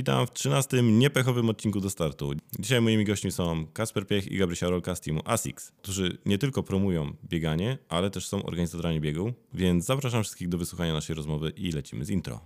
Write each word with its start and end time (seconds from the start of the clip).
Witam 0.00 0.26
w 0.26 0.30
13. 0.30 0.82
niepechowym 0.82 1.48
odcinku 1.48 1.80
do 1.80 1.90
startu. 1.90 2.32
Dzisiaj 2.58 2.80
moimi 2.80 3.04
gośćmi 3.04 3.32
są 3.32 3.66
Kasper 3.66 4.06
Piech 4.06 4.32
i 4.32 4.38
Gabrysia 4.38 4.68
Rolka 4.68 4.94
z 4.94 5.00
teamu 5.00 5.20
ASICS, 5.24 5.72
którzy 5.82 6.18
nie 6.26 6.38
tylko 6.38 6.62
promują 6.62 7.12
bieganie, 7.24 7.78
ale 7.88 8.10
też 8.10 8.28
są 8.28 8.42
organizatorami 8.42 9.00
biegu, 9.00 9.32
więc 9.54 9.84
zapraszam 9.84 10.22
wszystkich 10.22 10.48
do 10.48 10.58
wysłuchania 10.58 10.92
naszej 10.92 11.16
rozmowy 11.16 11.52
i 11.56 11.72
lecimy 11.72 12.04
z 12.04 12.10
intro. 12.10 12.40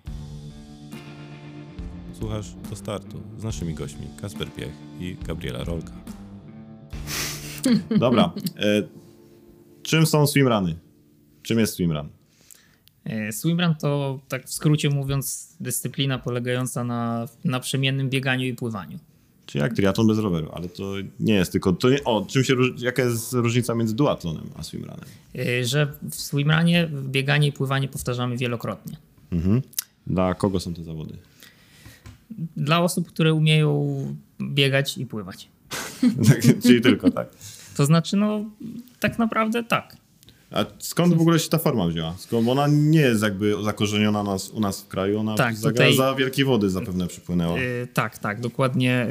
Słuchasz 2.12 2.54
do 2.70 2.76
startu 2.76 3.22
z 3.38 3.44
naszymi 3.44 3.74
gośćmi 3.74 4.06
Kasper 4.20 4.52
Piech 4.52 4.74
i 5.00 5.16
Gabriela 5.26 5.64
Rolka. 5.64 5.92
Dobra. 7.98 8.32
E, 8.56 8.82
czym 9.82 10.06
są 10.06 10.26
swimrany? 10.26 10.78
Czym 11.42 11.58
jest 11.58 11.74
swimrun? 11.74 12.08
E, 13.04 13.32
swimrun 13.32 13.74
to, 13.74 14.20
tak 14.28 14.46
w 14.46 14.52
skrócie 14.52 14.90
mówiąc, 14.90 15.56
dyscyplina 15.60 16.18
polegająca 16.18 16.84
na 16.84 17.28
naprzemiennym 17.44 18.10
bieganiu 18.10 18.46
i 18.46 18.54
pływaniu. 18.54 18.98
Czyli 19.46 19.62
jak 19.62 19.74
triatlon 19.74 20.06
bez 20.06 20.18
roweru, 20.18 20.50
ale 20.52 20.68
to 20.68 20.92
nie 21.20 21.34
jest 21.34 21.52
tylko... 21.52 21.72
To 21.72 21.90
nie, 21.90 22.04
o, 22.04 22.26
czym 22.28 22.44
się, 22.44 22.54
jaka 22.78 23.02
jest 23.02 23.32
różnica 23.32 23.74
między 23.74 23.94
duatlonem 23.94 24.44
a 24.56 24.62
swimrunem? 24.62 25.00
E, 25.38 25.64
że 25.64 25.92
w 26.10 26.14
swimrunie 26.14 26.88
bieganie 27.02 27.48
i 27.48 27.52
pływanie 27.52 27.88
powtarzamy 27.88 28.36
wielokrotnie. 28.36 28.96
Mhm. 29.32 29.62
Dla 30.06 30.34
kogo 30.34 30.60
są 30.60 30.74
te 30.74 30.84
zawody? 30.84 31.16
Dla 32.56 32.80
osób, 32.80 33.08
które 33.08 33.34
umieją 33.34 33.96
biegać 34.40 34.98
i 34.98 35.06
pływać. 35.06 35.48
Tak, 36.28 36.40
czyli 36.62 36.80
tylko 36.80 37.10
tak? 37.10 37.28
To 37.76 37.86
znaczy, 37.86 38.16
no 38.16 38.44
tak 39.00 39.18
naprawdę 39.18 39.64
tak. 39.64 39.96
A 40.54 40.64
skąd 40.78 41.14
w 41.14 41.20
ogóle 41.20 41.38
się 41.38 41.48
ta 41.48 41.58
forma 41.58 41.86
wzięła? 41.86 42.14
Skąd, 42.18 42.48
ona 42.48 42.66
nie 42.68 43.00
jest 43.00 43.22
jakby 43.22 43.54
zakorzeniona 43.64 44.22
nas, 44.22 44.50
u 44.50 44.60
nas 44.60 44.82
w 44.82 44.88
kraju, 44.88 45.18
ona 45.18 45.34
tak, 45.34 45.56
za, 45.56 45.70
tutaj, 45.70 45.96
za 45.96 46.14
wielkie 46.14 46.44
wody 46.44 46.70
zapewne 46.70 47.06
przypłynęła. 47.06 47.58
Yy, 47.58 47.88
tak, 47.94 48.18
tak, 48.18 48.40
dokładnie 48.40 49.06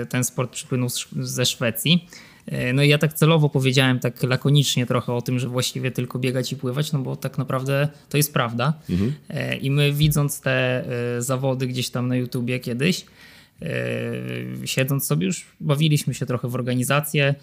yy, 0.00 0.06
ten 0.06 0.24
sport 0.24 0.52
przypłynął 0.52 0.88
ze 1.20 1.46
Szwecji. 1.46 2.08
Yy, 2.46 2.72
no 2.72 2.82
i 2.82 2.88
ja 2.88 2.98
tak 2.98 3.14
celowo 3.14 3.48
powiedziałem 3.48 4.00
tak 4.00 4.22
lakonicznie 4.22 4.86
trochę 4.86 5.12
o 5.12 5.22
tym, 5.22 5.38
że 5.38 5.48
właściwie 5.48 5.90
tylko 5.90 6.18
biegać 6.18 6.52
i 6.52 6.56
pływać, 6.56 6.92
no 6.92 6.98
bo 6.98 7.16
tak 7.16 7.38
naprawdę 7.38 7.88
to 8.08 8.16
jest 8.16 8.32
prawda. 8.32 8.72
Mhm. 8.90 9.12
I 9.60 9.70
my 9.70 9.92
widząc 9.92 10.40
te 10.40 10.84
zawody 11.18 11.66
gdzieś 11.66 11.90
tam 11.90 12.08
na 12.08 12.16
YouTubie 12.16 12.60
kiedyś, 12.60 13.04
siedząc 14.64 15.06
sobie 15.06 15.26
już 15.26 15.46
bawiliśmy 15.60 16.14
się 16.14 16.26
trochę 16.26 16.48
w 16.48 16.54
organizację, 16.54 17.34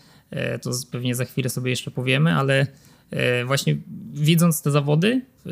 to 0.61 0.71
pewnie 0.91 1.15
za 1.15 1.25
chwilę 1.25 1.49
sobie 1.49 1.69
jeszcze 1.69 1.91
powiemy, 1.91 2.33
ale 2.33 2.67
E, 3.11 3.45
właśnie 3.45 3.77
widząc 4.13 4.61
te 4.61 4.71
zawody, 4.71 5.21
e, 5.45 5.51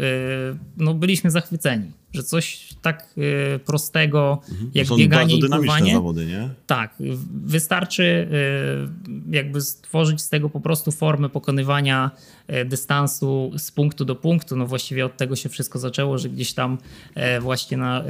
no 0.78 0.94
byliśmy 0.94 1.32
zachwyceni, 1.32 1.92
że 2.14 2.24
coś 2.24 2.70
tak 2.82 3.16
e, 3.56 3.60
prostego 3.60 4.42
mhm. 4.52 4.72
jak 4.74 4.88
Są 4.88 4.98
bieganie 4.98 5.36
i 5.36 5.50
pływanie. 5.50 5.94
zawody, 5.94 6.26
nie? 6.26 6.50
Tak, 6.68 6.96
wystarczy 7.46 8.28
jakby 9.32 9.62
stworzyć 9.62 10.22
z 10.22 10.30
tego 10.30 10.50
po 10.50 10.60
prostu 10.60 10.92
formę 10.92 11.30
pokonywania 11.30 12.12
dystansu 12.66 13.52
z 13.58 13.72
punktu 13.72 14.06
do 14.06 14.16
punktu. 14.16 14.56
No 14.56 14.68
właściwie 14.68 15.06
od 15.06 15.18
tego 15.18 15.36
się 15.36 15.50
wszystko 15.50 15.80
zaczęło, 15.80 16.18
że 16.18 16.30
gdzieś 16.30 16.54
tam 16.54 16.78
właśnie 17.42 17.78
na 17.78 18.04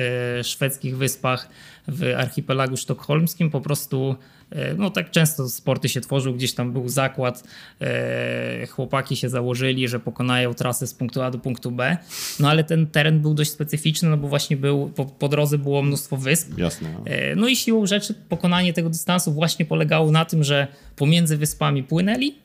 szwedzkich 0.44 0.97
wyspach 0.97 1.50
w 1.88 2.03
archipelagu 2.17 2.78
sztokholmskim 2.78 3.50
po 3.50 3.61
prostu 3.61 4.16
E, 4.43 4.43
no 4.78 4.90
tak 4.90 5.12
często 5.12 5.50
sporty 5.50 5.90
się 5.90 6.02
tworzył, 6.02 6.34
gdzieś 6.34 6.54
tam 6.54 6.73
był 6.73 6.90
zakład, 6.90 7.44
e, 7.82 8.68
chłopaki 8.68 9.16
się 9.16 9.30
założyli, 9.30 9.88
że 9.88 10.00
pokonają 10.00 10.54
trasę 10.54 10.88
z 10.88 10.94
punktu 10.94 11.22
A 11.22 11.32
do 11.32 11.40
punktu 11.40 11.72
B, 11.72 11.98
no 12.40 12.50
ale 12.50 12.64
ten 12.64 12.88
teren 12.88 13.20
był 13.20 13.34
dość 13.34 13.52
specyficzny, 13.52 14.09
no 14.09 14.18
bo 14.18 14.28
właśnie 14.28 14.58
był, 14.58 14.90
po, 14.90 15.06
po 15.06 15.30
drodze 15.30 15.58
było 15.58 15.81
mnóstwo 15.81 16.18
wysp. 16.18 16.58
Jasne. 16.58 16.90
E, 17.06 17.36
no 17.36 17.48
i 17.48 17.56
siłą 17.56 17.86
rzeczy 17.86 18.14
pokonanie 18.30 18.74
tego 18.74 18.90
dystansu 18.90 19.34
właśnie 19.34 19.66
polegało 19.66 20.12
na 20.12 20.26
tym, 20.26 20.44
że 20.44 20.68
pomiędzy 20.96 21.38
wyspami 21.38 21.84
płynęli, 21.84 22.36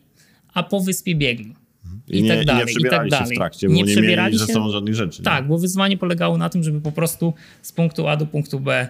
a 0.55 0.63
po 0.63 0.81
wyspie 0.81 1.15
biegli. 1.15 1.55
I, 2.09 2.19
I, 2.19 2.23
nie, 2.23 2.37
tak 2.37 2.45
dalej, 2.45 2.75
i, 2.75 2.83
nie 2.83 2.89
i 2.89 2.91
tak 2.91 3.09
dalej. 3.09 3.35
w 3.35 3.39
trakcie, 3.39 3.69
bo 3.69 3.75
nie, 3.75 3.83
nie 3.83 4.03
mieli 4.03 4.39
ze 4.39 4.47
sobą 4.47 4.71
żadnych 4.71 4.95
rzeczy. 4.95 5.23
Tak, 5.23 5.43
nie? 5.43 5.49
bo 5.49 5.59
wyzwanie 5.59 5.97
polegało 5.97 6.39
na 6.39 6.49
tym, 6.49 6.63
żeby 6.63 6.81
po 6.81 6.93
prostu 6.93 7.35
z 7.63 7.73
punktu 7.73 8.09
A 8.09 8.17
do 8.17 8.27
punktu 8.27 8.61
B 8.61 8.73
E, 8.81 8.89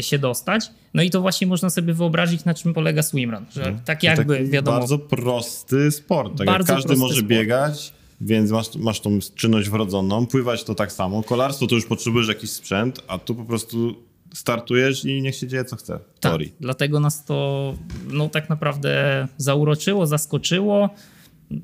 się 0.00 0.18
dostać. 0.18 0.70
No 0.94 1.02
i 1.02 1.10
to 1.10 1.20
właśnie 1.20 1.46
można 1.46 1.70
sobie 1.70 1.94
wyobrazić, 1.94 2.44
na 2.44 2.54
czym 2.54 2.74
polega 2.74 3.02
swimrun. 3.02 3.44
Że 3.52 3.60
mhm. 3.60 3.84
tak 3.84 4.02
jakby, 4.02 4.38
taki 4.38 4.50
wiadomo... 4.50 4.78
Bardzo 4.78 4.98
prosty 4.98 5.90
sport. 5.90 6.38
Tak 6.38 6.46
bardzo 6.46 6.74
każdy 6.74 6.96
może 6.96 7.14
sport. 7.14 7.26
biegać, 7.26 7.92
więc 8.20 8.50
masz, 8.50 8.74
masz 8.74 9.00
tą 9.00 9.18
czynność 9.34 9.68
wrodzoną. 9.68 10.26
Pływać 10.26 10.64
to 10.64 10.74
tak 10.74 10.92
samo. 10.92 11.22
Kolarstwo 11.22 11.66
to 11.66 11.74
już 11.74 11.86
potrzebujesz 11.86 12.28
jakiś 12.28 12.50
sprzęt, 12.50 13.02
a 13.08 13.18
tu 13.18 13.34
po 13.34 13.44
prostu 13.44 13.94
startujesz 14.34 15.04
i 15.04 15.22
niech 15.22 15.36
się 15.36 15.46
dzieje 15.46 15.64
co 15.64 15.76
chce. 15.76 15.98
W 15.98 15.98
tak, 15.98 16.20
teorii. 16.20 16.52
dlatego 16.60 17.00
nas 17.00 17.24
to 17.24 17.74
no, 18.08 18.28
tak 18.28 18.48
naprawdę 18.48 19.26
zauroczyło, 19.36 20.06
zaskoczyło, 20.06 20.90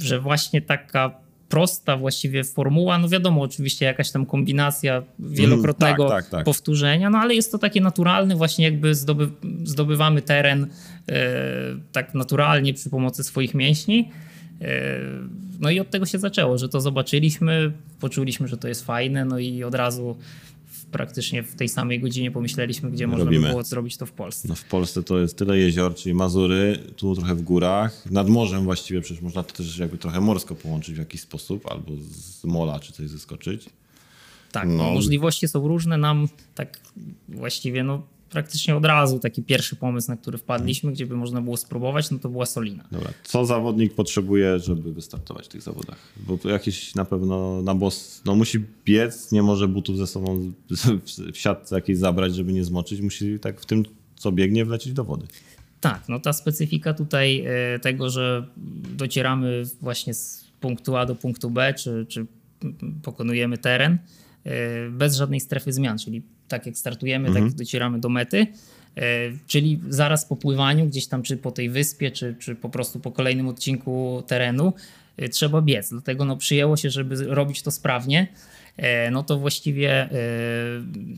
że 0.01 0.21
właśnie 0.21 0.63
taka 0.63 1.22
prosta 1.53 1.97
właściwie 1.97 2.45
formuła. 2.45 2.99
No 2.99 3.09
wiadomo, 3.09 3.43
oczywiście 3.43 3.87
jakaś 3.87 4.11
tam 4.11 4.27
kombinacja 4.27 5.03
wielokrotnego 5.19 6.03
mm, 6.05 6.17
tak, 6.17 6.25
tak, 6.25 6.31
tak. 6.31 6.45
powtórzenia, 6.45 7.11
no 7.11 7.19
ale 7.19 7.35
jest 7.35 7.53
to 7.53 7.59
takie 7.59 7.81
naturalne, 7.81 8.37
właśnie 8.37 8.65
jakby 8.65 8.95
zdoby, 8.95 9.29
zdobywamy 9.65 10.23
teren 10.23 10.67
e, 11.09 11.27
tak 11.93 12.15
naturalnie 12.15 12.75
przy 12.75 12.91
pomocy 12.91 13.25
swoich 13.25 13.55
mięśni. 13.55 14.11
E, 14.61 14.99
no 15.61 15.71
i 15.71 15.81
od 15.81 15.91
tego 15.91 16.07
się 16.07 16.19
zaczęło, 16.19 16.59
że 16.59 16.69
to 16.69 16.81
zobaczyliśmy, 16.81 17.73
poczuliśmy, 18.01 18.49
że 18.49 18.57
to 18.57 18.69
jest 18.69 18.87
fajne, 18.87 19.25
no 19.25 19.39
i 19.39 19.65
od 19.65 19.75
razu 19.75 20.17
praktycznie 20.93 21.43
w 21.43 21.55
tej 21.55 21.69
samej 21.69 22.01
godzinie 22.01 22.31
pomyśleliśmy, 22.31 22.91
gdzie 22.91 23.07
można 23.07 23.31
by 23.31 23.41
było 23.41 23.63
zrobić 23.63 23.97
to 23.97 24.07
w 24.07 24.13
Polsce. 24.13 24.49
No 24.49 24.55
w 24.55 24.65
Polsce 24.65 25.03
to 25.03 25.19
jest 25.19 25.37
tyle 25.37 25.59
jezior, 25.59 25.95
czyli 25.95 26.15
Mazury, 26.15 26.79
tu 26.97 27.15
trochę 27.15 27.35
w 27.35 27.43
górach, 27.43 28.11
nad 28.11 28.29
morzem 28.29 28.65
właściwie, 28.65 29.01
przecież 29.01 29.23
można 29.23 29.43
to 29.43 29.55
też 29.55 29.79
jakby 29.79 29.99
trochę 29.99 30.21
morsko 30.21 30.55
połączyć 30.55 30.95
w 30.95 30.99
jakiś 30.99 31.21
sposób, 31.21 31.67
albo 31.71 31.93
z 32.11 32.45
mola 32.45 32.81
czy 32.81 32.93
coś 32.93 33.09
zeskoczyć. 33.09 33.71
Tak, 34.53 34.69
no. 34.69 34.91
możliwości 34.91 35.49
są 35.49 35.69
różne. 35.69 35.99
Nam 35.99 36.29
tak 36.55 36.81
właściwie 37.29 37.85
no, 37.85 38.03
praktycznie 38.33 38.77
od 38.77 38.85
razu 38.85 39.19
taki 39.19 39.43
pierwszy 39.43 39.77
pomysł, 39.77 40.11
na 40.11 40.17
który 40.17 40.39
wpadliśmy, 40.39 40.93
gdzie 40.93 41.07
by 41.07 41.17
można 41.17 41.41
było 41.41 41.57
spróbować, 41.57 42.11
no 42.11 42.19
to 42.19 42.29
była 42.29 42.47
Solina. 42.47 42.85
Dobra, 42.93 43.11
co 43.25 43.47
zawodnik 43.47 43.95
potrzebuje, 43.95 44.59
żeby 44.59 44.93
wystartować 44.93 45.47
w 45.47 45.49
tych 45.49 45.63
zawodach? 45.63 45.99
Bo 46.17 46.39
jakieś 46.49 46.95
na 46.95 47.05
pewno 47.05 47.63
na 47.63 47.75
boss, 47.75 48.23
no 48.25 48.35
musi 48.35 48.65
biec, 48.85 49.33
nie 49.33 49.43
może 49.43 49.69
butów 49.69 49.99
ze 49.99 50.07
sobą 50.07 50.53
w 51.33 51.37
siatce 51.37 51.75
jakieś 51.75 51.99
zabrać, 51.99 52.35
żeby 52.35 52.53
nie 52.53 52.65
zmoczyć, 52.65 53.01
musi 53.01 53.39
tak 53.39 53.61
w 53.61 53.67
tym, 53.67 53.83
co 54.17 54.33
biegnie, 54.33 54.65
wlecieć 54.65 54.93
do 54.93 55.05
wody. 55.05 55.27
Tak, 55.81 56.09
no 56.09 56.21
ta 56.21 56.33
specyfika 56.33 56.95
tutaj 56.95 57.45
e, 57.47 57.79
tego, 57.79 58.11
że 58.11 58.47
docieramy 58.97 59.63
właśnie 59.81 60.15
z 60.15 60.45
punktu 60.61 60.97
A 60.97 61.07
do 61.07 61.15
punktu 61.15 61.51
B, 61.51 61.75
czy, 61.75 62.07
czy 62.09 62.27
pokonujemy 63.03 63.59
teren 63.59 63.99
e, 64.45 64.91
bez 64.91 65.17
żadnej 65.17 65.41
strefy 65.41 65.73
zmian, 65.73 65.99
czyli 65.99 66.23
tak 66.53 66.67
jak 66.67 66.79
startujemy, 66.79 67.29
tak 67.29 67.37
mhm. 67.37 67.51
tak 67.51 67.59
docieramy 67.59 68.01
do 68.01 68.09
mety. 68.09 68.47
E, 68.97 69.03
czyli 69.47 69.81
zaraz 69.89 70.27
po 70.27 70.37
pływaniu, 70.37 70.87
gdzieś 70.87 71.07
tam 71.07 71.23
czy 71.23 71.37
po 71.37 71.51
tej 71.51 71.71
wyspie, 71.71 72.11
czy, 72.11 72.35
czy 72.39 72.55
po 72.55 72.69
prostu 72.69 73.01
po 73.01 73.13
kolejnym 73.13 73.49
odcinku 73.49 74.23
terenu, 74.27 74.73
e, 75.17 75.29
trzeba 75.29 75.63
biec. 75.63 75.91
Dlatego 75.91 76.25
no, 76.25 76.37
przyjęło 76.37 76.77
się, 76.77 76.91
żeby 76.91 77.17
robić 77.25 77.63
to 77.63 77.71
sprawnie. 77.71 78.29
E, 78.77 79.11
no 79.11 79.23
to 79.23 79.39
właściwie 79.39 80.09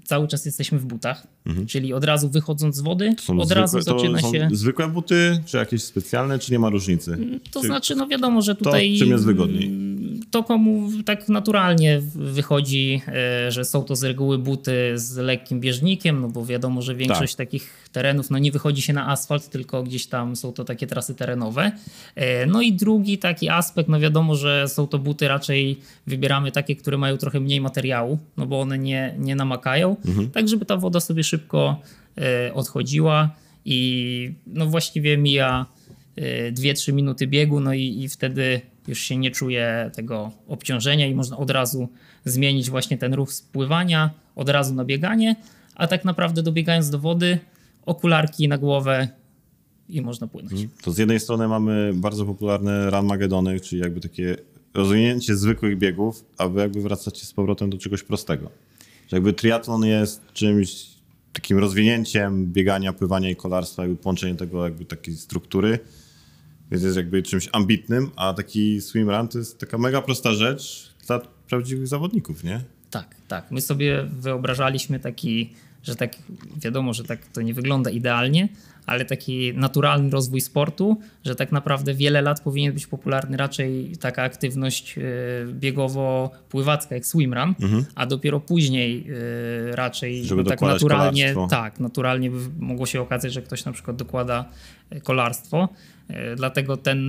cały 0.05 0.29
czas 0.29 0.47
jesteśmy 0.47 0.79
w 0.79 0.85
butach, 0.85 1.27
mhm. 1.47 1.67
czyli 1.67 1.93
od 1.93 2.05
razu 2.05 2.31
wychodząc 2.31 2.77
z 2.77 2.81
wody, 2.81 3.09
od 3.11 3.21
zwykłe, 3.21 3.55
razu 3.55 3.81
zaczyna 3.81 4.21
się... 4.21 4.49
zwykłe 4.53 4.89
buty, 4.89 5.43
czy 5.47 5.57
jakieś 5.57 5.83
specjalne, 5.83 6.39
czy 6.39 6.53
nie 6.53 6.59
ma 6.59 6.71
różnicy? 6.71 7.19
To 7.51 7.61
czy... 7.61 7.67
znaczy, 7.67 7.95
no 7.97 8.07
wiadomo, 8.07 8.43
że 8.43 8.55
tutaj... 8.55 8.93
To 8.93 8.99
czym 8.99 9.13
jest 9.13 9.25
wygodniej? 9.25 9.71
To 10.35 10.43
komu 10.43 10.91
tak 11.05 11.29
naturalnie 11.29 12.01
wychodzi, 12.15 13.03
e, 13.09 13.53
że 13.53 13.65
są 13.65 13.83
to 13.83 13.97
z 13.97 14.05
reguły 14.05 14.39
buty 14.39 14.93
z 14.95 15.17
lekkim 15.17 15.61
bieżnikiem, 15.61 16.21
no 16.21 16.29
bo 16.29 16.47
wiadomo, 16.47 16.83
że 16.83 16.95
większość 16.95 17.35
tak. 17.35 17.47
takich 17.47 17.89
terenów 17.93 18.31
no 18.31 18.39
nie 18.39 18.53
wychodzi 18.53 18.83
się 18.83 18.93
na 18.93 19.11
asfalt, 19.11 19.51
tylko 19.51 19.83
gdzieś 19.83 20.07
tam 20.07 20.37
są 20.37 20.53
to 20.53 20.65
takie 20.65 20.87
trasy 20.87 21.15
terenowe. 21.15 21.73
E, 22.15 22.47
no 22.47 22.61
i 22.63 22.73
drugi 22.73 23.19
taki 23.19 23.49
aspekt, 23.49 23.89
no 23.89 24.01
wiadomo, 24.01 24.35
że 24.35 24.69
są 24.69 24.87
to 24.87 24.99
buty 24.99 25.29
raczej 25.29 25.79
wybieramy 26.07 26.53
takie, 26.53 26.77
które 26.77 26.99
mają 26.99 27.17
trochę 27.17 27.41
mniej 27.41 27.61
materiału, 27.61 28.19
no 28.37 28.47
bo 28.47 28.61
one 28.61 28.79
nie, 28.79 29.15
nie 29.19 29.37
namakają, 29.37 29.97
mhm. 30.07 30.31
tak 30.31 30.49
żeby 30.49 30.65
ta 30.65 30.77
woda 30.77 31.01
sobie 31.01 31.25
szybko 31.25 31.81
e, 32.19 32.55
odchodziła 32.55 33.31
i 33.65 34.31
no 34.47 34.67
właściwie 34.67 35.19
mija 35.19 35.67
2-3 36.53 36.93
minuty 36.93 37.27
biegu, 37.27 37.61
no 37.61 37.75
i, 37.75 38.03
i 38.03 38.09
wtedy 38.09 38.61
już 38.89 38.99
się 38.99 39.17
nie 39.17 39.31
czuje 39.31 39.91
tego 39.95 40.31
obciążenia 40.49 41.07
i 41.07 41.15
można 41.15 41.37
od 41.37 41.51
razu 41.51 41.89
zmienić 42.25 42.71
właśnie 42.71 42.99
ten 42.99 43.15
ruch 43.15 43.33
spływania, 43.33 44.11
od 44.37 44.49
razu 44.49 44.75
na 44.75 44.85
bieganie, 44.85 45.37
a 45.75 45.87
tak 45.87 46.05
naprawdę 46.05 46.43
dobiegając 46.43 46.91
do 46.91 46.99
wody, 46.99 47.39
okularki 47.87 48.49
na 48.49 48.59
głowę 48.59 49.09
i 49.89 50.01
można 50.01 50.27
płynąć. 50.27 50.53
Mhm. 50.53 50.71
To 50.83 50.93
z 50.93 50.99
jednej 50.99 51.21
strony 51.21 51.49
mamy 51.49 51.93
bardzo 51.95 52.27
popularne 52.27 52.91
run 52.91 53.07
magedony, 53.07 53.61
czyli 53.61 53.83
jakby 53.83 54.01
takie 54.01 54.37
rozwinięcie 54.75 55.37
zwykłych 55.37 55.79
biegów, 55.79 56.25
a 56.39 56.49
wy 56.49 56.61
jakby 56.61 56.83
wracacie 56.83 57.27
z 57.27 57.33
powrotem 57.33 57.71
do 57.71 57.79
czegoś 57.79 58.03
prostego. 58.03 58.51
Że 59.09 59.17
jakby 59.17 59.33
triatlon 59.33 59.85
jest 59.85 60.21
czymś 60.33 60.87
takim 61.33 61.59
rozwinięciem 61.59 62.53
biegania, 62.53 62.93
pływania 62.93 63.31
i 63.31 63.37
kolarstwa, 63.37 63.83
jakby 63.83 63.97
połączenie 63.97 64.35
tego 64.35 64.65
jakby 64.65 64.85
takiej 64.85 65.17
struktury, 65.17 65.79
więc 66.71 66.85
jest 66.85 66.97
jakby 66.97 67.23
czymś 67.23 67.49
ambitnym, 67.53 68.11
a 68.17 68.35
taki 68.35 68.81
swimrun 68.81 69.29
to 69.29 69.39
jest 69.39 69.59
taka 69.59 69.79
mega 69.79 70.03
prosta 70.03 70.33
rzecz 70.33 70.95
dla 71.07 71.21
prawdziwych 71.49 71.87
zawodników, 71.87 72.45
nie? 72.45 72.61
Tak, 72.91 73.17
tak. 73.29 73.51
My 73.51 73.61
sobie 73.61 74.05
wyobrażaliśmy 74.19 75.01
taki, 75.01 75.53
że 75.85 75.97
tak 75.97 76.13
wiadomo, 76.57 76.95
że 76.95 77.05
tak 77.05 77.27
to 77.27 77.43
nie 77.43 77.55
wygląda 77.55 77.91
idealnie, 77.91 78.49
ale 78.87 79.05
taki 79.05 79.55
naturalny 79.55 80.11
rozwój 80.11 80.41
sportu, 80.41 81.01
że 81.25 81.35
tak 81.35 81.53
naprawdę 81.53 81.95
wiele 81.95 82.23
lat 82.23 82.41
powinien 82.41 82.73
być 82.73 82.87
popularny 82.87 83.37
raczej 83.37 83.97
taka 84.01 84.23
aktywność 84.23 84.99
e, 84.99 85.03
biegowo-pływacka 85.53 86.95
jak 86.95 87.07
swimrun, 87.07 87.55
mhm. 87.63 87.85
a 87.95 88.07
dopiero 88.07 88.41
później 88.41 89.07
e, 89.73 89.77
raczej 89.77 90.25
Żeby 90.25 90.43
no, 90.43 90.51
tak 90.51 90.61
naturalnie, 90.61 91.35
kolarstwo. 91.35 91.57
tak, 91.57 91.81
naturalnie 91.81 92.31
by 92.31 92.39
mogło 92.59 92.87
się 92.87 93.01
okazać, 93.01 93.33
że 93.33 93.43
ktoś 93.43 93.65
na 93.65 93.73
przykład 93.73 93.97
dokłada 93.97 94.45
e, 94.91 95.01
kolarstwo. 95.01 95.69
Dlatego 96.37 96.77
ten 96.77 97.01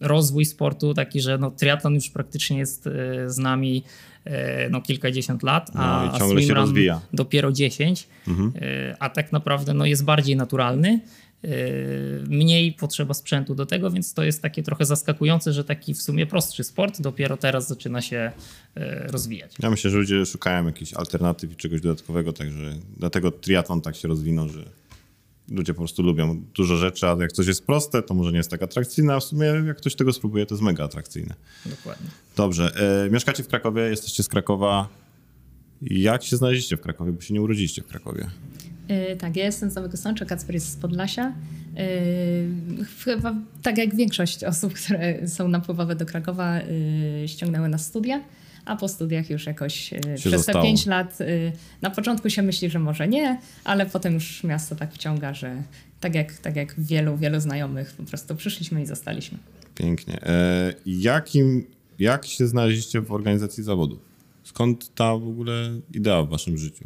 rozwój 0.00 0.44
sportu 0.44 0.94
taki, 0.94 1.20
że 1.20 1.38
no, 1.38 1.50
triatlon 1.50 1.94
już 1.94 2.10
praktycznie 2.10 2.58
jest 2.58 2.88
z 3.26 3.38
nami 3.38 3.84
no, 4.70 4.80
kilkadziesiąt 4.80 5.42
lat, 5.42 5.70
a, 5.74 6.10
no, 6.12 6.18
ciągle 6.18 6.42
się 6.42 6.54
rozwija. 6.54 7.00
dopiero 7.12 7.52
10, 7.52 8.08
mhm. 8.28 8.52
a 8.98 9.10
tak 9.10 9.32
naprawdę 9.32 9.74
no, 9.74 9.86
jest 9.86 10.04
bardziej 10.04 10.36
naturalny. 10.36 11.00
Mniej 12.28 12.72
potrzeba 12.72 13.14
sprzętu 13.14 13.54
do 13.54 13.66
tego, 13.66 13.90
więc 13.90 14.14
to 14.14 14.24
jest 14.24 14.42
takie 14.42 14.62
trochę 14.62 14.84
zaskakujące, 14.84 15.52
że 15.52 15.64
taki 15.64 15.94
w 15.94 16.02
sumie 16.02 16.26
prostszy 16.26 16.64
sport 16.64 17.00
dopiero 17.00 17.36
teraz 17.36 17.68
zaczyna 17.68 18.02
się 18.02 18.32
rozwijać. 19.06 19.54
Ja 19.62 19.70
myślę, 19.70 19.90
że 19.90 19.98
ludzie 19.98 20.26
szukają 20.26 20.66
jakichś 20.66 20.94
alternatyw 20.94 21.52
i 21.52 21.56
czegoś 21.56 21.80
dodatkowego, 21.80 22.32
także 22.32 22.74
dlatego 22.96 23.30
triatlon 23.30 23.80
tak 23.80 23.96
się 23.96 24.08
rozwinął, 24.08 24.48
że 24.48 24.64
ludzie 25.48 25.74
po 25.74 25.78
prostu 25.78 26.02
lubią 26.02 26.42
dużo 26.54 26.76
rzeczy, 26.76 27.06
a 27.06 27.16
jak 27.20 27.32
coś 27.32 27.46
jest 27.46 27.66
proste, 27.66 28.02
to 28.02 28.14
może 28.14 28.30
nie 28.30 28.36
jest 28.36 28.50
tak 28.50 28.62
atrakcyjne, 28.62 29.14
a 29.14 29.20
w 29.20 29.24
sumie 29.24 29.46
jak 29.46 29.76
ktoś 29.76 29.94
tego 29.94 30.12
spróbuje, 30.12 30.46
to 30.46 30.54
jest 30.54 30.62
mega 30.62 30.84
atrakcyjne. 30.84 31.34
Dokładnie. 31.66 32.06
Dobrze. 32.36 32.72
E, 33.06 33.10
mieszkacie 33.10 33.42
w 33.42 33.48
Krakowie, 33.48 33.82
jesteście 33.82 34.22
z 34.22 34.28
Krakowa. 34.28 34.88
Jak 35.82 36.22
się 36.22 36.36
znaleźliście 36.36 36.76
w 36.76 36.80
Krakowie, 36.80 37.12
bo 37.12 37.20
się 37.20 37.34
nie 37.34 37.42
urodziliście 37.42 37.82
w 37.82 37.86
Krakowie? 37.86 38.26
Yy, 38.88 39.16
tak, 39.16 39.36
ja 39.36 39.44
jestem 39.44 39.70
z 39.70 39.74
Nowego 39.74 39.96
Sącza, 39.96 40.24
Kacper 40.24 40.54
jest 40.54 40.72
z 40.72 40.76
Podlasia. 40.76 41.34
Yy, 42.78 42.84
chyba 43.04 43.34
tak 43.62 43.78
jak 43.78 43.96
większość 43.96 44.44
osób, 44.44 44.74
które 44.74 45.28
są 45.28 45.48
napływowe 45.48 45.96
do 45.96 46.06
Krakowa, 46.06 46.60
yy, 46.60 47.28
ściągnęły 47.28 47.68
na 47.68 47.78
studia 47.78 48.20
a 48.64 48.76
po 48.76 48.88
studiach 48.88 49.30
już 49.30 49.46
jakoś 49.46 49.92
e, 49.92 49.98
przez 50.16 50.32
zostało. 50.32 50.58
te 50.58 50.68
5 50.68 50.86
lat 50.86 51.20
e, 51.20 51.26
na 51.82 51.90
początku 51.90 52.30
się 52.30 52.42
myśli, 52.42 52.70
że 52.70 52.78
może 52.78 53.08
nie, 53.08 53.38
ale 53.64 53.86
potem 53.86 54.14
już 54.14 54.44
miasto 54.44 54.76
tak 54.76 54.92
wciąga, 54.92 55.34
że 55.34 55.62
tak 56.00 56.14
jak, 56.14 56.38
tak 56.38 56.56
jak 56.56 56.74
wielu, 56.80 57.16
wielu 57.16 57.40
znajomych 57.40 57.92
po 57.92 58.02
prostu 58.02 58.36
przyszliśmy 58.36 58.82
i 58.82 58.86
zostaliśmy. 58.86 59.38
Pięknie. 59.74 60.22
E, 60.22 60.74
jakim, 60.86 61.66
jak 61.98 62.26
się 62.26 62.46
znaleźliście 62.46 63.00
w 63.00 63.12
organizacji 63.12 63.64
zawodów? 63.64 63.98
Skąd 64.44 64.94
ta 64.94 65.16
w 65.16 65.28
ogóle 65.28 65.80
idea 65.94 66.22
w 66.22 66.28
waszym 66.28 66.58
życiu? 66.58 66.84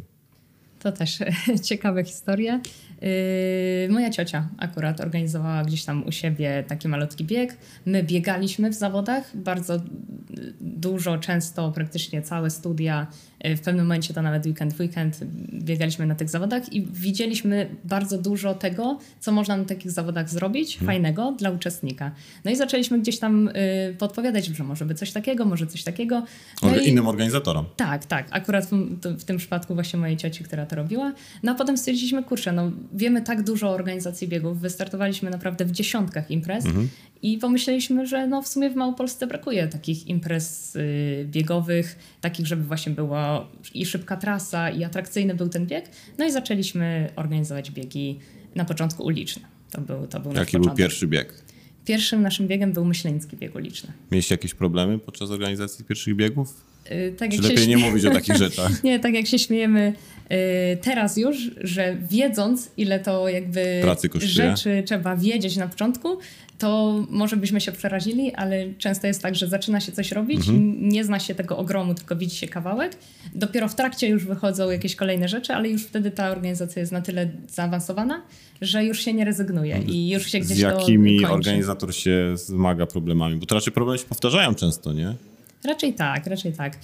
To 0.79 0.91
też 0.91 1.19
ciekawe 1.69 2.03
historie. 2.03 2.61
Yy, 3.01 3.89
moja 3.89 4.09
ciocia 4.09 4.47
akurat 4.57 5.01
organizowała 5.01 5.63
gdzieś 5.63 5.85
tam 5.85 6.03
u 6.07 6.11
siebie 6.11 6.63
taki 6.67 6.87
malutki 6.87 7.25
bieg. 7.25 7.57
My 7.85 8.03
biegaliśmy 8.03 8.69
w 8.69 8.73
zawodach 8.73 9.37
bardzo 9.37 9.81
dużo, 10.61 11.17
często, 11.17 11.71
praktycznie 11.71 12.21
całe 12.21 12.49
studia. 12.49 13.07
Yy, 13.43 13.57
w 13.57 13.61
pewnym 13.61 13.85
momencie 13.85 14.13
to 14.13 14.21
nawet 14.21 14.45
weekend 14.45 14.73
w 14.73 14.79
weekend 14.79 15.19
biegaliśmy 15.53 16.05
na 16.05 16.15
tych 16.15 16.29
zawodach 16.29 16.73
i 16.73 16.81
widzieliśmy 16.81 17.69
bardzo 17.83 18.17
dużo 18.17 18.53
tego, 18.53 18.99
co 19.19 19.31
można 19.31 19.57
na 19.57 19.65
takich 19.65 19.91
zawodach 19.91 20.29
zrobić, 20.29 20.77
hmm. 20.77 20.87
fajnego 20.87 21.35
dla 21.37 21.49
uczestnika. 21.49 22.11
No 22.45 22.51
i 22.51 22.55
zaczęliśmy 22.55 22.99
gdzieś 22.99 23.19
tam 23.19 23.49
yy, 23.87 23.93
podpowiadać, 23.93 24.45
że 24.45 24.63
może 24.63 24.85
by 24.85 24.95
coś 24.95 25.11
takiego, 25.11 25.45
może 25.45 25.67
coś 25.67 25.83
takiego. 25.83 26.23
No 26.61 26.77
i... 26.77 26.89
Innym 26.89 27.07
organizatorom. 27.07 27.65
Tak, 27.75 28.05
tak. 28.05 28.27
Akurat 28.31 28.65
w, 28.65 28.71
w, 29.03 29.23
tym 29.23 29.37
przypadku 29.37 29.73
właśnie 29.73 29.99
mojej 29.99 30.17
cioci, 30.17 30.43
która 30.43 30.65
to 30.65 30.75
robiła. 30.75 31.13
No 31.43 31.51
a 31.51 31.55
potem 31.55 31.77
stwierdziliśmy, 31.77 32.23
kurczę, 32.23 32.51
no 32.51 32.71
wiemy 32.93 33.21
tak 33.21 33.43
dużo 33.43 33.69
o 33.69 33.71
organizacji 33.71 34.27
biegów, 34.27 34.59
wystartowaliśmy 34.59 35.29
naprawdę 35.29 35.65
w 35.65 35.71
dziesiątkach 35.71 36.31
imprez 36.31 36.65
mhm. 36.65 36.89
I 37.21 37.37
pomyśleliśmy, 37.37 38.07
że 38.07 38.27
no 38.27 38.41
w 38.41 38.47
sumie 38.47 38.69
w 38.69 38.75
Małopolsce 38.75 39.27
brakuje 39.27 39.67
takich 39.67 40.07
imprez 40.07 40.75
y, 40.75 41.25
biegowych, 41.31 41.95
takich, 42.21 42.47
żeby 42.47 42.63
właśnie 42.63 42.91
była 42.91 43.47
i 43.73 43.85
szybka 43.85 44.17
trasa, 44.17 44.69
i 44.69 44.83
atrakcyjny 44.83 45.35
był 45.35 45.49
ten 45.49 45.65
bieg. 45.65 45.89
No 46.17 46.25
i 46.25 46.31
zaczęliśmy 46.31 47.09
organizować 47.15 47.71
biegi 47.71 48.19
na 48.55 48.65
początku 48.65 49.03
uliczne. 49.03 49.41
To 49.71 49.81
był, 49.81 50.07
to 50.07 50.19
był 50.19 50.33
Jaki 50.33 50.59
był 50.59 50.75
pierwszy 50.75 51.07
bieg? 51.07 51.43
Pierwszym 51.85 52.21
naszym 52.21 52.47
biegiem 52.47 52.73
był 52.73 52.85
myśleński 52.85 53.37
bieg 53.37 53.55
uliczny. 53.55 53.93
Mieliście 54.11 54.33
jakieś 54.33 54.53
problemy 54.53 54.99
podczas 54.99 55.31
organizacji 55.31 55.85
pierwszych 55.85 56.15
biegów? 56.15 56.65
Yy, 56.89 57.11
tak 57.11 57.31
Czy 57.31 57.41
lepiej 57.41 57.57
się... 57.57 57.67
nie 57.67 57.77
mówić 57.77 58.05
o 58.05 58.11
takich 58.11 58.35
rzeczach? 58.35 58.71
nie, 58.83 58.99
tak 58.99 59.13
jak 59.13 59.27
się 59.27 59.39
śmiejemy 59.39 59.93
teraz 60.81 61.17
już, 61.17 61.51
że 61.61 61.97
wiedząc 62.09 62.71
ile 62.77 62.99
to 62.99 63.29
jakby 63.29 63.81
rzeczy 64.15 64.83
trzeba 64.85 65.15
wiedzieć 65.15 65.57
na 65.57 65.67
początku, 65.67 66.17
to 66.59 67.03
może 67.09 67.37
byśmy 67.37 67.61
się 67.61 67.71
przerazili, 67.71 68.33
ale 68.33 68.73
często 68.77 69.07
jest 69.07 69.21
tak, 69.21 69.35
że 69.35 69.47
zaczyna 69.47 69.79
się 69.79 69.91
coś 69.91 70.11
robić, 70.11 70.39
mhm. 70.39 70.89
nie 70.89 71.03
zna 71.03 71.19
się 71.19 71.35
tego 71.35 71.57
ogromu, 71.57 71.93
tylko 71.93 72.15
widzi 72.15 72.35
się 72.35 72.47
kawałek. 72.47 72.97
Dopiero 73.35 73.67
w 73.67 73.75
trakcie 73.75 74.07
już 74.07 74.25
wychodzą 74.25 74.71
jakieś 74.71 74.95
kolejne 74.95 75.27
rzeczy, 75.27 75.53
ale 75.53 75.69
już 75.69 75.83
wtedy 75.83 76.11
ta 76.11 76.31
organizacja 76.31 76.79
jest 76.79 76.91
na 76.91 77.01
tyle 77.01 77.29
zaawansowana, 77.47 78.21
że 78.61 78.85
już 78.85 79.01
się 79.01 79.13
nie 79.13 79.25
rezygnuje 79.25 79.79
i 79.87 80.09
już 80.09 80.31
się 80.31 80.39
gdzieś 80.39 80.57
Z 80.57 80.59
jakimi 80.59 81.25
organizator 81.25 81.95
się 81.95 82.37
zmaga 82.37 82.85
problemami? 82.85 83.35
Bo 83.35 83.45
to 83.45 83.55
raczej 83.55 83.73
problemy 83.73 83.99
się 83.99 84.05
powtarzają 84.05 84.55
często, 84.55 84.93
nie? 84.93 85.13
Raczej 85.63 85.93
tak, 85.93 86.27
raczej 86.27 86.53
tak. 86.53 86.77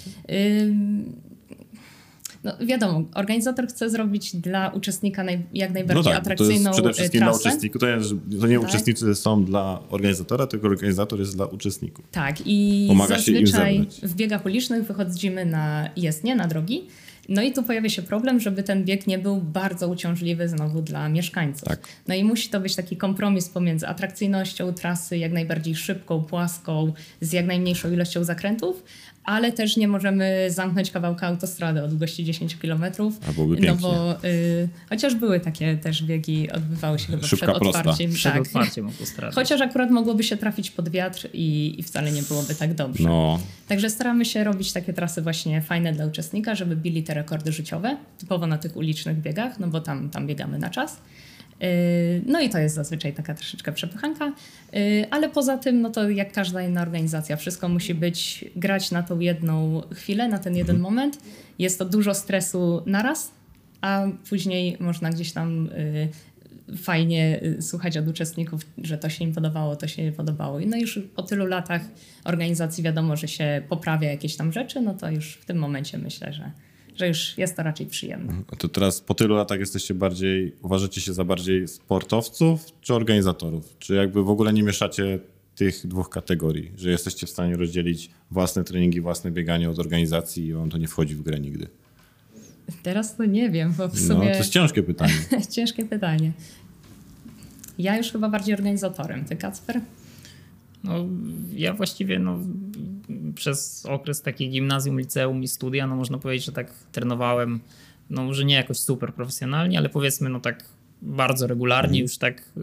No 2.45 2.65
wiadomo, 2.65 3.03
organizator 3.15 3.67
chce 3.67 3.89
zrobić 3.89 4.35
dla 4.35 4.69
uczestnika 4.69 5.23
naj, 5.23 5.45
jak 5.53 5.73
najbardziej 5.73 6.03
no 6.03 6.09
tak, 6.11 6.21
atrakcyjną 6.21 6.63
to 6.63 6.69
jest 6.69 6.71
przede 6.71 6.93
wszystkim 6.93 7.21
trasę. 7.21 7.39
dla 7.39 7.49
uczestników. 7.49 7.81
To, 7.81 7.87
jest, 7.87 8.09
to 8.41 8.47
nie 8.47 8.59
tak. 8.59 8.69
uczestnicy 8.69 9.15
są 9.15 9.45
dla 9.45 9.79
organizatora, 9.89 10.47
tylko 10.47 10.67
organizator 10.67 11.19
jest 11.19 11.35
dla 11.35 11.45
uczestników. 11.45 12.05
Tak 12.11 12.35
i 12.45 12.85
Pomaga 12.87 13.15
zazwyczaj 13.15 13.87
w 14.03 14.15
biegach 14.15 14.45
ulicznych 14.45 14.83
wychodzimy 14.83 15.45
na 15.45 15.89
jezdnie, 15.95 16.35
na 16.35 16.47
drogi. 16.47 16.87
No 17.29 17.41
i 17.41 17.53
tu 17.53 17.63
pojawia 17.63 17.89
się 17.89 18.01
problem, 18.01 18.39
żeby 18.39 18.63
ten 18.63 18.83
bieg 18.83 19.07
nie 19.07 19.19
był 19.19 19.37
bardzo 19.41 19.87
uciążliwy 19.87 20.47
znowu 20.47 20.81
dla 20.81 21.09
mieszkańców. 21.09 21.67
Tak. 21.67 21.79
No 22.07 22.15
i 22.15 22.23
musi 22.23 22.49
to 22.49 22.59
być 22.59 22.75
taki 22.75 22.97
kompromis 22.97 23.49
pomiędzy 23.49 23.87
atrakcyjnością 23.87 24.73
trasy, 24.73 25.17
jak 25.17 25.31
najbardziej 25.31 25.75
szybką, 25.75 26.23
płaską, 26.23 26.93
z 27.21 27.33
jak 27.33 27.45
najmniejszą 27.45 27.91
ilością 27.91 28.23
zakrętów, 28.23 28.83
ale 29.25 29.51
też 29.51 29.77
nie 29.77 29.87
możemy 29.87 30.47
zamknąć 30.49 30.91
kawałka 30.91 31.27
autostrady 31.27 31.83
o 31.83 31.87
długości 31.87 32.23
10 32.25 32.55
km. 32.55 32.85
A 33.29 33.31
byłoby 33.33 33.57
pięknie. 33.57 33.71
No 33.71 33.75
bo 33.89 34.23
y, 34.27 34.69
chociaż 34.89 35.15
były 35.15 35.39
takie 35.39 35.77
też 35.77 36.03
biegi, 36.03 36.51
odbywały 36.51 36.99
się 36.99 37.07
chyba 37.07 37.27
Szybka, 37.27 37.45
przed 37.45 37.59
prosta. 37.59 37.79
otwarciem. 37.79 38.13
Przed 38.13 38.33
tak. 38.33 38.41
otwarciem 38.41 38.85
autostrady. 38.87 39.35
Chociaż 39.35 39.61
akurat 39.61 39.91
mogłoby 39.91 40.23
się 40.23 40.37
trafić 40.37 40.71
pod 40.71 40.89
wiatr 40.89 41.29
i, 41.33 41.75
i 41.79 41.83
wcale 41.83 42.11
nie 42.11 42.23
byłoby 42.23 42.55
tak 42.55 42.73
dobrze. 42.73 43.03
No. 43.03 43.39
Także 43.67 43.89
staramy 43.89 44.25
się 44.25 44.43
robić 44.43 44.73
takie 44.73 44.93
trasy 44.93 45.21
właśnie 45.21 45.61
fajne 45.61 45.93
dla 45.93 46.05
uczestnika, 46.05 46.55
żeby 46.55 46.75
bili 46.75 47.03
te 47.03 47.13
rekordy 47.13 47.51
życiowe, 47.51 47.97
typowo 48.17 48.47
na 48.47 48.57
tych 48.57 48.77
ulicznych 48.77 49.17
biegach, 49.21 49.59
no 49.59 49.67
bo 49.67 49.81
tam, 49.81 50.09
tam 50.09 50.27
biegamy 50.27 50.59
na 50.59 50.69
czas. 50.69 50.97
Yy, 51.59 51.67
no 52.25 52.41
i 52.41 52.49
to 52.49 52.57
jest 52.57 52.75
zazwyczaj 52.75 53.13
taka 53.13 53.33
troszeczkę 53.33 53.71
przepychanka, 53.71 54.33
yy, 54.73 54.81
ale 55.11 55.29
poza 55.29 55.57
tym, 55.57 55.81
no 55.81 55.89
to 55.89 56.09
jak 56.09 56.31
każda 56.31 56.61
inna 56.61 56.81
organizacja, 56.81 57.37
wszystko 57.37 57.69
musi 57.69 57.93
być, 57.93 58.45
grać 58.55 58.91
na 58.91 59.03
tą 59.03 59.19
jedną 59.19 59.81
chwilę, 59.93 60.27
na 60.27 60.39
ten 60.39 60.55
jeden 60.55 60.75
mhm. 60.75 60.93
moment. 60.93 61.19
Jest 61.59 61.79
to 61.79 61.85
dużo 61.85 62.13
stresu 62.13 62.83
naraz, 62.85 63.31
a 63.81 64.05
później 64.29 64.77
można 64.79 65.09
gdzieś 65.09 65.31
tam 65.31 65.69
yy, 65.77 66.09
fajnie 66.77 67.41
słuchać 67.59 67.97
od 67.97 68.07
uczestników, 68.07 68.61
że 68.77 68.97
to 68.97 69.09
się 69.09 69.23
im 69.23 69.33
podobało, 69.33 69.75
to 69.75 69.87
się 69.87 70.03
nie 70.03 70.11
podobało. 70.11 70.59
No 70.67 70.77
już 70.77 70.99
po 71.15 71.23
tylu 71.23 71.45
latach 71.45 71.81
organizacji 72.23 72.83
wiadomo, 72.83 73.15
że 73.15 73.27
się 73.27 73.61
poprawia 73.69 74.11
jakieś 74.11 74.35
tam 74.35 74.51
rzeczy, 74.51 74.81
no 74.81 74.93
to 74.93 75.11
już 75.11 75.33
w 75.33 75.45
tym 75.45 75.57
momencie 75.57 75.97
myślę, 75.97 76.33
że 76.33 76.51
że 76.95 77.07
już 77.07 77.37
jest 77.37 77.55
to 77.55 77.63
raczej 77.63 77.85
przyjemne. 77.85 78.27
Mhm. 78.27 78.45
A 78.51 78.55
to 78.55 78.67
teraz 78.67 79.01
po 79.01 79.13
tylu 79.13 79.35
latach 79.35 79.59
jesteście 79.59 79.93
bardziej, 79.93 80.55
uważacie 80.61 81.01
się 81.01 81.13
za 81.13 81.23
bardziej 81.23 81.67
sportowców 81.67 82.65
czy 82.81 82.93
organizatorów? 82.93 83.75
Czy 83.79 83.95
jakby 83.95 84.23
w 84.23 84.29
ogóle 84.29 84.53
nie 84.53 84.63
mieszacie 84.63 85.19
tych 85.55 85.87
dwóch 85.87 86.09
kategorii, 86.09 86.71
że 86.77 86.89
jesteście 86.89 87.27
w 87.27 87.29
stanie 87.29 87.55
rozdzielić 87.55 88.09
własne 88.31 88.63
treningi, 88.63 89.01
własne 89.01 89.31
bieganie 89.31 89.69
od 89.69 89.79
organizacji 89.79 90.45
i 90.45 90.53
wam 90.53 90.69
to 90.69 90.77
nie 90.77 90.87
wchodzi 90.87 91.15
w 91.15 91.21
grę 91.21 91.39
nigdy? 91.39 91.67
Teraz 92.83 93.15
to 93.15 93.25
nie 93.25 93.49
wiem, 93.49 93.73
bo 93.77 93.87
w 93.87 93.99
sumie... 93.99 94.25
No, 94.25 94.31
to 94.31 94.37
jest 94.37 94.49
ciężkie 94.49 94.83
pytanie. 94.83 95.13
ciężkie 95.55 95.85
pytanie. 95.85 96.31
Ja 97.77 97.97
już 97.97 98.11
chyba 98.11 98.29
bardziej 98.29 98.55
organizatorem. 98.55 99.25
Ty, 99.25 99.35
Kacper? 99.35 99.81
No, 100.83 101.05
ja 101.53 101.73
właściwie 101.73 102.19
no, 102.19 102.39
przez 103.35 103.85
okres 103.85 104.21
takiej 104.21 104.49
gimnazjum, 104.49 104.99
liceum 104.99 105.43
i 105.43 105.47
studia, 105.47 105.87
no 105.87 105.95
można 105.95 106.17
powiedzieć, 106.17 106.45
że 106.45 106.51
tak 106.51 106.73
trenowałem 106.91 107.59
no 108.09 108.23
może 108.23 108.45
nie 108.45 108.55
jakoś 108.55 108.77
super 108.77 109.13
profesjonalnie, 109.13 109.77
ale 109.77 109.89
powiedzmy 109.89 110.29
no 110.29 110.39
tak 110.39 110.63
bardzo 111.01 111.47
regularnie, 111.47 111.99
już 111.99 112.17
tak, 112.17 112.41
e, 112.41 112.61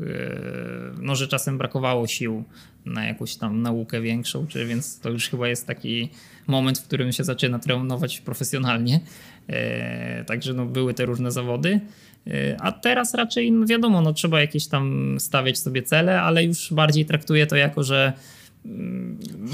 no 1.00 1.14
że 1.14 1.28
czasem 1.28 1.58
brakowało 1.58 2.06
sił 2.06 2.44
na 2.84 3.04
jakąś 3.04 3.36
tam 3.36 3.62
naukę 3.62 4.00
większą, 4.00 4.46
czy, 4.46 4.66
więc 4.66 5.00
to 5.00 5.10
już 5.10 5.28
chyba 5.28 5.48
jest 5.48 5.66
taki 5.66 6.08
moment, 6.46 6.78
w 6.78 6.84
którym 6.84 7.12
się 7.12 7.24
zaczyna 7.24 7.58
trenować 7.58 8.20
profesjonalnie. 8.20 9.00
E, 9.48 10.24
także 10.24 10.54
no, 10.54 10.66
były 10.66 10.94
te 10.94 11.04
różne 11.04 11.32
zawody. 11.32 11.80
E, 12.26 12.56
a 12.60 12.72
teraz 12.72 13.14
raczej, 13.14 13.52
no 13.52 13.66
wiadomo, 13.66 14.00
no, 14.00 14.12
trzeba 14.12 14.40
jakieś 14.40 14.66
tam 14.66 15.16
stawiać 15.18 15.58
sobie 15.58 15.82
cele, 15.82 16.20
ale 16.22 16.44
już 16.44 16.72
bardziej 16.72 17.06
traktuję 17.06 17.46
to 17.46 17.56
jako, 17.56 17.82
że 17.82 18.12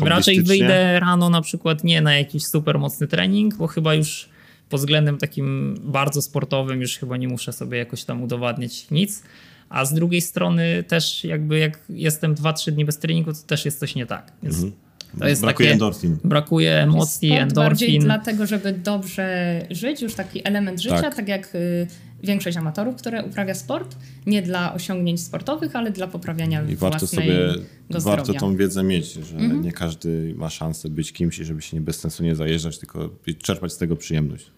raczej 0.03 0.43
wyjdę 0.43 1.01
rano 1.01 1.31
na 1.31 1.43
przykład 1.43 1.85
nie 1.85 2.01
na 2.01 2.19
jakiś 2.19 2.47
super 2.47 2.79
mocny 2.79 3.07
trening, 3.07 3.57
bo 3.57 3.67
chyba 3.67 3.95
już 3.95 4.29
pod 4.69 4.81
względem 4.81 5.19
takim 5.19 5.79
bardzo 5.83 6.23
sportowym 6.23 6.81
już 6.81 6.99
chyba 6.99 7.17
nie 7.17 7.29
muszę 7.29 7.53
sobie 7.53 7.79
jakoś 7.79 8.05
tam 8.05 8.23
udowadniać 8.23 8.91
nic. 8.91 9.23
A 9.69 9.85
z 9.85 9.95
drugiej 9.95 10.21
strony 10.21 10.85
też 10.89 11.25
jakby 11.25 11.59
jak 11.59 11.79
jestem 11.89 12.35
2-3 12.35 12.71
dni 12.71 12.85
bez 12.85 12.99
treningu, 12.99 13.33
to 13.33 13.39
też 13.47 13.65
jest 13.65 13.79
coś 13.81 13.95
nie 13.95 14.07
tak. 14.07 14.33
Więc 14.43 14.55
mhm. 14.55 14.73
To 15.19 15.29
jest 15.29 15.43
brakuje 15.43 15.69
takie, 15.69 15.73
endorfin. 15.73 16.19
Brakuje 16.25 16.83
emocji, 16.83 17.29
Sport 17.29 17.43
endorfin. 17.43 17.65
bardziej 17.65 17.99
dlatego, 17.99 18.47
żeby 18.47 18.73
dobrze 18.73 19.61
żyć, 19.71 20.03
już 20.03 20.15
taki 20.15 20.49
element 20.49 20.83
życia, 20.83 21.03
tak, 21.03 21.15
tak 21.15 21.29
jak 21.29 21.55
y, 21.55 21.87
większość 22.23 22.57
amatorów, 22.57 22.97
które 22.97 23.25
uprawia 23.25 23.55
sport, 23.55 23.97
nie 24.27 24.43
dla 24.43 24.75
osiągnięć 24.75 25.21
sportowych, 25.21 25.77
ale 25.77 25.91
dla 25.91 26.07
poprawiania 26.07 26.63
I 26.63 26.77
warto 26.77 27.07
sobie 27.07 27.55
Warto 27.91 28.35
tą 28.35 28.57
wiedzę 28.57 28.83
mieć, 28.83 29.13
że 29.13 29.37
mhm. 29.37 29.63
nie 29.63 29.73
każdy 29.73 30.35
ma 30.37 30.51
szansę 30.51 30.89
być 30.89 31.13
kimś 31.13 31.39
i 31.39 31.45
żeby 31.45 31.63
się 31.63 31.77
nie 31.77 31.81
bezsensownie 31.81 32.37
zajeżdżać, 32.37 32.79
tylko 32.79 33.11
czerpać 33.43 33.73
z 33.73 33.77
tego 33.77 33.97
przyjemność. 33.97 34.51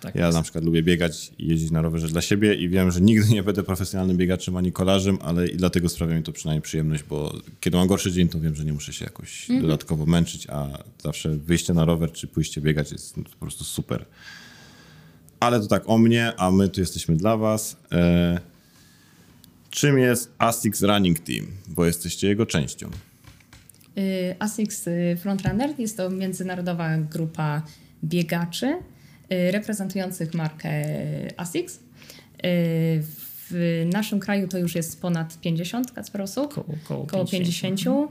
Tak 0.00 0.14
ja 0.14 0.26
jest. 0.26 0.36
na 0.38 0.42
przykład 0.42 0.64
lubię 0.64 0.82
biegać 0.82 1.32
i 1.38 1.46
jeździć 1.46 1.70
na 1.70 1.82
rowerze 1.82 2.08
dla 2.08 2.20
siebie 2.20 2.54
i 2.54 2.68
wiem, 2.68 2.90
że 2.90 3.00
nigdy 3.00 3.34
nie 3.34 3.42
będę 3.42 3.62
profesjonalnym 3.62 4.16
biegaczem 4.16 4.56
ani 4.56 4.72
kolarzem, 4.72 5.18
ale 5.20 5.48
i 5.48 5.56
dlatego 5.56 5.88
sprawia 5.88 6.16
mi 6.16 6.22
to 6.22 6.32
przynajmniej 6.32 6.62
przyjemność, 6.62 7.02
bo 7.02 7.34
kiedy 7.60 7.76
mam 7.76 7.88
gorszy 7.88 8.12
dzień, 8.12 8.28
to 8.28 8.40
wiem, 8.40 8.54
że 8.54 8.64
nie 8.64 8.72
muszę 8.72 8.92
się 8.92 9.04
jakoś 9.04 9.50
mhm. 9.50 9.62
dodatkowo 9.62 10.06
męczyć, 10.06 10.46
a 10.50 10.68
zawsze 11.02 11.36
wyjście 11.36 11.74
na 11.74 11.84
rower 11.84 12.12
czy 12.12 12.26
pójście 12.26 12.60
biegać 12.60 12.92
jest 12.92 13.14
po 13.14 13.40
prostu 13.40 13.64
super. 13.64 14.04
Ale 15.40 15.60
to 15.60 15.66
tak 15.66 15.82
o 15.86 15.98
mnie, 15.98 16.32
a 16.36 16.50
my 16.50 16.68
tu 16.68 16.80
jesteśmy 16.80 17.16
dla 17.16 17.36
was. 17.36 17.76
E, 17.92 18.40
czym 19.70 19.98
jest 19.98 20.34
ASICS 20.38 20.82
Running 20.82 21.18
Team? 21.18 21.46
Bo 21.68 21.86
jesteście 21.86 22.28
jego 22.28 22.46
częścią. 22.46 22.90
Y, 23.98 24.34
ASICS 24.38 24.84
Frontrunner 25.18 25.70
jest 25.78 25.96
to 25.96 26.10
międzynarodowa 26.10 26.98
grupa 26.98 27.62
biegaczy 28.04 28.66
y, 28.66 29.50
reprezentujących 29.50 30.34
markę 30.34 30.70
ASICS. 31.36 31.80
W 33.50 33.86
naszym 33.92 34.20
kraju 34.20 34.48
to 34.48 34.58
już 34.58 34.74
jest 34.74 35.00
ponad 35.00 35.40
50 35.40 35.92
Kacper 35.92 36.22
osób, 36.22 36.54
koło, 36.54 36.66
koło, 36.88 37.06
koło 37.06 37.24
50. 37.24 37.82
50. 37.82 38.10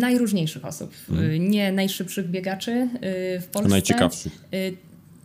Najróżniejszych 0.00 0.64
osób. 0.64 0.94
Mhm. 1.10 1.50
Nie 1.50 1.72
najszybszych 1.72 2.30
biegaczy 2.30 2.88
w 3.40 3.46
Polsce. 3.52 3.70
Najciekawszych. 3.70 4.44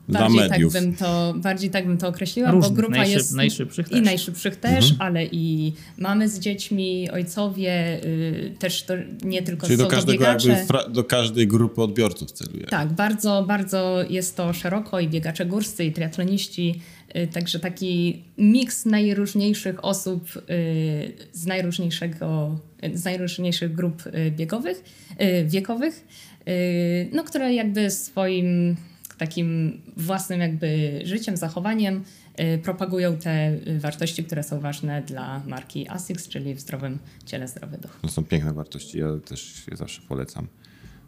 Bardziej 0.07 0.49
tak, 0.49 0.67
bym 0.67 0.95
to, 0.95 1.33
bardziej 1.37 1.69
tak 1.69 1.87
bym 1.87 1.97
to 1.97 2.07
określiła, 2.07 2.51
Różnych, 2.51 2.71
bo 2.71 2.81
grupa 2.81 2.97
najszyb, 2.97 3.17
jest 3.17 3.35
najszybszych 3.35 3.91
i 3.91 4.01
najszybszych 4.01 4.55
też, 4.55 4.91
mhm. 4.91 5.01
ale 5.01 5.25
i 5.25 5.73
mamy 5.97 6.29
z 6.29 6.39
dziećmi, 6.39 7.11
ojcowie, 7.11 8.03
y, 8.05 8.55
też 8.59 8.83
to 8.83 8.93
nie 9.23 9.41
tylko 9.41 9.67
Czyli 9.67 9.77
do 9.77 9.87
każdego 9.87 10.25
jakby 10.25 10.55
do 10.89 11.03
każdej 11.03 11.47
grupy 11.47 11.81
odbiorców 11.81 12.31
celuje. 12.31 12.65
Tak, 12.65 12.93
bardzo, 12.93 13.45
bardzo 13.47 14.03
jest 14.09 14.37
to 14.37 14.53
szeroko 14.53 14.99
i 14.99 15.07
biegacze 15.07 15.45
górscy, 15.45 15.85
i 15.85 15.91
triatloniści, 15.91 16.81
y, 17.15 17.27
także 17.27 17.59
taki 17.59 18.23
miks 18.37 18.85
najróżniejszych 18.85 19.85
osób 19.85 20.29
y, 20.37 21.13
z 21.33 21.45
najróżniejszego, 21.45 22.59
z 22.93 23.05
najróżniejszych 23.05 23.75
grup 23.75 24.03
y, 24.05 24.31
biegowych, 24.31 24.83
y, 25.21 25.45
wiekowych, 25.45 26.07
y, 26.47 27.09
no, 27.13 27.23
które 27.23 27.53
jakby 27.53 27.91
swoim 27.91 28.75
takim 29.15 29.81
własnym 29.97 30.39
jakby 30.39 31.01
życiem, 31.03 31.37
zachowaniem 31.37 32.03
y, 32.39 32.57
propagują 32.63 33.17
te 33.17 33.51
y, 33.67 33.79
wartości, 33.79 34.23
które 34.23 34.43
są 34.43 34.59
ważne 34.59 35.01
dla 35.01 35.41
marki 35.47 35.89
ASICS, 35.89 36.27
czyli 36.27 36.55
w 36.55 36.59
zdrowym 36.59 36.99
ciele 37.25 37.47
zdrowy 37.47 37.77
duch. 37.77 37.99
To 38.01 38.07
są 38.07 38.23
piękne 38.23 38.53
wartości, 38.53 38.99
ja 38.99 39.07
też 39.25 39.67
je 39.71 39.77
zawsze 39.77 40.01
polecam. 40.09 40.47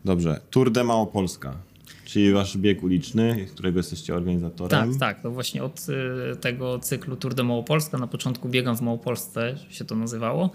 Dobrze, 0.06 0.42
Tour 0.50 0.72
de 0.72 0.84
Małopolska. 0.84 1.58
Czyli 2.06 2.32
wasz 2.32 2.58
bieg 2.58 2.84
uliczny, 2.84 3.46
którego 3.54 3.80
jesteście 3.80 4.16
organizatorem? 4.16 4.92
Tak, 4.92 5.00
tak. 5.00 5.22
To 5.22 5.32
właśnie 5.32 5.64
od 5.64 5.88
y, 6.34 6.36
tego 6.36 6.80
cyklu 6.80 7.16
Tour 7.16 7.36
de 7.36 7.44
Małopolska, 7.44 7.98
na 7.98 8.08
początku 8.08 8.50
biegam 8.50 8.78
w 8.78 8.82
Małopolsce, 8.82 9.56
się 9.70 9.86
to 9.86 9.96
nazywało, 9.96 10.50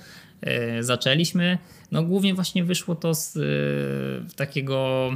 zaczęliśmy. 0.81 1.59
No 1.91 2.03
głównie 2.03 2.35
właśnie 2.35 2.65
wyszło 2.65 2.95
to 2.95 3.15
z 3.15 3.39
takiego 4.37 5.11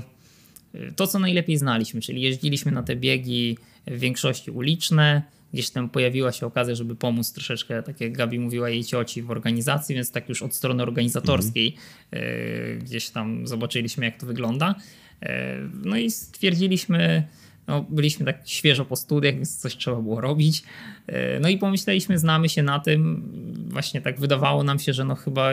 to, 0.97 1.07
co 1.07 1.19
najlepiej 1.19 1.57
znaliśmy, 1.57 2.01
czyli 2.01 2.23
jeździliśmy 2.23 2.73
na 2.73 2.83
te 2.83 2.97
biegi 2.97 3.59
w 3.87 3.99
większości 3.99 4.51
uliczne. 4.51 5.23
Gdzieś 5.53 5.71
tam 5.71 5.91
pojawiła 5.91 6.33
się 6.33 6.47
okazja, 6.47 6.75
żeby 6.75 6.97
pomóc 6.97 7.33
troszeczkę, 7.33 7.83
tak 7.83 8.01
jak 8.01 8.13
Gabi 8.13 8.39
mówiła 8.39 8.71
jej 8.71 8.85
cioci 8.85 9.23
w 9.23 9.31
organizacji, 9.31 9.95
więc 9.95 10.11
tak 10.11 10.29
już 10.29 10.43
od 10.43 10.55
strony 10.55 10.83
organizatorskiej 10.83 11.77
mhm. 12.13 12.79
gdzieś 12.79 13.11
tam 13.11 13.47
zobaczyliśmy, 13.47 14.05
jak 14.05 14.21
to 14.21 14.27
wygląda. 14.27 14.75
E, 15.23 15.57
no 15.85 15.97
i 15.97 16.11
stwierdziliśmy, 16.11 17.25
no, 17.67 17.87
byliśmy 17.89 18.27
tak 18.27 18.37
świeżo 18.45 18.85
po 18.85 18.97
studiach, 18.97 19.35
więc 19.35 19.57
coś 19.57 19.77
trzeba 19.77 19.97
było 19.97 20.21
robić. 20.21 20.63
E, 21.07 21.41
no 21.41 21.49
i 21.49 21.59
pomyśleliśmy, 21.59 22.19
znamy 22.19 22.49
się 22.49 22.63
na 22.63 22.79
tym. 22.79 23.23
Właśnie 23.69 24.01
tak 24.01 24.21
wydawało 24.21 24.65
nam 24.65 24.79
się, 24.79 24.93
że 24.93 25.05
no 25.05 25.15
chyba 25.15 25.51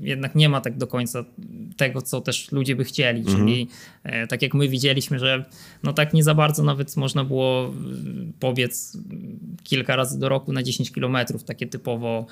jednak 0.00 0.34
nie 0.34 0.48
ma 0.48 0.60
tak 0.60 0.78
do 0.78 0.86
końca 0.86 1.24
tego, 1.76 2.02
co 2.02 2.20
też 2.20 2.52
ludzie 2.52 2.76
by 2.76 2.84
chcieli. 2.84 3.20
Mhm. 3.20 3.38
Czyli 3.38 3.68
e, 4.04 4.26
tak 4.26 4.42
jak 4.42 4.54
my 4.54 4.68
widzieliśmy, 4.68 5.18
że 5.18 5.44
no 5.82 5.92
tak 5.92 6.14
nie 6.14 6.24
za 6.24 6.34
bardzo 6.34 6.62
nawet 6.62 6.96
można 6.96 7.24
było 7.24 7.66
e, 7.66 7.72
pobiec 8.40 8.98
kilka 9.62 9.96
razy 9.96 10.18
do 10.18 10.28
roku 10.28 10.52
na 10.52 10.62
10 10.62 10.92
kilometrów, 10.92 11.44
takie 11.44 11.66
typowo 11.66 12.26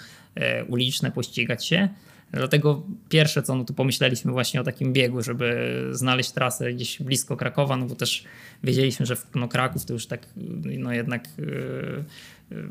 uliczne, 0.68 1.10
pościgać 1.10 1.66
się. 1.66 1.88
Dlatego 2.32 2.86
pierwsze 3.08 3.42
co, 3.42 3.54
no 3.54 3.64
to 3.64 3.74
pomyśleliśmy 3.74 4.32
właśnie 4.32 4.60
o 4.60 4.64
takim 4.64 4.92
biegu, 4.92 5.22
żeby 5.22 5.70
znaleźć 5.90 6.30
trasę 6.30 6.72
gdzieś 6.72 7.02
blisko 7.02 7.36
Krakowa, 7.36 7.76
no 7.76 7.86
bo 7.86 7.94
też 7.94 8.24
wiedzieliśmy, 8.64 9.06
że 9.06 9.16
no 9.34 9.48
Kraków 9.48 9.84
to 9.84 9.92
już 9.92 10.06
tak 10.06 10.26
no 10.78 10.92
jednak 10.92 11.28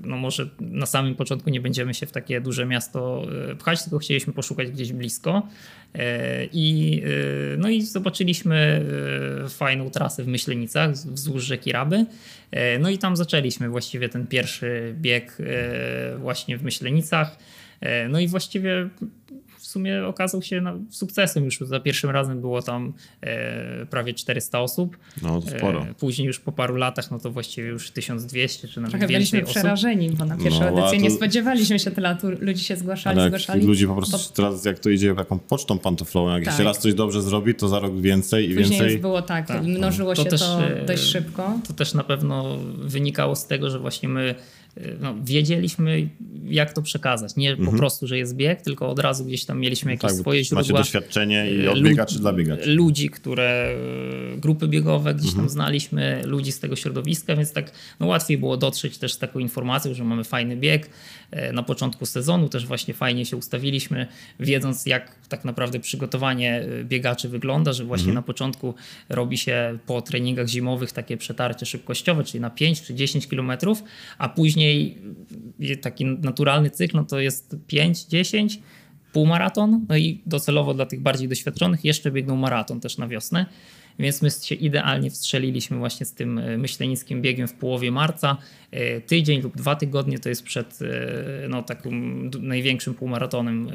no 0.04 0.18
może 0.18 0.50
na 0.60 0.86
samym 0.86 1.16
początku 1.16 1.50
nie 1.50 1.62
będziemy 1.62 1.94
się 1.94 2.06
w 2.06 2.12
takie 2.12 2.42
duże 2.42 2.66
miasto 2.66 3.26
e, 3.52 3.56
pchać, 3.56 3.84
tylko 3.84 4.00
chcieliśmy 4.00 4.34
poszukać 4.34 4.72
gdzieś 4.72 4.94
blisko. 4.94 5.48
I, 6.54 7.02
no 7.58 7.70
i 7.70 7.82
zobaczyliśmy 7.82 8.86
fajną 9.50 9.90
trasę 9.90 10.24
w 10.24 10.28
Myślenicach 10.28 10.92
wzdłuż 10.92 11.44
rzeki 11.44 11.72
Raby. 11.72 12.06
No 12.80 12.90
i 12.90 12.98
tam 12.98 13.16
zaczęliśmy 13.16 13.70
właściwie 13.70 14.10
ten 14.10 14.28
pierwszy 14.28 14.96
bieg 15.02 15.38
właśnie 16.18 16.58
w 16.58 16.64
Myślenicach. 16.64 17.38
No 18.10 18.20
i 18.20 18.28
właściwie 18.28 18.90
sumie 19.70 20.06
okazał 20.06 20.42
się 20.42 20.62
sukcesem. 20.90 21.46
Już 21.46 21.60
za 21.60 21.80
pierwszym 21.80 22.10
razem 22.10 22.42
było 22.42 22.62
tam 22.62 22.94
e, 23.22 23.86
prawie 23.86 24.14
400 24.14 24.60
osób. 24.60 24.98
No, 25.22 25.42
to 25.42 25.50
sporo. 25.50 25.82
E, 25.82 25.94
później 25.94 26.28
już 26.28 26.40
po 26.40 26.52
paru 26.52 26.76
latach, 26.76 27.12
no 27.12 27.20
to 27.20 27.32
właściwie 27.32 27.68
już 27.68 27.92
1200 27.92 28.68
czy 28.68 28.82
nawet 28.82 28.92
Trochę 28.92 29.08
więcej 29.08 29.18
byliśmy 29.18 29.42
osób. 29.42 29.52
przerażeni, 29.52 30.10
bo 30.10 30.26
na 30.26 30.38
pierwszą 30.38 30.60
no, 30.60 30.70
edycję 30.70 31.00
to... 31.00 31.04
nie 31.04 31.12
spodziewaliśmy 31.12 31.80
się 31.80 31.92
tyle, 31.92 32.18
ludzi 32.40 32.64
się 32.64 32.76
zgłaszali, 32.76 33.20
Ale 33.20 33.30
zgłaszali. 33.30 33.66
Ludzi 33.66 33.88
po 33.88 33.96
prostu 33.96 34.18
bo... 34.18 34.36
teraz 34.36 34.66
jak 34.66 34.80
to 34.80 34.90
idzie 34.90 35.16
taką 35.16 35.40
pocztą 35.40 35.80
pantoflową, 35.80 36.30
jak 36.30 36.44
tak. 36.44 36.46
jeszcze 36.46 36.64
raz 36.64 36.80
coś 36.80 36.94
dobrze 36.94 37.22
zrobi, 37.22 37.56
to 37.56 37.68
za 37.68 37.80
rok 37.80 38.02
więcej 38.02 38.52
i 38.52 38.56
Później 38.56 38.70
więcej. 38.70 38.92
już 38.92 39.02
było 39.02 39.22
tak, 39.22 39.48
tak. 39.48 39.64
mnożyło 39.64 40.16
to 40.16 40.24
się 40.24 40.30
też, 40.30 40.42
to 40.42 40.68
e, 40.68 40.86
dość 40.86 41.04
szybko. 41.04 41.60
To 41.68 41.74
też 41.74 41.94
na 41.94 42.04
pewno 42.04 42.58
wynikało 42.78 43.36
z 43.36 43.48
tego, 43.48 43.70
że 43.70 43.80
właśnie 43.80 44.10
my 44.10 44.36
no, 45.00 45.16
wiedzieliśmy, 45.24 46.10
jak 46.46 46.74
to 46.74 46.82
przekazać. 46.82 47.36
Nie 47.36 47.52
mhm. 47.52 47.70
po 47.72 47.78
prostu, 47.78 48.08
że 48.08 48.18
jest 48.18 48.36
bieg, 48.36 48.62
tylko 48.62 48.90
od 48.90 49.00
razu 49.00 49.26
gdzieś 49.26 49.46
tam 49.46 49.60
mieliśmy 49.60 49.92
jakieś 49.92 50.12
tak, 50.12 50.20
swoje 50.20 50.44
źródła. 50.44 50.62
Macie 50.62 50.74
doświadczenie 50.74 51.52
i 51.52 51.68
od 51.68 51.82
biegaczy 51.82 52.20
dla 52.20 52.34
biegaczy. 52.34 52.70
Ludzi, 52.74 53.10
które, 53.10 53.76
grupy 54.38 54.68
biegowe 54.68 55.14
gdzieś 55.14 55.30
mhm. 55.30 55.46
tam 55.46 55.50
znaliśmy, 55.50 56.22
ludzi 56.26 56.52
z 56.52 56.60
tego 56.60 56.76
środowiska, 56.76 57.36
więc 57.36 57.54
tak 57.54 57.72
no, 58.00 58.08
łatwiej 58.08 58.38
było 58.38 58.58
dotrzeć 58.58 58.98
też 58.98 59.14
z 59.14 59.18
taką 59.18 59.40
informacją, 59.40 59.94
że 59.94 60.04
mamy 60.04 60.24
fajny 60.24 60.58
bieg. 60.58 60.90
E, 61.32 61.54
na 61.54 61.64
początku 61.64 62.06
sezonu 62.06 62.50
też 62.50 62.66
właśnie 62.66 62.94
fajnie 62.94 63.26
się 63.26 63.38
ustawiliśmy, 63.38 64.08
wiedząc 64.40 64.86
jak 64.86 65.16
tak 65.30 65.46
naprawdę 65.46 65.80
przygotowanie 65.80 66.62
e, 66.62 66.84
biegaczy 66.84 67.30
wygląda, 67.30 67.74
że 67.74 67.86
właśnie 67.86 68.10
mhm. 68.10 68.16
na 68.16 68.22
początku 68.22 68.74
robi 69.10 69.38
się 69.38 69.78
po 69.86 70.02
treningach 70.02 70.48
zimowych 70.48 70.92
takie 70.92 71.18
przetarcie 71.18 71.66
szybkościowe, 71.66 72.24
czyli 72.24 72.42
na 72.42 72.50
5 72.50 72.82
czy 72.82 72.94
10 72.94 73.28
kilometrów, 73.28 73.84
a 74.18 74.30
później 74.30 74.50
Później 74.50 74.98
taki 75.82 76.06
naturalny 76.06 76.70
cykl 76.70 76.98
no 76.98 77.04
to 77.04 77.20
jest 77.20 77.56
5-10, 77.68 78.58
półmaraton, 79.14 79.86
no 79.90 79.98
i 79.98 80.22
docelowo 80.26 80.74
dla 80.74 80.86
tych 80.86 81.02
bardziej 81.02 81.28
doświadczonych 81.28 81.86
jeszcze 81.86 82.12
biegną 82.12 82.36
maraton 82.36 82.80
też 82.80 82.98
na 82.98 83.08
wiosnę. 83.08 83.46
Więc 84.00 84.22
my 84.22 84.30
się 84.32 84.56
idealnie 84.56 85.10
wstrzeliliśmy 85.10 85.78
właśnie 85.78 86.06
z 86.06 86.14
tym 86.14 86.60
myślenickim 86.60 87.22
biegiem 87.22 87.48
w 87.48 87.54
połowie 87.54 87.92
marca. 87.92 88.38
Tydzień 89.08 89.42
lub 89.42 89.58
dwa 89.58 89.76
tygodnie 89.76 90.20
to 90.20 90.30
jest 90.30 90.44
przed 90.44 90.80
no, 91.50 91.64
takim 91.64 92.32
największym 92.42 92.94
półmaratonem 92.94 93.70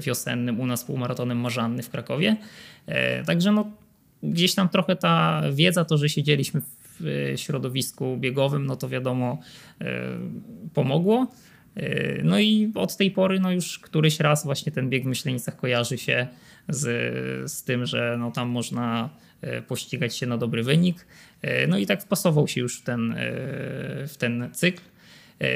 wiosennym, 0.00 0.60
u 0.60 0.66
nas 0.66 0.84
półmaratonem 0.84 1.38
Marzanny 1.38 1.82
w 1.82 1.90
Krakowie. 1.90 2.36
Także 3.26 3.52
no, 3.52 3.70
gdzieś 4.22 4.54
tam 4.54 4.68
trochę 4.68 4.96
ta 4.96 5.42
wiedza, 5.52 5.84
to, 5.84 5.98
że 5.98 6.08
siedzieliśmy 6.08 6.62
w 7.00 7.32
środowisku 7.36 8.16
biegowym, 8.16 8.66
no 8.66 8.76
to 8.76 8.88
wiadomo, 8.88 9.38
pomogło. 10.74 11.26
Yy, 11.76 12.20
no 12.24 12.38
i 12.38 12.72
od 12.74 12.96
tej 12.96 13.10
pory 13.10 13.40
no 13.40 13.52
już 13.52 13.78
któryś 13.78 14.20
raz 14.20 14.44
właśnie 14.44 14.72
ten 14.72 14.90
bieg 14.90 15.04
w 15.04 15.06
Myślenicach 15.06 15.56
kojarzy 15.56 15.98
się 15.98 16.26
z, 16.68 17.50
z 17.50 17.64
tym, 17.64 17.86
że 17.86 18.16
no 18.18 18.30
tam 18.30 18.48
można 18.48 19.10
yy, 19.42 19.62
pościgać 19.62 20.16
się 20.16 20.26
na 20.26 20.38
dobry 20.38 20.62
wynik. 20.62 21.06
Yy, 21.42 21.50
no 21.68 21.78
i 21.78 21.86
tak 21.86 22.02
wpasował 22.02 22.48
się 22.48 22.60
już 22.60 22.80
w 22.80 22.82
ten, 22.82 23.14
w 24.06 24.14
ten 24.18 24.50
cykl. 24.52 24.82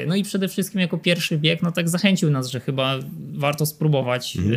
No 0.07 0.15
i 0.15 0.23
przede 0.23 0.47
wszystkim 0.47 0.81
jako 0.81 0.97
pierwszy 0.97 1.37
bieg, 1.37 1.61
no 1.61 1.71
tak 1.71 1.89
zachęcił 1.89 2.31
nas, 2.31 2.47
że 2.47 2.59
chyba 2.59 2.99
warto 3.33 3.65
spróbować, 3.65 4.37
mhm. 4.37 4.55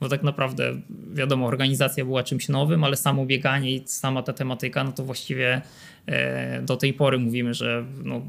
bo 0.00 0.08
tak 0.08 0.22
naprawdę 0.22 0.80
wiadomo, 1.12 1.46
organizacja 1.46 2.04
była 2.04 2.22
czymś 2.22 2.48
nowym, 2.48 2.84
ale 2.84 2.96
samo 2.96 3.26
bieganie 3.26 3.74
i 3.74 3.82
sama 3.86 4.22
ta 4.22 4.32
tematyka, 4.32 4.84
no 4.84 4.92
to 4.92 5.04
właściwie 5.04 5.62
E, 6.06 6.62
do 6.62 6.76
tej 6.76 6.92
pory 6.92 7.18
mówimy, 7.18 7.54
że 7.54 7.84
no, 8.04 8.22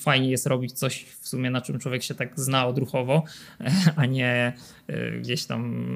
fajnie 0.00 0.30
jest 0.30 0.46
robić 0.46 0.72
coś 0.72 1.04
w 1.20 1.28
sumie, 1.28 1.50
na 1.50 1.60
czym 1.60 1.78
człowiek 1.78 2.02
się 2.02 2.14
tak 2.14 2.32
zna 2.36 2.66
odruchowo, 2.66 3.22
a 3.96 4.06
nie 4.06 4.52
e, 4.86 5.18
gdzieś 5.18 5.44
tam. 5.44 5.86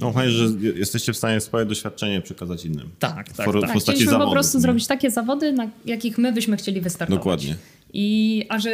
No 0.00 0.12
fajnie, 0.12 0.32
że 0.32 0.46
jesteście 0.74 1.12
w 1.12 1.16
stanie 1.16 1.40
swoje 1.40 1.66
doświadczenie 1.66 2.20
przekazać 2.20 2.64
innym. 2.64 2.90
Tak, 2.98 3.32
tak. 3.32 3.50
W, 3.50 3.60
tak. 3.60 3.72
postaci 3.72 3.80
Chcieliśmy 3.80 4.10
zawodów, 4.10 4.30
po 4.30 4.34
prostu 4.34 4.58
nie? 4.58 4.62
zrobić 4.62 4.86
takie 4.86 5.10
zawody, 5.10 5.52
na 5.52 5.70
jakich 5.84 6.18
my 6.18 6.32
byśmy 6.32 6.56
chcieli 6.56 6.80
wystartować. 6.80 7.20
Dokładnie. 7.20 7.56
I 7.92 8.46
a 8.48 8.58
że 8.58 8.70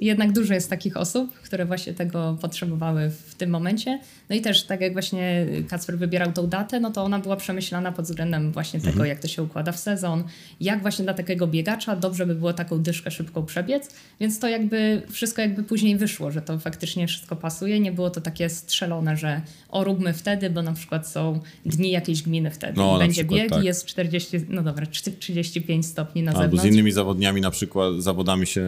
jednak 0.00 0.32
dużo 0.32 0.54
jest 0.54 0.70
takich 0.70 0.96
osób, 0.96 1.34
które 1.34 1.64
właśnie 1.64 1.94
tego 1.94 2.38
potrzebowały 2.40 3.10
w 3.26 3.34
tym 3.34 3.50
momencie. 3.50 4.00
No 4.30 4.36
i 4.36 4.40
też 4.40 4.62
tak 4.62 4.80
jak 4.80 4.92
właśnie 4.92 5.46
Kacper 5.68 5.98
wybierał 5.98 6.32
tą 6.32 6.46
datę, 6.46 6.80
no 6.80 6.90
to 6.90 7.04
ona 7.04 7.18
była 7.18 7.36
przemyślana 7.36 7.92
pod 7.92 8.04
względem 8.04 8.52
właśnie 8.52 8.80
tego, 8.80 8.92
mhm. 8.92 9.08
jak 9.08 9.18
to 9.18 9.28
się 9.28 9.42
układa 9.42 9.72
w 9.72 9.78
sezon, 9.78 10.24
jak 10.60 10.82
właśnie 10.82 11.04
dla 11.04 11.14
takiego 11.14 11.46
biegacza 11.46 11.96
dobrze 11.96 12.26
by 12.26 12.34
było 12.34 12.52
taką 12.52 12.82
dyszkę 12.82 13.10
szybką 13.10 13.46
przebiec, 13.46 13.94
więc 14.20 14.38
to 14.38 14.48
jakby 14.48 15.02
wszystko 15.10 15.42
jakby 15.42 15.62
później 15.62 15.96
wyszło, 15.96 16.30
że 16.30 16.42
to 16.42 16.58
faktycznie 16.58 17.06
wszystko 17.06 17.36
pasuje. 17.36 17.80
Nie 17.80 17.92
było 17.92 18.10
to 18.10 18.20
takie 18.20 18.48
strzelone, 18.48 19.16
że 19.16 19.40
o 19.68 19.84
róbmy 19.84 20.12
wtedy, 20.12 20.50
bo 20.50 20.62
na 20.62 20.72
przykład 20.72 21.08
są 21.08 21.40
dni 21.66 21.90
jakiejś 21.90 22.22
gminy 22.22 22.50
wtedy. 22.50 22.72
No, 22.76 22.98
Będzie 22.98 23.24
przykład, 23.24 23.40
bieg 23.40 23.50
tak. 23.50 23.62
i 23.62 23.66
jest 23.66 23.86
40, 23.86 24.40
no 24.48 24.62
dobra, 24.62 24.86
35 25.18 25.86
stopni 25.86 26.22
na 26.22 26.30
Albo 26.30 26.42
zewnątrz. 26.42 26.64
Albo 26.64 26.72
z 26.72 26.74
innymi 26.74 26.92
zawodniami 26.92 27.40
na 27.40 27.50
przykład, 27.50 27.94
zawodami 27.98 28.46
się 28.46 28.62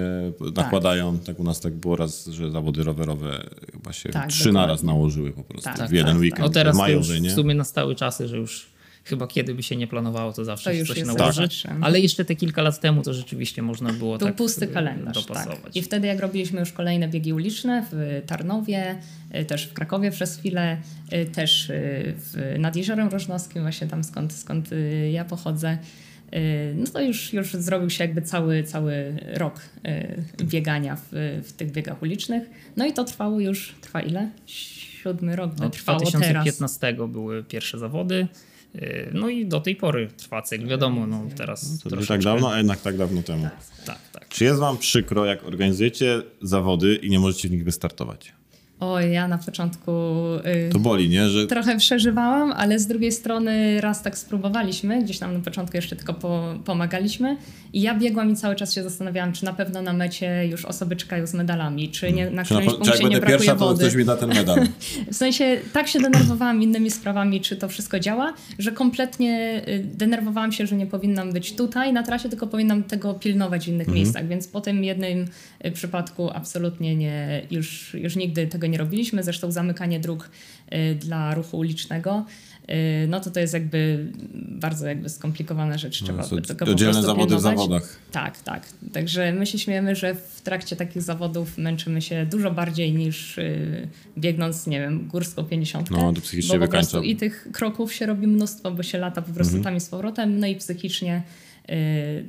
nakładają. 0.56 1.18
Tak. 1.18 1.21
Tak 1.22 1.40
u 1.40 1.44
nas 1.44 1.60
tak 1.60 1.74
było 1.74 1.96
raz, 1.96 2.26
że 2.26 2.50
zawody 2.50 2.84
rowerowe 2.84 3.50
chyba 3.72 3.92
się 3.92 4.08
tak, 4.08 4.28
trzy 4.28 4.52
na 4.52 4.66
raz 4.66 4.82
nałożyły 4.82 5.32
po 5.32 5.42
prostu 5.42 5.70
tak, 5.76 5.90
w 5.90 5.92
jeden 5.92 6.12
tak, 6.12 6.20
weekend. 6.20 6.40
No 6.40 6.48
teraz 6.48 6.76
majowy, 6.76 7.18
już 7.18 7.28
w 7.28 7.34
sumie 7.34 7.54
nastały 7.54 7.94
czasy, 7.94 8.28
że 8.28 8.36
już 8.36 8.72
chyba 9.04 9.26
kiedy 9.26 9.54
by 9.54 9.62
się 9.62 9.76
nie 9.76 9.86
planowało, 9.86 10.32
to 10.32 10.44
zawsze 10.44 10.70
to 10.70 10.76
się 10.76 10.84
coś 10.84 11.04
nałoży. 11.04 11.48
Tak. 11.62 11.76
Ale 11.80 12.00
jeszcze 12.00 12.24
te 12.24 12.36
kilka 12.36 12.62
lat 12.62 12.80
temu 12.80 13.02
to 13.02 13.14
rzeczywiście 13.14 13.62
można 13.62 13.92
było 13.92 14.18
Był 14.18 14.28
tak 14.28 14.36
pusty 14.36 14.66
kalendarz, 14.66 15.26
tak. 15.26 15.58
I 15.74 15.82
wtedy 15.82 16.06
jak 16.06 16.20
robiliśmy 16.20 16.60
już 16.60 16.72
kolejne 16.72 17.08
biegi 17.08 17.32
uliczne 17.32 17.86
w 17.92 18.22
Tarnowie, 18.26 18.98
y, 19.40 19.44
też 19.44 19.66
w 19.66 19.72
Krakowie 19.72 20.10
przez 20.10 20.36
chwilę, 20.36 20.76
y, 21.12 21.26
też 21.26 21.70
y, 21.70 22.14
w, 22.16 22.56
nad 22.58 22.76
Jeziorem 22.76 23.08
Rożnowskim, 23.08 23.62
właśnie 23.62 23.86
tam 23.86 24.04
skąd, 24.04 24.32
skąd 24.32 24.70
ja 25.12 25.24
pochodzę, 25.24 25.78
no 26.74 26.86
to 26.92 27.00
już, 27.00 27.32
już 27.32 27.52
zrobił 27.52 27.90
się 27.90 28.04
jakby 28.04 28.22
cały, 28.22 28.62
cały 28.62 29.16
rok 29.34 29.60
biegania 30.42 30.96
w, 30.96 31.08
w 31.44 31.52
tych 31.52 31.72
biegach 31.72 32.02
ulicznych. 32.02 32.42
No 32.76 32.86
i 32.86 32.92
to 32.92 33.04
trwało 33.04 33.40
już, 33.40 33.74
trwa 33.80 34.00
ile? 34.00 34.30
Siódmy 34.46 35.36
rok 35.36 35.52
no, 35.58 35.70
trwało 35.70 36.00
2015 36.00 36.78
teraz. 36.80 37.10
były 37.10 37.44
pierwsze 37.44 37.78
zawody. 37.78 38.28
No 39.12 39.28
i 39.28 39.46
do 39.46 39.60
tej 39.60 39.76
pory 39.76 40.08
trwa 40.16 40.42
cykl, 40.42 40.66
wiadomo, 40.66 41.06
no 41.06 41.26
teraz 41.36 41.84
no 41.84 41.90
to 41.90 42.06
tak 42.06 42.22
dawno, 42.22 42.52
a 42.52 42.58
jednak 42.58 42.80
tak 42.80 42.96
dawno 42.96 43.22
temu. 43.22 43.42
Tak, 43.42 43.86
tak, 43.86 43.98
tak. 44.12 44.28
Czy 44.28 44.44
jest 44.44 44.60
wam 44.60 44.78
przykro, 44.78 45.24
jak 45.24 45.44
organizujecie 45.44 46.22
zawody 46.42 46.96
i 46.96 47.10
nie 47.10 47.20
możecie 47.20 47.48
w 47.48 47.50
nich 47.50 47.64
wystartować? 47.64 48.32
Oj, 48.82 49.12
ja 49.12 49.28
na 49.28 49.38
początku. 49.38 49.92
Yy, 50.44 50.68
to 50.72 50.78
boli, 50.78 51.08
nie? 51.08 51.28
Że... 51.28 51.46
Trochę 51.46 51.76
przeżywałam, 51.78 52.52
ale 52.52 52.78
z 52.78 52.86
drugiej 52.86 53.12
strony 53.12 53.80
raz 53.80 54.02
tak 54.02 54.18
spróbowaliśmy, 54.18 55.02
gdzieś 55.02 55.18
tam 55.18 55.34
na 55.34 55.40
początku 55.40 55.76
jeszcze 55.76 55.96
tylko 55.96 56.14
po, 56.14 56.54
pomagaliśmy. 56.64 57.36
I 57.72 57.82
ja 57.82 57.94
biegłam 57.94 58.30
i 58.30 58.36
cały 58.36 58.54
czas 58.54 58.74
się 58.74 58.82
zastanawiałam, 58.82 59.32
czy 59.32 59.44
na 59.44 59.52
pewno 59.52 59.82
na 59.82 59.92
mecie 59.92 60.46
już 60.46 60.64
osoby 60.64 60.96
czekają 60.96 61.26
z 61.26 61.34
medalami, 61.34 61.88
czy 61.88 62.12
nie, 62.12 62.30
na 62.30 62.44
którymś 62.44 62.66
punkcie 62.66 62.92
czy 62.92 63.02
jak 63.02 63.12
nie 63.12 63.18
brakuje 63.18 63.38
pierwsza, 63.38 63.54
wody. 63.54 63.78
to 63.78 63.86
ktoś 63.86 63.94
mi 63.94 64.04
da 64.04 64.16
ten 64.16 64.28
medal. 64.28 64.68
w 65.12 65.14
sensie 65.14 65.58
tak 65.72 65.88
się 65.88 66.00
denerwowałam 66.00 66.62
innymi 66.62 66.90
sprawami, 66.90 67.40
czy 67.40 67.56
to 67.56 67.68
wszystko 67.68 68.00
działa, 68.00 68.34
że 68.58 68.72
kompletnie 68.72 69.62
y, 69.68 69.84
denerwowałam 69.94 70.52
się, 70.52 70.66
że 70.66 70.76
nie 70.76 70.86
powinnam 70.86 71.32
być 71.32 71.56
tutaj 71.56 71.92
na 71.92 72.02
trasie, 72.02 72.28
tylko 72.28 72.46
powinnam 72.46 72.82
tego 72.82 73.14
pilnować 73.14 73.64
w 73.64 73.68
innych 73.68 73.88
mhm. 73.88 73.96
miejscach. 73.96 74.28
Więc 74.28 74.48
po 74.48 74.60
tym 74.60 74.84
jednym 74.84 75.26
y, 75.66 75.70
przypadku 75.70 76.30
absolutnie 76.30 76.96
nie, 76.96 77.42
już, 77.50 77.94
już 77.94 78.16
nigdy 78.16 78.46
tego 78.46 78.66
nie 78.66 78.71
robiliśmy. 78.78 79.22
Zresztą 79.22 79.52
zamykanie 79.52 80.00
dróg 80.00 80.30
y, 80.72 80.94
dla 80.94 81.34
ruchu 81.34 81.58
ulicznego 81.58 82.24
Y, 82.70 83.06
no 83.08 83.20
to 83.20 83.30
to 83.30 83.40
jest 83.40 83.54
jakby 83.54 84.06
bardzo 84.34 84.86
jakby 84.86 85.08
skomplikowana 85.08 85.78
rzecz. 85.78 86.02
Trzeba 86.02 86.24
no, 86.32 86.40
tego 86.40 86.64
Oddzielne 86.64 87.02
zawody 87.02 87.26
pilnować. 87.26 87.54
w 87.54 87.58
zawodach. 87.58 87.98
Tak, 88.12 88.40
tak. 88.40 88.66
Także 88.92 89.32
my 89.32 89.46
się 89.46 89.58
śmiejemy, 89.58 89.96
że 89.96 90.14
w 90.14 90.40
trakcie 90.40 90.76
takich 90.76 91.02
zawodów 91.02 91.58
męczymy 91.58 92.02
się 92.02 92.26
dużo 92.26 92.50
bardziej 92.50 92.92
niż 92.92 93.36
yy, 93.36 93.88
biegnąc, 94.18 94.66
nie 94.66 94.80
wiem, 94.80 95.08
górską 95.08 95.44
50. 95.44 95.90
No, 95.90 96.12
to 96.12 96.20
psychicznie 96.20 96.58
bo 96.58 96.64
po 96.64 96.70
prostu 96.70 97.02
i 97.02 97.16
tych 97.16 97.48
kroków 97.52 97.92
się 97.92 98.06
robi 98.06 98.26
mnóstwo, 98.26 98.70
bo 98.70 98.82
się 98.82 98.98
lata 98.98 99.22
po 99.22 99.32
prostu 99.32 99.56
mhm. 99.56 99.64
tam 99.64 99.76
i 99.76 99.80
z 99.80 99.88
powrotem, 99.88 100.38
no 100.38 100.46
i 100.46 100.56
psychicznie 100.56 101.22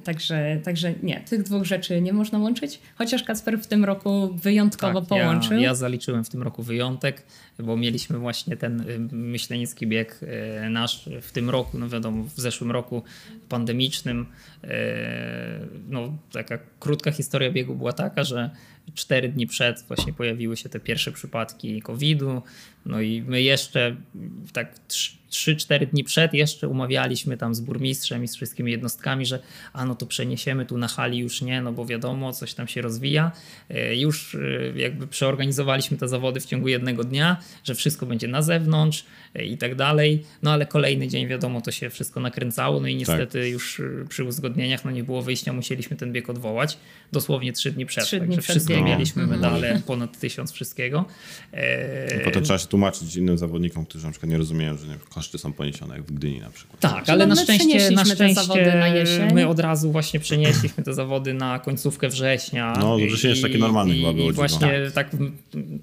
także, 0.03 0.59
także 0.63 0.93
nie, 1.03 1.21
tych 1.21 1.43
dwóch 1.43 1.65
rzeczy 1.65 2.01
nie 2.01 2.13
można 2.13 2.39
łączyć, 2.39 2.79
chociaż 2.95 3.23
Kasper 3.23 3.59
w 3.59 3.67
tym 3.67 3.85
roku 3.85 4.33
wyjątkowo 4.33 5.01
tak, 5.01 5.09
połączył. 5.09 5.57
Ja, 5.57 5.63
ja 5.63 5.75
zaliczyłem 5.75 6.23
w 6.23 6.29
tym 6.29 6.43
roku 6.43 6.63
wyjątek, 6.63 7.25
bo 7.59 7.77
mieliśmy 7.77 8.17
właśnie 8.17 8.57
ten 8.57 8.81
y, 8.81 8.99
myślenicki 9.11 9.87
bieg 9.87 10.19
y, 10.65 10.69
nasz 10.69 11.09
w 11.21 11.31
tym 11.31 11.49
roku, 11.49 11.79
no 11.79 11.89
wiadomo, 11.89 12.23
w 12.23 12.39
zeszłym 12.39 12.71
roku 12.71 13.03
pandemicznym. 13.49 14.25
No, 15.89 16.17
taka 16.31 16.59
krótka 16.79 17.11
historia 17.11 17.51
biegu 17.51 17.75
była 17.75 17.93
taka, 17.93 18.23
że 18.23 18.49
cztery 18.93 19.29
dni 19.29 19.47
przed 19.47 19.83
właśnie 19.87 20.13
pojawiły 20.13 20.57
się 20.57 20.69
te 20.69 20.79
pierwsze 20.79 21.11
przypadki 21.11 21.81
COVID-u. 21.81 22.41
No 22.85 23.01
i 23.01 23.21
my 23.21 23.41
jeszcze 23.41 23.95
tak 24.53 24.75
3-4 25.33 25.85
dni 25.85 26.03
przed 26.03 26.33
jeszcze 26.33 26.67
umawialiśmy 26.67 27.37
tam 27.37 27.55
z 27.55 27.61
burmistrzem 27.61 28.23
i 28.23 28.27
z 28.27 28.35
wszystkimi 28.35 28.71
jednostkami, 28.71 29.25
że 29.25 29.39
a 29.73 29.85
no 29.85 29.95
to 29.95 30.05
przeniesiemy 30.05 30.65
tu 30.65 30.77
na 30.77 30.87
hali 30.87 31.17
już 31.17 31.41
nie, 31.41 31.61
no 31.61 31.73
bo 31.73 31.85
wiadomo, 31.85 32.33
coś 32.33 32.53
tam 32.53 32.67
się 32.67 32.81
rozwija. 32.81 33.31
E, 33.69 33.95
już 33.95 34.35
e, 34.35 34.39
jakby 34.75 35.07
przeorganizowaliśmy 35.07 35.97
te 35.97 36.07
zawody 36.07 36.39
w 36.39 36.45
ciągu 36.45 36.67
jednego 36.67 37.03
dnia, 37.03 37.37
że 37.63 37.75
wszystko 37.75 38.05
będzie 38.05 38.27
na 38.27 38.41
zewnątrz 38.41 39.05
e, 39.35 39.45
i 39.45 39.57
tak 39.57 39.75
dalej. 39.75 40.23
No 40.43 40.51
ale 40.51 40.65
kolejny 40.65 41.07
dzień 41.07 41.27
wiadomo, 41.27 41.61
to 41.61 41.71
się 41.71 41.89
wszystko 41.89 42.19
nakręcało, 42.19 42.79
no 42.79 42.87
i 42.87 42.95
niestety 42.95 43.41
tak. 43.41 43.51
już 43.51 43.81
przy 44.09 44.23
uzgodnieniach 44.23 44.85
no 44.85 44.91
nie 44.91 45.03
było 45.03 45.21
wyjścia, 45.21 45.53
musieliśmy 45.53 45.97
ten 45.97 46.11
bieg 46.11 46.29
odwołać 46.29 46.77
dosłownie 47.11 47.53
3 47.53 47.71
dni 47.71 47.85
przed. 47.85 48.05
3 48.05 48.19
dni 48.19 48.37
przed 48.37 48.45
wszystko 48.45 48.72
no. 48.81 48.87
mieliśmy 48.87 49.27
medale, 49.27 49.81
ponad 49.87 50.19
tysiąc 50.19 50.51
wszystkiego. 50.51 51.05
Potem 52.23 52.43
trzeba 52.43 52.59
się 52.59 52.67
tłumaczyć 52.67 53.15
innym 53.15 53.37
zawodnikom, 53.37 53.85
którzy 53.85 54.05
na 54.05 54.11
przykład 54.11 54.31
nie 54.31 54.37
rozumieją, 54.37 54.77
że 54.77 54.87
nie, 54.87 54.97
koszty 55.09 55.37
są 55.37 55.53
poniesione, 55.53 55.95
jak 55.95 56.03
w 56.03 56.13
Gdyni 56.13 56.39
na 56.39 56.49
przykład. 56.49 56.79
Tak, 56.79 57.09
ale 57.09 57.27
na 57.27 57.35
szczęście, 57.35 57.91
na 57.91 58.05
szczęście 58.05 58.75
na 58.75 59.33
my 59.33 59.47
od 59.47 59.59
razu 59.59 59.91
właśnie 59.91 60.19
przenieśliśmy 60.19 60.83
te 60.83 60.93
zawody 60.93 61.33
na 61.33 61.59
końcówkę 61.59 62.09
września. 62.09 62.73
No, 62.79 62.97
wrzesień 62.97 63.29
jest 63.29 63.41
taki 63.41 63.59
normalny 63.59 63.95
chyba 63.95 64.13
było. 64.13 64.29
I 64.29 64.33
właśnie 64.33 64.91
tak. 64.93 65.09
tak, 65.09 65.21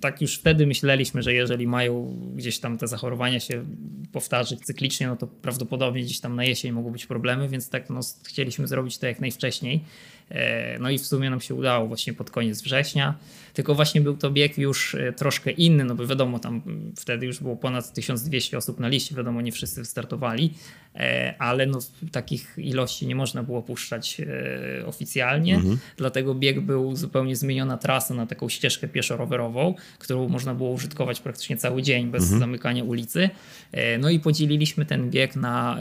tak 0.01 0.21
już 0.21 0.39
wtedy 0.39 0.67
myśleliśmy, 0.67 1.23
że 1.23 1.33
jeżeli 1.33 1.67
mają 1.67 2.17
gdzieś 2.37 2.59
tam 2.59 2.79
te 2.79 2.89
zachorowania 2.89 3.41
się 3.41 3.65
powtarzać 4.13 4.61
cyklicznie, 4.61 5.07
no 5.07 5.17
to 5.17 5.27
prawdopodobnie 5.27 6.03
gdzieś 6.03 6.21
tam 6.21 6.37
na 6.37 6.45
jesień 6.45 6.73
mogą 6.73 6.91
być 6.91 7.07
problemy, 7.07 7.49
więc 7.49 7.69
tak 7.69 7.91
no, 7.91 8.01
chcieliśmy 8.25 8.67
zrobić 8.69 8.99
to 8.99 9.07
jak 9.07 9.21
najwcześniej. 9.21 9.85
No 10.81 10.91
i 10.91 10.99
w 10.99 11.07
sumie 11.07 11.31
nam 11.31 11.41
się 11.41 11.55
udało 11.55 11.87
właśnie 11.87 12.13
pod 12.13 12.31
koniec 12.31 12.63
września. 12.63 13.15
Tylko 13.55 13.75
właśnie 13.75 14.01
był 14.01 14.17
to 14.17 14.31
bieg 14.31 14.59
już 14.59 14.97
troszkę 15.17 15.51
inny, 15.51 15.85
no 15.85 15.95
bo 15.95 16.07
wiadomo, 16.07 16.39
tam 16.39 16.63
wtedy 16.97 17.27
już 17.27 17.41
było 17.41 17.57
ponad 17.57 17.93
1200 17.93 18.59
osób 18.59 18.81
na 18.81 18.89
liście, 18.89 19.15
wiadomo, 19.15 19.41
nie 19.41 19.53
wszyscy 19.53 19.81
wystartowali, 19.81 20.55
ale 21.39 21.67
no 21.67 21.79
takich 22.13 22.55
ilości 22.59 23.07
nie 23.07 23.15
można 23.15 23.43
było 23.43 23.63
puszczać 23.63 24.21
oficjalnie, 24.87 25.55
mhm. 25.55 25.79
dlatego 25.97 26.35
bieg 26.35 26.61
był 26.61 26.97
zupełnie 26.97 27.37
zmieniona 27.37 27.77
trasa 27.77 28.15
na 28.15 28.27
taką 28.27 28.49
ścieżkę 28.49 28.89
pieszo-rowerową, 28.89 29.75
którą 29.99 30.29
można 30.29 30.55
było 30.55 30.71
użytkować 30.71 31.21
praktycznie 31.21 31.57
cały 31.57 31.83
dzień 31.83 32.11
bez 32.11 32.23
mhm. 32.23 32.41
zamykania 32.41 32.85
ulicy. 32.85 33.31
No 33.99 34.11
i 34.11 34.21
podzieliliśmy 34.21 34.87
ten 34.87 35.11
bieg 35.11 35.37
na, 35.37 35.79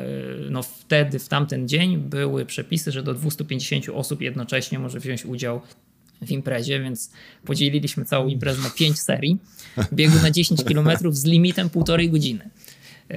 no 0.50 0.64
wtedy, 0.64 1.20
w 1.20 1.28
tamten 1.28 1.68
dzień 1.68 1.98
były 1.98 2.46
przepisy, 2.46 2.92
że 2.92 3.04
do 3.04 3.14
250 3.14 3.90
osób 3.90 4.22
jednocześnie 4.40 4.80
może 4.80 5.00
wziąć 5.00 5.26
udział 5.26 5.62
w 6.22 6.32
imprezie, 6.32 6.80
więc 6.80 7.12
podzieliliśmy 7.46 8.06
całą 8.06 8.28
imprezę 8.28 8.62
na 8.62 8.70
5 8.70 9.00
serii. 9.00 9.38
Biegu 9.94 10.20
na 10.24 10.32
10 10.32 10.64
km 10.70 10.90
z 11.12 11.26
limitem 11.26 11.70
półtorej 11.70 12.10
godziny. 12.10 12.50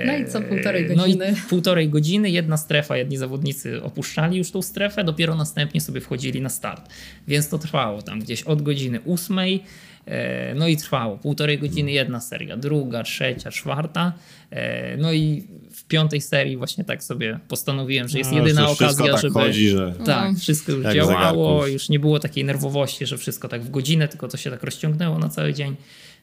No 0.06 0.16
i 0.16 0.26
co 0.26 0.40
półtorej 0.40 0.86
godziny? 0.86 1.26
No 1.26 1.36
i 1.36 1.36
półtorej 1.48 1.88
godziny, 1.88 2.30
jedna 2.30 2.56
strefa, 2.56 2.96
jedni 2.96 3.16
zawodnicy 3.16 3.82
opuszczali 3.82 4.38
już 4.38 4.50
tą 4.50 4.62
strefę, 4.62 5.04
dopiero 5.04 5.34
następnie 5.34 5.80
sobie 5.80 6.00
wchodzili 6.00 6.40
na 6.40 6.48
start. 6.48 6.90
Więc 7.28 7.48
to 7.48 7.58
trwało 7.58 8.02
tam 8.02 8.20
gdzieś 8.20 8.42
od 8.42 8.62
godziny 8.62 9.00
ósmej 9.00 9.62
E, 10.06 10.54
no 10.54 10.68
i 10.68 10.76
trwało 10.76 11.18
półtorej 11.18 11.58
godziny 11.58 11.92
jedna 11.92 12.20
seria, 12.20 12.56
druga, 12.56 13.02
trzecia, 13.02 13.50
czwarta. 13.50 14.12
E, 14.50 14.96
no 14.96 15.12
i 15.12 15.44
piątej 15.92 16.20
serii 16.20 16.56
właśnie 16.56 16.84
tak 16.84 17.04
sobie 17.04 17.38
postanowiłem, 17.48 18.08
że 18.08 18.18
jest 18.18 18.30
no, 18.30 18.38
jedyna 18.38 18.68
okazja, 18.68 19.12
tak 19.12 19.22
żeby. 19.22 19.34
Chodzi, 19.34 19.68
że... 19.68 19.94
Tak, 20.04 20.32
no. 20.32 20.38
wszystko 20.38 20.72
już 20.72 20.86
działało, 20.94 21.66
już 21.66 21.88
nie 21.88 21.98
było 21.98 22.18
takiej 22.18 22.44
nerwowości, 22.44 23.06
że 23.06 23.18
wszystko 23.18 23.48
tak 23.48 23.62
w 23.62 23.70
godzinę, 23.70 24.08
tylko 24.08 24.28
to 24.28 24.36
się 24.36 24.50
tak 24.50 24.62
rozciągnęło 24.62 25.18
na 25.18 25.28
cały 25.28 25.54
dzień. 25.54 25.76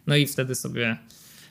No 0.08 0.16
i 0.16 0.28
wtedy 0.28 0.56
sobie 0.56 0.98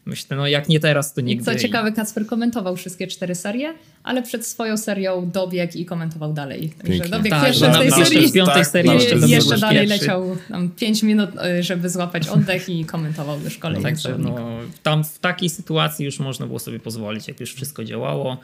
Myślę, 0.09 0.37
no 0.37 0.47
jak 0.47 0.69
nie 0.69 0.81
teraz, 0.81 1.15
to 1.15 1.21
nigdy. 1.21 1.45
Co 1.45 1.55
ciekawe, 1.55 1.93
Kacper 1.93 2.27
komentował 2.27 2.77
wszystkie 2.77 3.07
cztery 3.07 3.35
serie, 3.35 3.75
ale 4.03 4.23
przed 4.23 4.47
swoją 4.47 4.77
serią 4.77 5.31
dobiegł 5.31 5.79
i 5.79 5.85
komentował 5.85 6.33
dalej. 6.33 6.73
Także 6.83 7.09
dobiegł 7.09 7.37
tak, 7.37 7.45
pierwszy 7.45 7.69
w 7.69 7.79
tej 7.79 7.91
serii. 7.91 8.29
W 8.29 8.33
piątej 8.33 8.65
serii 8.65 8.93
jeszcze, 8.93 9.17
jeszcze 9.17 9.59
dalej 9.59 9.89
pierwszy. 9.89 10.01
leciał 10.01 10.37
tam 10.49 10.71
pięć 10.71 11.03
minut, 11.03 11.31
y, 11.59 11.63
żeby 11.63 11.91
złapać 11.91 12.29
oddech 12.29 12.69
i 12.69 12.85
komentował 12.85 13.41
już 13.41 13.59
kolejny. 13.59 13.83
No, 13.83 13.89
także 13.89 14.19
no, 14.19 14.37
tam 14.83 15.05
w 15.05 15.19
takiej 15.19 15.51
sytuacji 15.51 16.05
już 16.05 16.19
można 16.19 16.47
było 16.47 16.59
sobie 16.59 16.81
pozwolić, 16.81 17.29
jak 17.29 17.41
już 17.41 17.55
wszystko 17.55 17.85
działało 17.85 18.41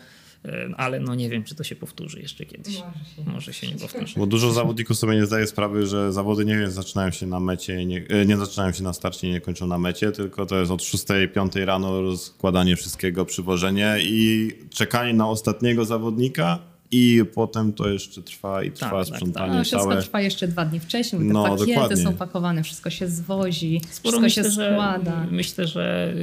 ale 0.76 1.00
no 1.00 1.14
nie 1.14 1.28
wiem, 1.28 1.44
czy 1.44 1.54
to 1.54 1.64
się 1.64 1.76
powtórzy 1.76 2.20
jeszcze 2.20 2.46
kiedyś. 2.46 2.74
Może 2.74 3.04
się, 3.04 3.30
Może 3.30 3.52
się 3.52 3.66
nie 3.68 3.74
powtórzy. 3.74 4.14
Bo 4.16 4.26
dużo 4.26 4.52
zawodników 4.52 4.98
sobie 4.98 5.14
nie 5.14 5.26
zdaje 5.26 5.46
sprawy, 5.46 5.86
że 5.86 6.12
zawody 6.12 6.44
nie 6.44 6.70
zaczynają 6.70 7.10
się 7.10 7.26
na 7.26 7.40
mecie, 7.40 7.86
nie, 7.86 8.04
e, 8.08 8.26
nie 8.26 8.36
zaczynają 8.36 8.72
się 8.72 8.82
na 8.82 8.92
starcie 8.92 9.28
i 9.28 9.30
nie 9.30 9.40
kończą 9.40 9.66
na 9.66 9.78
mecie, 9.78 10.12
tylko 10.12 10.46
to 10.46 10.58
jest 10.58 10.70
od 10.70 10.82
6-5 10.82 11.64
rano 11.64 12.02
rozkładanie 12.02 12.76
wszystkiego, 12.76 13.24
przywożenie 13.24 13.96
i 14.00 14.52
czekanie 14.70 15.14
na 15.14 15.28
ostatniego 15.28 15.84
zawodnika 15.84 16.73
i 16.96 17.24
potem 17.34 17.72
to 17.72 17.88
jeszcze 17.88 18.22
trwa 18.22 18.62
i 18.62 18.70
trwa 18.70 19.04
tak, 19.04 19.06
sprzątanie 19.06 19.52
tak, 19.52 19.56
tak. 19.56 19.66
Wszystko 19.66 19.96
trwa 19.96 20.20
jeszcze 20.20 20.48
dwa 20.48 20.64
dni 20.64 20.80
wcześniej, 20.80 21.22
bo 21.22 21.28
te 21.28 21.32
no, 21.32 21.56
pakiety 21.56 21.72
dokładnie. 21.72 21.96
są 21.96 22.14
pakowane, 22.14 22.62
wszystko 22.62 22.90
się 22.90 23.08
zwozi, 23.08 23.80
Sporo 23.90 24.20
wszystko 24.20 24.20
myślę, 24.20 24.44
się 24.44 24.50
składa. 24.50 25.24
Że, 25.24 25.30
myślę, 25.30 25.66
że 25.66 26.14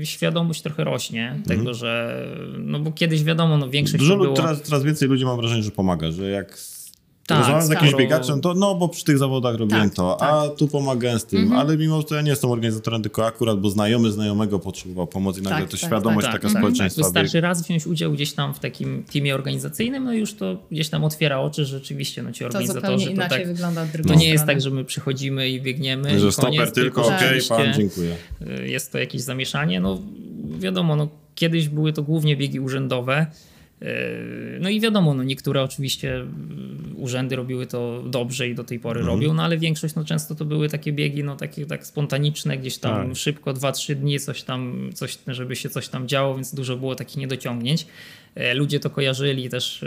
y, 0.00 0.06
świadomość 0.06 0.62
trochę 0.62 0.84
rośnie 0.84 1.28
mhm. 1.28 1.44
tego, 1.44 1.74
że 1.74 2.22
no 2.58 2.80
bo 2.80 2.92
kiedyś 2.92 3.24
wiadomo, 3.24 3.56
no 3.56 3.70
większość 3.70 3.98
Dużo 3.98 4.16
było... 4.16 4.34
teraz, 4.34 4.62
teraz 4.62 4.84
więcej 4.84 5.08
ludzi 5.08 5.24
mam 5.24 5.36
wrażenie, 5.36 5.62
że 5.62 5.70
pomaga, 5.70 6.10
że 6.10 6.30
jak 6.30 6.58
tak, 7.28 7.38
Rozmawiam 7.38 7.62
z 7.62 7.70
jakimś 7.70 7.94
biegaczem, 7.94 8.40
to 8.40 8.54
no 8.54 8.74
bo 8.74 8.88
przy 8.88 9.04
tych 9.04 9.18
zawodach 9.18 9.56
robiłem 9.56 9.88
tak, 9.88 9.96
to, 9.96 10.16
tak. 10.20 10.28
a 10.32 10.48
tu 10.48 10.68
pomagałem 10.68 11.18
z 11.18 11.24
tym, 11.24 11.42
mhm. 11.42 11.60
ale 11.60 11.76
mimo 11.76 12.02
to 12.02 12.14
ja 12.14 12.22
nie 12.22 12.30
jestem 12.30 12.50
organizatorem, 12.50 13.02
tylko 13.02 13.26
akurat, 13.26 13.60
bo 13.60 13.70
znajomy 13.70 14.12
znajomego 14.12 14.58
potrzebował 14.58 15.06
pomocy 15.06 15.40
i 15.40 15.42
nagle 15.42 15.60
tak, 15.60 15.70
to 15.70 15.76
tak, 15.76 15.86
świadomość 15.86 16.26
tak, 16.26 16.34
taka 16.34 16.48
tak, 16.48 16.58
społeczeństwa. 16.58 17.02
Wystarczy 17.02 17.40
raz 17.40 17.62
wziąć 17.62 17.86
udział 17.86 18.12
gdzieś 18.12 18.32
tam 18.32 18.54
w 18.54 18.58
takim 18.58 19.04
teamie 19.12 19.34
organizacyjnym, 19.34 20.04
no 20.04 20.12
już 20.12 20.34
to 20.34 20.56
gdzieś 20.70 20.88
tam 20.88 21.04
otwiera 21.04 21.40
oczy, 21.40 21.64
że 21.64 21.78
rzeczywiście 21.78 22.22
no 22.22 22.32
ci 22.32 22.44
organizatorzy 22.44 23.10
to, 23.10 23.22
to 23.22 23.28
tak, 23.28 23.46
wygląda 23.46 23.82
od 23.82 24.06
To 24.08 24.14
nie 24.14 24.28
jest 24.28 24.46
tak, 24.46 24.60
że 24.60 24.70
my 24.70 24.84
przychodzimy 24.84 25.48
i 25.48 25.60
biegniemy. 25.60 26.20
Że 26.20 26.32
stoper 26.32 26.72
tylko, 26.72 27.06
okej, 27.06 27.42
okay, 27.44 27.58
pan, 27.64 27.74
dziękuję. 27.74 28.16
Y, 28.60 28.68
jest 28.68 28.92
to 28.92 28.98
jakieś 28.98 29.20
zamieszanie, 29.20 29.80
no 29.80 29.98
wiadomo, 30.58 30.96
no 30.96 31.08
kiedyś 31.34 31.68
były 31.68 31.92
to 31.92 32.02
głównie 32.02 32.36
biegi 32.36 32.60
urzędowe, 32.60 33.26
Yy, 33.80 34.58
no 34.60 34.68
i 34.68 34.80
wiadomo, 34.80 35.14
no 35.14 35.22
niektóre 35.22 35.62
oczywiście 35.62 36.24
urzędy 36.98 37.36
robiły 37.36 37.66
to 37.66 38.02
dobrze 38.06 38.48
i 38.48 38.54
do 38.54 38.64
tej 38.64 38.80
pory 38.80 39.00
mhm. 39.00 39.16
robią, 39.16 39.34
no 39.34 39.42
ale 39.42 39.58
większość 39.58 39.94
no 39.94 40.04
często 40.04 40.34
to 40.34 40.44
były 40.44 40.68
takie 40.68 40.92
biegi 40.92 41.24
no 41.24 41.36
takie 41.36 41.66
tak 41.66 41.86
spontaniczne, 41.86 42.58
gdzieś 42.58 42.78
tam 42.78 43.08
tak. 43.08 43.16
szybko, 43.16 43.54
2-3 43.54 43.94
dni 43.94 44.20
coś 44.20 44.42
tam, 44.42 44.90
coś, 44.94 45.18
żeby 45.26 45.56
się 45.56 45.70
coś 45.70 45.88
tam 45.88 46.08
działo, 46.08 46.34
więc 46.34 46.54
dużo 46.54 46.76
było 46.76 46.94
takich 46.94 47.16
niedociągnięć. 47.16 47.86
E, 48.38 48.54
ludzie 48.54 48.80
to 48.80 48.90
kojarzyli 48.90 49.48
też 49.48 49.82
e, 49.82 49.86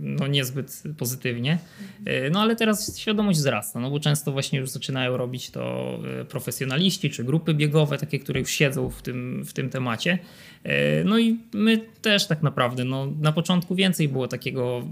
no, 0.00 0.26
niezbyt 0.26 0.82
pozytywnie. 0.98 1.58
E, 2.04 2.30
no 2.30 2.40
ale 2.40 2.56
teraz 2.56 2.98
świadomość 2.98 3.38
wzrasta, 3.38 3.80
no 3.80 3.90
bo 3.90 4.00
często 4.00 4.32
właśnie 4.32 4.58
już 4.58 4.70
zaczynają 4.70 5.16
robić 5.16 5.50
to 5.50 5.98
profesjonaliści 6.28 7.10
czy 7.10 7.24
grupy 7.24 7.54
biegowe, 7.54 7.98
takie, 7.98 8.18
które 8.18 8.40
już 8.40 8.50
siedzą 8.50 8.90
w 8.90 9.02
tym, 9.02 9.44
w 9.44 9.52
tym 9.52 9.70
temacie. 9.70 10.18
No 11.04 11.18
i 11.18 11.38
my 11.52 11.78
też 12.02 12.26
tak 12.26 12.42
naprawdę, 12.42 12.84
no, 12.84 13.06
na 13.20 13.32
początku 13.32 13.74
więcej 13.74 14.08
było 14.08 14.28
takiego 14.28 14.82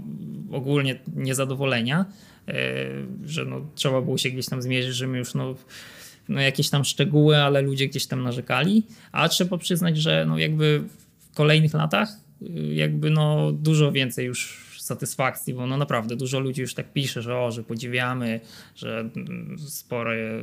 ogólnie 0.81 0.99
niezadowolenia, 1.15 2.05
że 3.25 3.45
no, 3.45 3.61
trzeba 3.75 4.01
było 4.01 4.17
się 4.17 4.29
gdzieś 4.29 4.45
tam 4.45 4.61
zmierzyć, 4.61 4.95
że 4.95 5.07
my 5.07 5.17
już 5.17 5.33
no, 5.33 5.55
no, 6.29 6.41
jakieś 6.41 6.69
tam 6.69 6.85
szczegóły, 6.85 7.37
ale 7.37 7.61
ludzie 7.61 7.87
gdzieś 7.87 8.07
tam 8.07 8.23
narzekali, 8.23 8.83
a 9.11 9.29
trzeba 9.29 9.57
przyznać, 9.57 9.97
że 9.97 10.25
no, 10.27 10.37
jakby 10.37 10.83
w 11.31 11.35
kolejnych 11.35 11.73
latach 11.73 12.09
y, 12.41 12.73
jakby 12.73 13.09
no 13.09 13.51
dużo 13.51 13.91
więcej 13.91 14.25
już 14.25 14.70
satysfakcji, 14.91 15.53
bo 15.53 15.67
no 15.67 15.77
naprawdę 15.77 16.15
dużo 16.15 16.39
ludzi 16.39 16.61
już 16.61 16.73
tak 16.73 16.93
pisze, 16.93 17.21
że 17.21 17.37
o, 17.37 17.51
że 17.51 17.63
podziwiamy, 17.63 18.39
że 18.75 18.99
mm, 19.15 19.55
spory 19.59 20.41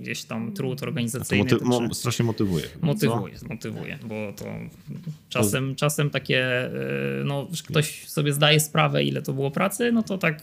gdzieś 0.00 0.24
tam 0.24 0.52
trud 0.52 0.82
organizacyjny. 0.82 1.50
To 1.50 1.56
moty- 1.56 1.94
strasznie 1.94 2.24
motywuje. 2.24 2.64
Motywuje, 2.82 3.38
co? 3.38 3.48
motywuje, 3.48 3.98
bo 4.04 4.32
to 4.36 4.44
czasem, 5.28 5.74
czasem 5.74 6.10
takie, 6.10 6.66
y, 7.20 7.24
no 7.24 7.48
ktoś 7.68 8.08
sobie 8.08 8.32
zdaje 8.32 8.60
sprawę, 8.60 9.04
ile 9.04 9.22
to 9.22 9.32
było 9.32 9.50
pracy, 9.50 9.92
no 9.92 10.02
to 10.02 10.18
tak 10.18 10.42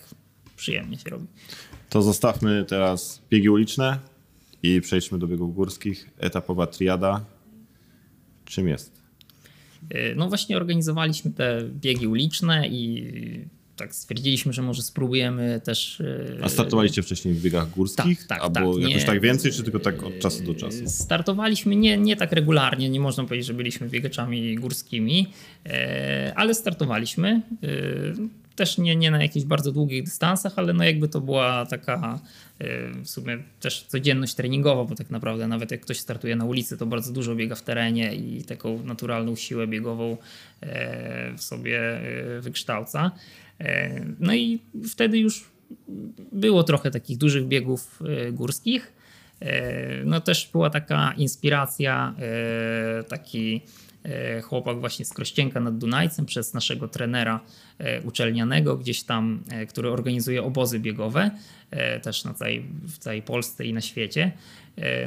przyjemnie 0.56 0.98
się 0.98 1.10
robi. 1.10 1.26
To 1.90 2.02
zostawmy 2.02 2.66
teraz 2.68 3.22
biegi 3.30 3.50
uliczne 3.50 4.00
i 4.64 4.82
przejdźmy 4.82 5.20
do 5.20 5.28
biegów 5.28 5.56
górskich. 5.56 6.10
Etapowa 6.18 6.68
triada. 6.68 7.26
Czym 8.46 8.68
jest? 8.68 8.95
E, 9.90 10.16
no 10.16 10.30
właśnie 10.30 10.58
organizowaliśmy 10.58 11.32
te 11.32 11.62
biegi 11.82 12.08
uliczne 12.08 12.68
i 12.68 13.12
tak 13.76 13.96
stwierdziliśmy, 13.96 14.54
że 14.54 14.62
może 14.62 14.82
spróbujemy 14.82 15.62
też... 15.64 16.02
E, 16.02 16.44
A 16.44 16.50
startowaliście 16.50 17.04
wcześniej 17.04 17.34
w 17.34 17.42
biegach 17.42 17.70
górskich? 17.70 18.20
Tak, 18.20 18.28
tak. 18.28 18.42
Albo 18.42 18.74
tak, 18.74 18.84
jakoś 18.84 19.02
nie, 19.02 19.06
tak 19.06 19.22
więcej, 19.22 19.52
czy 19.52 19.64
tylko 19.64 19.80
tak 19.80 20.04
od 20.04 20.20
czasu 20.20 20.44
do 20.44 20.56
czasu? 20.56 20.84
Startowaliśmy 20.88 21.76
nie, 21.76 21.98
nie 21.98 22.16
tak 22.16 22.32
regularnie, 22.32 22.90
nie 22.90 23.00
można 23.00 23.24
powiedzieć, 23.24 23.48
że 23.48 23.54
byliśmy 23.54 23.90
biegaczami 23.90 24.56
górskimi, 24.56 25.28
e, 25.66 26.34
ale 26.36 26.54
startowaliśmy. 26.54 27.42
Też 28.56 28.78
nie, 28.78 28.96
nie 28.96 29.12
na 29.12 29.22
jakichś 29.22 29.46
bardzo 29.46 29.72
długich 29.72 30.04
dystansach, 30.04 30.54
ale 30.56 30.74
no 30.74 30.84
jakby 30.84 31.08
to 31.08 31.22
była 31.22 31.66
taka 31.66 32.20
w 33.04 33.10
sumie 33.10 33.38
też 33.60 33.84
codzienność 33.84 34.36
treningowa, 34.36 34.84
bo 34.84 34.96
tak 34.96 35.10
naprawdę 35.10 35.48
nawet 35.48 35.72
jak 35.72 35.82
ktoś 35.82 36.00
startuje 36.00 36.36
na 36.36 36.46
ulicy, 36.46 36.78
to 36.78 36.86
bardzo 36.86 37.14
dużo 37.14 37.36
biega 37.36 37.56
w 37.56 37.62
terenie 37.62 38.16
i 38.16 38.44
taką 38.44 38.84
naturalną 38.84 39.36
siłę 39.36 39.68
biegową 39.68 40.18
e, 40.62 41.34
w 41.38 41.44
sobie 41.44 41.80
e, 41.82 42.42
wykształca. 42.42 43.12
E, 43.60 44.06
no 44.20 44.34
i 44.34 44.60
wtedy 44.90 45.20
już 45.20 45.46
było 46.32 46.64
trochę 46.64 46.92
takich 46.92 47.18
dużych 47.18 47.46
biegów 47.48 48.00
górskich. 48.32 48.94
No 50.06 50.22
też 50.22 50.50
była 50.52 50.70
taka 50.70 51.14
inspiracja, 51.18 52.16
taki 53.08 53.62
E, 53.62 53.85
chłopak 54.44 54.80
właśnie 54.80 55.06
z 55.06 55.14
Krościenka 55.14 55.60
nad 55.60 55.78
Dunajcem 55.78 56.26
przez 56.26 56.54
naszego 56.54 56.88
trenera 56.88 57.40
e, 57.78 58.02
uczelnianego 58.02 58.78
gdzieś 58.78 59.04
tam, 59.04 59.44
e, 59.50 59.66
który 59.66 59.90
organizuje 59.90 60.44
obozy 60.44 60.80
biegowe 60.80 61.32
też 62.02 62.24
na 62.24 62.34
całej, 62.34 62.66
w 62.88 62.98
całej 62.98 63.22
Polsce 63.22 63.66
i 63.66 63.74
na 63.74 63.82
świecie. 63.82 64.32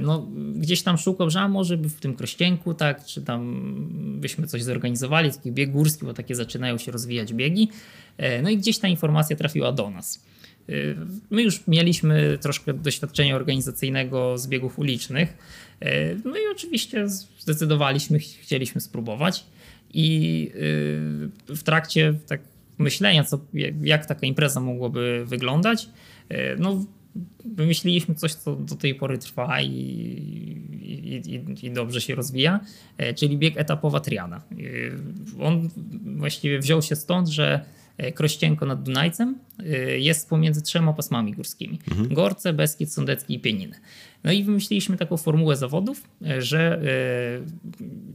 No, 0.01 0.27
gdzieś 0.55 0.83
tam 0.83 0.99
szukał, 0.99 1.31
że 1.31 1.49
może 1.49 1.77
by 1.77 1.89
w 1.89 2.01
tym 2.01 2.17
Krościenku, 2.17 2.75
tak, 2.75 3.05
czy 3.05 3.23
tam 3.23 3.63
byśmy 4.21 4.47
coś 4.47 4.63
zorganizowali, 4.63 5.33
taki 5.33 5.53
bieg 5.53 5.71
górski, 5.71 6.07
bo 6.07 6.15
takie 6.15 6.35
zaczynają 6.35 6.79
się 6.79 6.93
rozwijać 6.93 7.33
biegi. 7.33 7.69
No 8.43 8.51
i 8.51 8.59
gdzieś 8.59 8.79
ta 8.79 8.89
informacja 8.89 9.37
trafiła 9.37 9.73
do 9.73 9.91
nas. 9.91 10.25
My 11.31 11.43
już 11.43 11.67
mieliśmy 11.67 12.39
troszkę 12.41 12.75
doświadczenia 12.75 13.37
organizacyjnego 13.37 14.39
z 14.39 14.47
biegów 14.47 14.79
ulicznych, 14.79 15.37
E, 15.68 15.68
no 16.25 16.37
i 16.37 16.41
oczywiście 16.53 17.09
zdecydowaliśmy, 17.39 18.19
chcieliśmy 18.19 18.81
spróbować. 18.81 19.45
I 19.95 20.51
y, 21.49 21.55
w 21.55 21.63
trakcie 21.63 22.15
tak 22.27 22.41
myślenia, 22.79 23.25
co, 23.25 23.41
jak 23.83 24.07
taka 24.07 24.27
impreza 24.27 24.61
mogłaby 24.61 25.25
wyglądać, 25.27 25.89
no 26.59 26.85
wymyśliliśmy 27.45 28.15
coś, 28.15 28.35
co 28.35 28.57
do 28.57 28.75
tej 28.75 28.95
pory 28.95 29.19
trwa 29.19 29.61
i, 29.61 29.71
i, 30.83 31.35
i, 31.35 31.67
i, 31.67 31.71
dobrze 31.71 32.01
się 32.01 32.15
rozwija, 32.15 32.61
czyli 33.17 33.39
bieg 33.39 33.57
etapowa 33.57 34.01
Triana. 34.01 34.43
On 35.41 35.69
właściwie 36.17 36.59
wziął 36.59 36.83
się 36.83 36.97
stąd, 36.97 37.29
że 37.29 37.65
Krościenko 38.15 38.67
nad 38.67 38.83
Dunajcem 38.83 39.39
jest 39.97 40.29
pomiędzy 40.29 40.63
trzema 40.63 40.93
pasmami 40.93 41.33
górskimi. 41.33 41.79
Mhm. 41.91 42.15
Gorce, 42.15 42.53
Beskid, 42.53 42.93
Sądecki 42.93 43.35
i 43.35 43.41
Pieniny. 43.41 43.81
No 44.25 44.33
i 44.33 44.45
wymyśliliśmy 44.45 44.97
taką 44.97 45.17
formułę 45.17 45.57
zawodów, 45.57 46.03
e, 46.27 46.43
że 46.43 46.83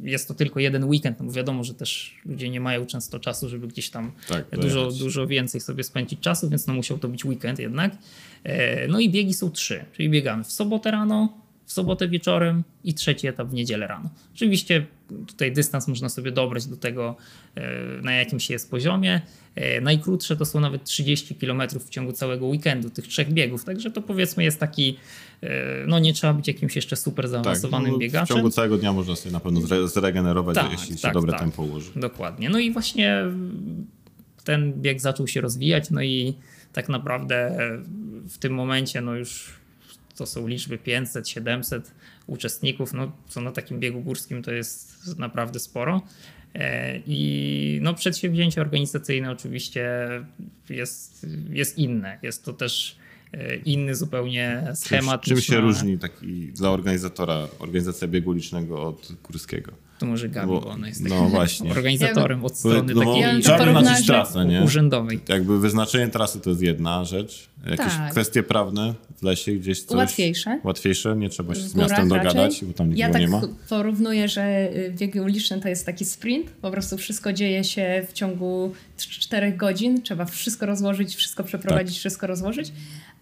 e, 0.03 0.09
jest 0.09 0.27
to 0.27 0.33
tylko 0.33 0.59
jeden 0.59 0.83
weekend, 0.83 1.19
no 1.19 1.25
bo 1.25 1.31
wiadomo, 1.31 1.63
że 1.63 1.73
też 1.73 2.21
ludzie 2.25 2.49
nie 2.49 2.59
mają 2.59 2.85
często 2.85 3.19
czasu, 3.19 3.49
żeby 3.49 3.67
gdzieś 3.67 3.89
tam 3.89 4.11
tak, 4.27 4.59
dużo, 4.59 4.91
dużo 4.91 5.27
więcej 5.27 5.61
sobie 5.61 5.83
spędzić 5.83 6.19
czasu, 6.19 6.49
więc 6.49 6.67
no 6.67 6.73
musiał 6.73 6.97
to 6.97 7.07
być 7.07 7.25
weekend 7.25 7.59
jednak. 7.59 7.97
E, 8.43 8.87
no 8.87 8.99
i 8.99 9.09
biegi 9.09 9.33
są 9.33 9.51
trzy, 9.51 9.85
czyli 9.93 10.09
biegamy 10.09 10.43
w 10.43 10.51
sobotę 10.51 10.91
rano, 10.91 11.42
w 11.65 11.71
sobotę 11.71 12.07
wieczorem 12.07 12.63
i 12.83 12.93
trzeci 12.93 13.27
etap 13.27 13.47
w 13.47 13.53
niedzielę 13.53 13.87
rano. 13.87 14.09
Oczywiście 14.35 14.85
tutaj 15.27 15.51
dystans 15.51 15.87
można 15.87 16.09
sobie 16.09 16.31
dobrać 16.31 16.65
do 16.65 16.77
tego, 16.77 17.15
na 18.03 18.13
jakim 18.13 18.39
się 18.39 18.53
jest 18.53 18.71
poziomie. 18.71 19.21
Najkrótsze 19.81 20.35
to 20.35 20.45
są 20.45 20.59
nawet 20.59 20.83
30 20.83 21.35
km 21.35 21.61
w 21.79 21.89
ciągu 21.89 22.11
całego 22.11 22.47
weekendu 22.47 22.89
tych 22.89 23.07
trzech 23.07 23.33
biegów, 23.33 23.65
także 23.65 23.91
to 23.91 24.01
powiedzmy 24.01 24.43
jest 24.43 24.59
taki 24.59 24.97
E, 25.43 25.85
no 25.87 25.99
nie 25.99 26.13
trzeba 26.13 26.33
być 26.33 26.47
jakimś 26.47 26.75
jeszcze 26.75 26.95
super 26.95 27.27
zaawansowanym 27.27 27.85
tak, 27.85 27.93
no, 27.93 27.97
biegaczem. 27.97 28.25
W 28.25 28.37
ciągu 28.37 28.49
całego 28.49 28.77
dnia 28.77 28.93
można 28.93 29.15
sobie 29.15 29.33
na 29.33 29.39
pewno 29.39 29.87
zregenerować, 29.87 30.55
tak, 30.55 30.71
jeśli 30.71 30.97
tak, 30.97 30.99
się 30.99 31.11
dobre 31.13 31.31
tak, 31.31 31.41
tempo 31.41 31.63
ułoży. 31.63 31.91
Dokładnie. 31.95 32.49
No 32.49 32.59
i 32.59 32.71
właśnie 32.71 33.23
ten 34.43 34.73
bieg 34.81 35.01
zaczął 35.01 35.27
się 35.27 35.41
rozwijać, 35.41 35.89
no 35.91 36.01
i 36.01 36.33
tak 36.73 36.89
naprawdę 36.89 37.57
w 38.29 38.37
tym 38.37 38.53
momencie 38.53 39.01
no 39.01 39.15
już 39.15 39.53
to 40.15 40.25
są 40.25 40.47
liczby 40.47 40.77
500, 40.77 41.29
700 41.29 41.91
uczestników, 42.27 42.93
no 42.93 43.11
co 43.27 43.41
na 43.41 43.51
takim 43.51 43.79
biegu 43.79 44.01
górskim 44.01 44.43
to 44.43 44.51
jest 44.51 45.17
naprawdę 45.19 45.59
sporo. 45.59 46.01
E, 46.53 46.99
I 47.07 47.79
no, 47.81 47.93
przedsięwzięcie 47.93 48.61
organizacyjne 48.61 49.31
oczywiście 49.31 50.09
jest, 50.69 51.27
jest 51.49 51.77
inne. 51.77 52.19
Jest 52.21 52.45
to 52.45 52.53
też 52.53 52.97
E, 53.33 53.55
inny 53.55 53.95
zupełnie 53.95 54.63
schemat. 54.75 55.21
Czym 55.21 55.41
się 55.41 55.59
różni 55.59 55.97
taki 55.99 56.51
dla 56.51 56.69
organizatora 56.69 57.47
organizacja 57.59 58.07
biegu 58.07 58.29
ulicznego 58.29 58.83
od 58.83 59.11
górskiego? 59.23 59.71
To 60.03 60.07
może 60.07 60.29
Gabi, 60.29 60.47
bo, 60.47 60.61
bo 60.61 60.67
ona 60.67 60.87
jest 60.87 61.09
no 61.09 61.29
właśnie. 61.29 61.71
organizatorem 61.71 62.45
od 62.45 62.57
strony 62.57 62.93
no, 62.93 63.01
takiej 63.05 63.41
trzeba 63.41 63.65
wyznaczyć 63.65 64.07
trasę, 64.07 64.45
nie? 64.45 64.61
urzędowej. 64.63 65.19
Jakby 65.27 65.59
wyznaczenie 65.59 66.07
trasy 66.07 66.39
to 66.39 66.49
jest 66.49 66.61
jedna 66.61 67.05
rzecz. 67.05 67.49
Jakieś 67.65 67.93
tak. 67.93 68.11
kwestie 68.11 68.43
prawne 68.43 68.93
w 69.17 69.23
lesie 69.23 69.53
gdzieś 69.53 69.83
coś? 69.83 69.97
Łatwiejsze. 69.97 70.59
Łatwiejsze, 70.63 71.15
nie 71.15 71.29
trzeba 71.29 71.55
się 71.55 71.61
z 71.61 71.75
miastem 71.75 72.07
dogadać, 72.07 72.35
raczej. 72.35 72.67
bo 72.67 72.73
tam 72.73 72.91
ja 72.91 73.09
tak 73.09 73.21
nie 73.21 73.27
ma. 73.27 73.41
porównuję, 73.69 74.27
że 74.27 74.69
y, 74.75 74.93
biegi 74.99 75.19
uliczne 75.19 75.59
to 75.59 75.69
jest 75.69 75.85
taki 75.85 76.05
sprint, 76.05 76.49
po 76.51 76.71
prostu 76.71 76.97
wszystko 76.97 77.33
dzieje 77.33 77.63
się 77.63 78.05
w 78.09 78.13
ciągu 78.13 78.71
4 78.97 79.51
godzin, 79.51 80.01
trzeba 80.01 80.25
wszystko 80.25 80.65
rozłożyć, 80.65 81.15
wszystko 81.15 81.43
przeprowadzić, 81.43 81.95
tak. 81.95 81.99
wszystko 81.99 82.27
rozłożyć, 82.27 82.71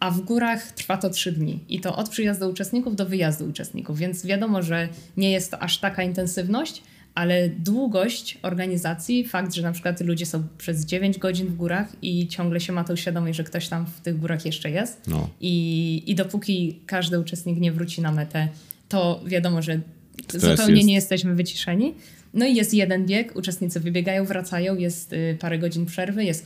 a 0.01 0.11
w 0.11 0.21
górach 0.21 0.71
trwa 0.71 0.97
to 0.97 1.09
3 1.09 1.31
dni 1.31 1.59
i 1.69 1.79
to 1.79 1.95
od 1.95 2.09
przyjazdu 2.09 2.49
uczestników 2.49 2.95
do 2.95 3.05
wyjazdu 3.05 3.45
uczestników, 3.45 3.97
więc 3.97 4.25
wiadomo, 4.25 4.61
że 4.61 4.89
nie 5.17 5.31
jest 5.31 5.51
to 5.51 5.59
aż 5.59 5.77
taka 5.77 6.03
intensywność, 6.03 6.83
ale 7.15 7.49
długość 7.49 8.37
organizacji, 8.41 9.27
fakt, 9.27 9.53
że 9.53 9.61
na 9.61 9.71
przykład 9.71 10.01
ludzie 10.01 10.25
są 10.25 10.43
przez 10.57 10.85
9 10.85 11.17
godzin 11.17 11.47
w 11.47 11.55
górach 11.55 11.87
i 12.01 12.27
ciągle 12.27 12.59
się 12.59 12.73
ma 12.73 12.83
tą 12.83 12.95
świadomość, 12.95 13.37
że 13.37 13.43
ktoś 13.43 13.67
tam 13.67 13.85
w 13.85 14.01
tych 14.01 14.19
górach 14.19 14.45
jeszcze 14.45 14.69
jest 14.69 15.01
no. 15.07 15.29
I, 15.41 16.03
i 16.05 16.15
dopóki 16.15 16.79
każdy 16.85 17.19
uczestnik 17.19 17.59
nie 17.59 17.71
wróci 17.71 18.01
na 18.01 18.11
metę, 18.11 18.47
to 18.89 19.21
wiadomo, 19.25 19.61
że 19.61 19.79
Stres 20.23 20.43
zupełnie 20.43 20.75
jest. 20.75 20.87
nie 20.87 20.93
jesteśmy 20.93 21.35
wyciszeni. 21.35 21.93
No 22.33 22.45
i 22.45 22.55
jest 22.55 22.73
jeden 22.73 23.05
bieg, 23.05 23.35
uczestnicy 23.35 23.79
wybiegają, 23.79 24.25
wracają, 24.25 24.77
jest 24.77 25.13
y, 25.13 25.37
parę 25.39 25.59
godzin 25.59 25.85
przerwy, 25.85 26.23
jest 26.23 26.45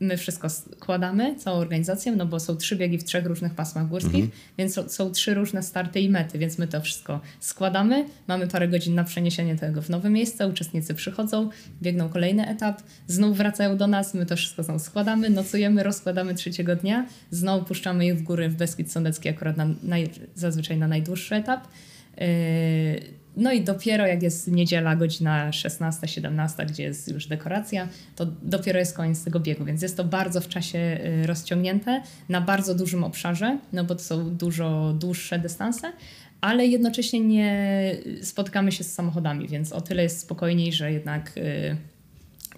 my 0.00 0.16
wszystko 0.16 0.50
składamy, 0.50 1.36
całą 1.36 1.58
organizację, 1.58 2.12
no 2.16 2.26
bo 2.26 2.40
są 2.40 2.56
trzy 2.56 2.76
biegi 2.76 2.98
w 2.98 3.04
trzech 3.04 3.26
różnych 3.26 3.54
pasmach 3.54 3.88
górskich, 3.88 4.14
mhm. 4.14 4.30
więc 4.58 4.74
są, 4.74 4.88
są, 4.88 5.12
trzy 5.12 5.34
różne 5.34 5.62
starty 5.62 6.00
i 6.00 6.08
mety, 6.08 6.38
więc 6.38 6.58
my 6.58 6.68
to 6.68 6.80
wszystko 6.80 7.20
składamy, 7.40 8.04
mamy 8.28 8.46
parę 8.46 8.68
godzin 8.68 8.94
na 8.94 9.04
przeniesienie 9.04 9.56
tego 9.56 9.82
w 9.82 9.90
nowe 9.90 10.10
miejsce, 10.10 10.48
uczestnicy 10.48 10.94
przychodzą, 10.94 11.50
biegną 11.82 12.08
kolejny 12.08 12.48
etap, 12.48 12.82
znów 13.06 13.36
wracają 13.36 13.76
do 13.76 13.86
nas, 13.86 14.14
my 14.14 14.26
to 14.26 14.36
wszystko 14.36 14.64
tam 14.64 14.78
składamy, 14.78 15.30
nocujemy, 15.30 15.82
rozkładamy 15.82 16.34
trzeciego 16.34 16.76
dnia, 16.76 17.06
znowu 17.30 17.64
puszczamy 17.64 18.06
ich 18.06 18.18
w 18.18 18.22
góry 18.22 18.48
w 18.48 18.54
Beskid 18.54 18.92
Sądecki 18.92 19.28
akurat 19.28 19.56
na, 19.56 19.66
naj, 19.82 20.10
zazwyczaj 20.34 20.78
na 20.78 20.88
najdłuższy 20.88 21.34
etap. 21.34 21.68
Yy, 22.16 23.21
no 23.36 23.52
i 23.52 23.60
dopiero 23.64 24.06
jak 24.06 24.22
jest 24.22 24.48
niedziela, 24.48 24.96
godzina 24.96 25.50
16-17, 25.50 26.66
gdzie 26.66 26.82
jest 26.82 27.08
już 27.08 27.26
dekoracja, 27.26 27.88
to 28.16 28.26
dopiero 28.42 28.78
jest 28.78 28.96
koniec 28.96 29.24
tego 29.24 29.40
biegu, 29.40 29.64
więc 29.64 29.82
jest 29.82 29.96
to 29.96 30.04
bardzo 30.04 30.40
w 30.40 30.48
czasie 30.48 30.78
y, 30.78 31.26
rozciągnięte, 31.26 32.02
na 32.28 32.40
bardzo 32.40 32.74
dużym 32.74 33.04
obszarze, 33.04 33.58
no 33.72 33.84
bo 33.84 33.94
to 33.94 34.00
są 34.00 34.30
dużo 34.30 34.92
dłuższe 34.92 35.38
dystanse, 35.38 35.92
ale 36.40 36.66
jednocześnie 36.66 37.20
nie 37.20 37.96
spotkamy 38.22 38.72
się 38.72 38.84
z 38.84 38.94
samochodami, 38.94 39.48
więc 39.48 39.72
o 39.72 39.80
tyle 39.80 40.02
jest 40.02 40.20
spokojniej, 40.20 40.72
że 40.72 40.92
jednak 40.92 41.32
y, 41.36 41.76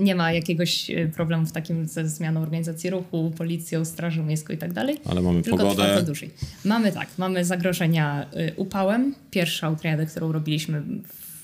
nie 0.00 0.14
ma 0.14 0.32
jakiegoś 0.32 0.90
e, 0.90 1.06
problemu 1.06 1.46
w 1.46 1.52
takim 1.52 1.88
ze 1.88 2.08
zmianą 2.08 2.42
organizacji 2.42 2.90
ruchu, 2.90 3.32
policją, 3.36 3.84
strażą 3.84 4.24
miejską 4.24 4.52
i 4.52 4.56
tak 4.56 4.72
dalej. 4.72 4.96
Ale 5.04 5.22
mamy 5.22 5.42
tylko 5.42 5.58
pogodę. 5.58 5.96
To 5.96 6.02
dłużej. 6.02 6.30
Mamy 6.64 6.92
tak, 6.92 7.08
mamy 7.18 7.44
zagrożenia 7.44 8.26
e, 8.32 8.54
upałem. 8.54 9.14
Pierwsza 9.30 9.76
triadę, 9.76 10.06
którą 10.06 10.32
robiliśmy 10.32 10.80
w 10.80 11.34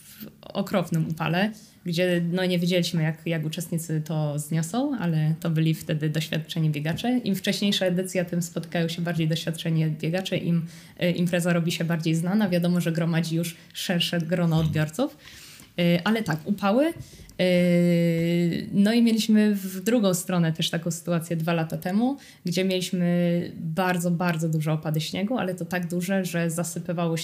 okropnym 0.43 1.09
upale, 1.09 1.53
gdzie 1.85 2.23
no 2.33 2.45
nie 2.45 2.59
wiedzieliśmy, 2.59 3.03
jak, 3.03 3.27
jak 3.27 3.47
uczestnicy 3.47 4.03
to 4.05 4.39
zniosą, 4.39 4.97
ale 4.99 5.35
to 5.41 5.51
byli 5.51 5.75
wtedy 5.75 6.09
doświadczeni 6.09 6.71
biegacze. 6.71 7.19
Im 7.19 7.35
wcześniejsza 7.35 7.87
edycja, 7.87 8.25
tym 8.25 8.43
spotykają 8.43 8.89
się 8.89 9.03
bardziej 9.03 9.29
doświadczeni 9.29 9.87
biegacze, 9.87 10.37
im 10.37 10.67
e, 10.99 11.11
impreza 11.11 11.53
robi 11.53 11.73
się 11.73 11.85
bardziej 11.85 12.15
znana. 12.15 12.49
Wiadomo, 12.49 12.81
że 12.81 12.93
gromadzi 12.93 13.37
już 13.37 13.57
szersze 13.75 14.21
grono 14.21 14.59
odbiorców. 14.59 15.17
Ale 16.05 16.23
tak, 16.23 16.39
upały 16.45 16.93
no 18.72 18.92
i 18.92 19.03
mieliśmy 19.03 19.55
w 19.55 19.81
drugą 19.81 20.14
stronę 20.14 20.53
też 20.53 20.70
taką 20.70 20.90
sytuację 20.90 21.37
dwa 21.37 21.53
lata 21.53 21.76
temu, 21.76 22.16
gdzie 22.44 22.64
mieliśmy 22.64 23.53
bardzo, 23.57 24.11
bardzo 24.11 24.48
duże 24.48 24.72
opady 24.72 25.00
śniegu, 25.00 25.38
ale 25.38 25.55
to 25.55 25.64
tak 25.64 25.88
duże, 25.88 26.24
że 26.24 26.50
zasypywało 26.50 27.14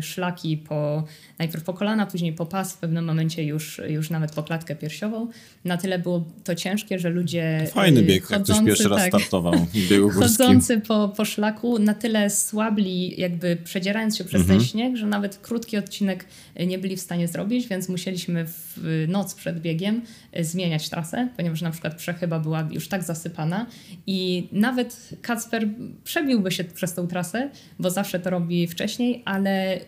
szlaki 0.00 0.56
po, 0.56 1.04
najpierw 1.38 1.64
po 1.64 1.74
kolana, 1.74 2.06
później 2.06 2.32
po 2.32 2.46
pas, 2.46 2.72
w 2.72 2.78
pewnym 2.78 3.04
momencie 3.04 3.44
już, 3.44 3.80
już 3.88 4.10
nawet 4.10 4.32
po 4.32 4.42
klatkę 4.42 4.76
piersiową. 4.76 5.28
Na 5.64 5.76
tyle 5.76 5.98
było 5.98 6.24
to 6.44 6.54
ciężkie, 6.54 6.98
że 6.98 7.10
ludzie 7.10 7.66
Fajny 7.72 8.02
bieg, 8.02 8.24
chodzący, 8.24 8.52
jak 8.52 8.60
ktoś 8.60 8.66
pierwszy 8.66 8.88
raz 8.88 8.98
tak, 8.98 9.08
startował 9.08 9.66
Chodzący 10.10 10.80
po, 10.80 11.08
po 11.16 11.24
szlaku 11.24 11.78
na 11.78 11.94
tyle 11.94 12.30
słabli, 12.30 13.20
jakby 13.20 13.56
przedzierając 13.64 14.16
się 14.16 14.24
przez 14.24 14.40
mhm. 14.40 14.58
ten 14.58 14.68
śnieg, 14.68 14.96
że 14.96 15.06
nawet 15.06 15.38
krótki 15.38 15.76
odcinek 15.76 16.24
nie 16.66 16.78
byli 16.78 16.96
w 16.96 17.00
stanie 17.00 17.28
zrobić, 17.28 17.68
więc 17.68 17.88
musieliśmy 17.88 18.44
w 18.46 19.04
noc 19.08 19.34
przed 19.34 19.57
biegiem 19.58 20.02
e, 20.32 20.44
zmieniać 20.44 20.88
trasę, 20.88 21.28
ponieważ 21.36 21.62
na 21.62 21.70
przykład 21.70 21.94
przechyba 21.94 22.40
była 22.40 22.68
już 22.70 22.88
tak 22.88 23.02
zasypana 23.02 23.66
i 24.06 24.48
nawet 24.52 25.10
Kacper 25.22 25.68
przebiłby 26.04 26.50
się 26.50 26.64
przez 26.64 26.94
tą 26.94 27.06
trasę, 27.06 27.50
bo 27.78 27.90
zawsze 27.90 28.20
to 28.20 28.30
robi 28.30 28.66
wcześniej, 28.66 29.22
ale 29.24 29.80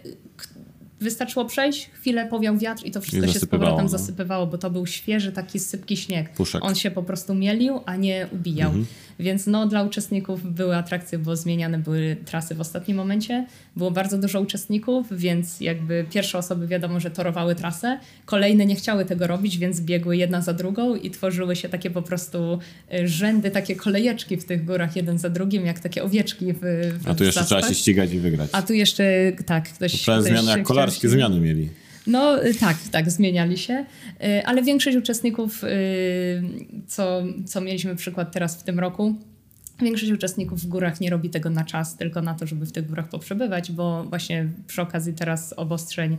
wystarczyło 1.01 1.45
przejść, 1.45 1.91
chwilę 1.93 2.27
powiał 2.27 2.59
wiatr 2.59 2.87
i 2.87 2.91
to 2.91 3.01
wszystko 3.01 3.27
I 3.27 3.33
się 3.33 3.39
z 3.39 3.47
powrotem 3.47 3.83
no. 3.83 3.89
zasypywało, 3.89 4.47
bo 4.47 4.59
to 4.59 4.71
był 4.71 4.87
świeży 4.87 5.33
taki 5.33 5.59
sypki 5.59 5.97
śnieg. 5.97 6.33
Puszek. 6.33 6.65
On 6.65 6.75
się 6.75 6.91
po 6.91 7.03
prostu 7.03 7.35
mielił, 7.35 7.81
a 7.87 7.97
nie 7.97 8.27
ubijał. 8.33 8.69
Mhm. 8.69 8.87
Więc 9.21 9.47
no, 9.47 9.67
dla 9.67 9.83
uczestników 9.83 10.53
były 10.53 10.77
atrakcje, 10.77 11.19
bo 11.19 11.37
zmieniane 11.37 11.79
były 11.79 12.17
trasy 12.25 12.55
w 12.55 12.61
ostatnim 12.61 12.97
momencie. 12.97 13.47
Było 13.77 13.91
bardzo 13.91 14.19
dużo 14.19 14.41
uczestników, 14.41 15.07
więc 15.11 15.61
jakby 15.61 16.05
pierwsze 16.11 16.39
osoby 16.39 16.67
wiadomo, 16.67 17.01
że 17.01 17.11
torowały 17.11 17.55
trasę, 17.55 17.99
kolejne 18.25 18.67
nie 18.67 18.75
chciały 18.75 19.05
tego 19.05 19.27
robić, 19.27 19.59
więc 19.59 19.81
biegły 19.81 20.17
jedna 20.17 20.41
za 20.41 20.53
drugą 20.53 20.95
i 20.95 21.11
tworzyły 21.11 21.57
się 21.57 21.69
takie 21.69 21.91
po 21.91 22.03
prostu 22.03 22.59
y, 22.95 23.09
rzędy, 23.09 23.51
takie 23.51 23.77
kolejeczki 23.77 24.37
w 24.37 24.45
tych 24.45 24.65
górach 24.65 24.97
jeden 24.97 25.19
za 25.19 25.31
drugim, 25.31 25.67
jak 25.67 25.81
takie 25.81 26.03
owieczki 26.03 26.53
w, 26.53 26.59
w 27.03 27.09
A 27.09 27.15
tu 27.15 27.25
jeszcze 27.25 27.45
trzeba 27.45 27.69
się 27.69 27.75
ścigać 27.75 28.13
i 28.13 28.19
wygrać. 28.19 28.51
A 28.53 28.63
tu 28.63 28.73
jeszcze, 28.73 29.33
tak, 29.47 29.69
ktoś... 29.69 30.05
To 30.05 30.23
zmiany, 30.23 30.51
jak 30.51 30.63
kolarskie 30.63 31.09
zmiany 31.09 31.41
mieli. 31.41 31.69
No 32.07 32.45
y, 32.45 32.55
tak, 32.55 32.77
tak, 32.91 33.11
zmieniali 33.11 33.59
się, 33.59 33.85
y, 34.25 34.47
ale 34.47 34.63
większość 34.63 34.97
uczestników, 34.97 35.65
y, 35.65 35.69
co, 36.87 37.23
co 37.47 37.61
mieliśmy 37.61 37.97
przykład 37.97 38.33
teraz 38.33 38.57
w 38.57 38.63
tym 38.63 38.81
roku, 38.81 39.15
Większość 39.83 40.13
uczestników 40.13 40.61
w 40.61 40.67
górach 40.67 41.01
nie 41.01 41.11
robi 41.11 41.31
tego 41.31 41.51
na 41.51 41.65
czas, 41.65 41.97
tylko 41.97 42.23
na 42.23 42.35
to, 42.35 42.47
żeby 42.47 42.67
w 42.67 42.73
tych 42.73 42.87
górach 42.87 43.09
poprzebywać, 43.09 43.73
bo 43.73 44.05
właśnie 44.05 44.49
przy 44.67 44.83
okazji 44.83 45.13
teraz 45.13 45.55
obostrzeń 45.57 46.17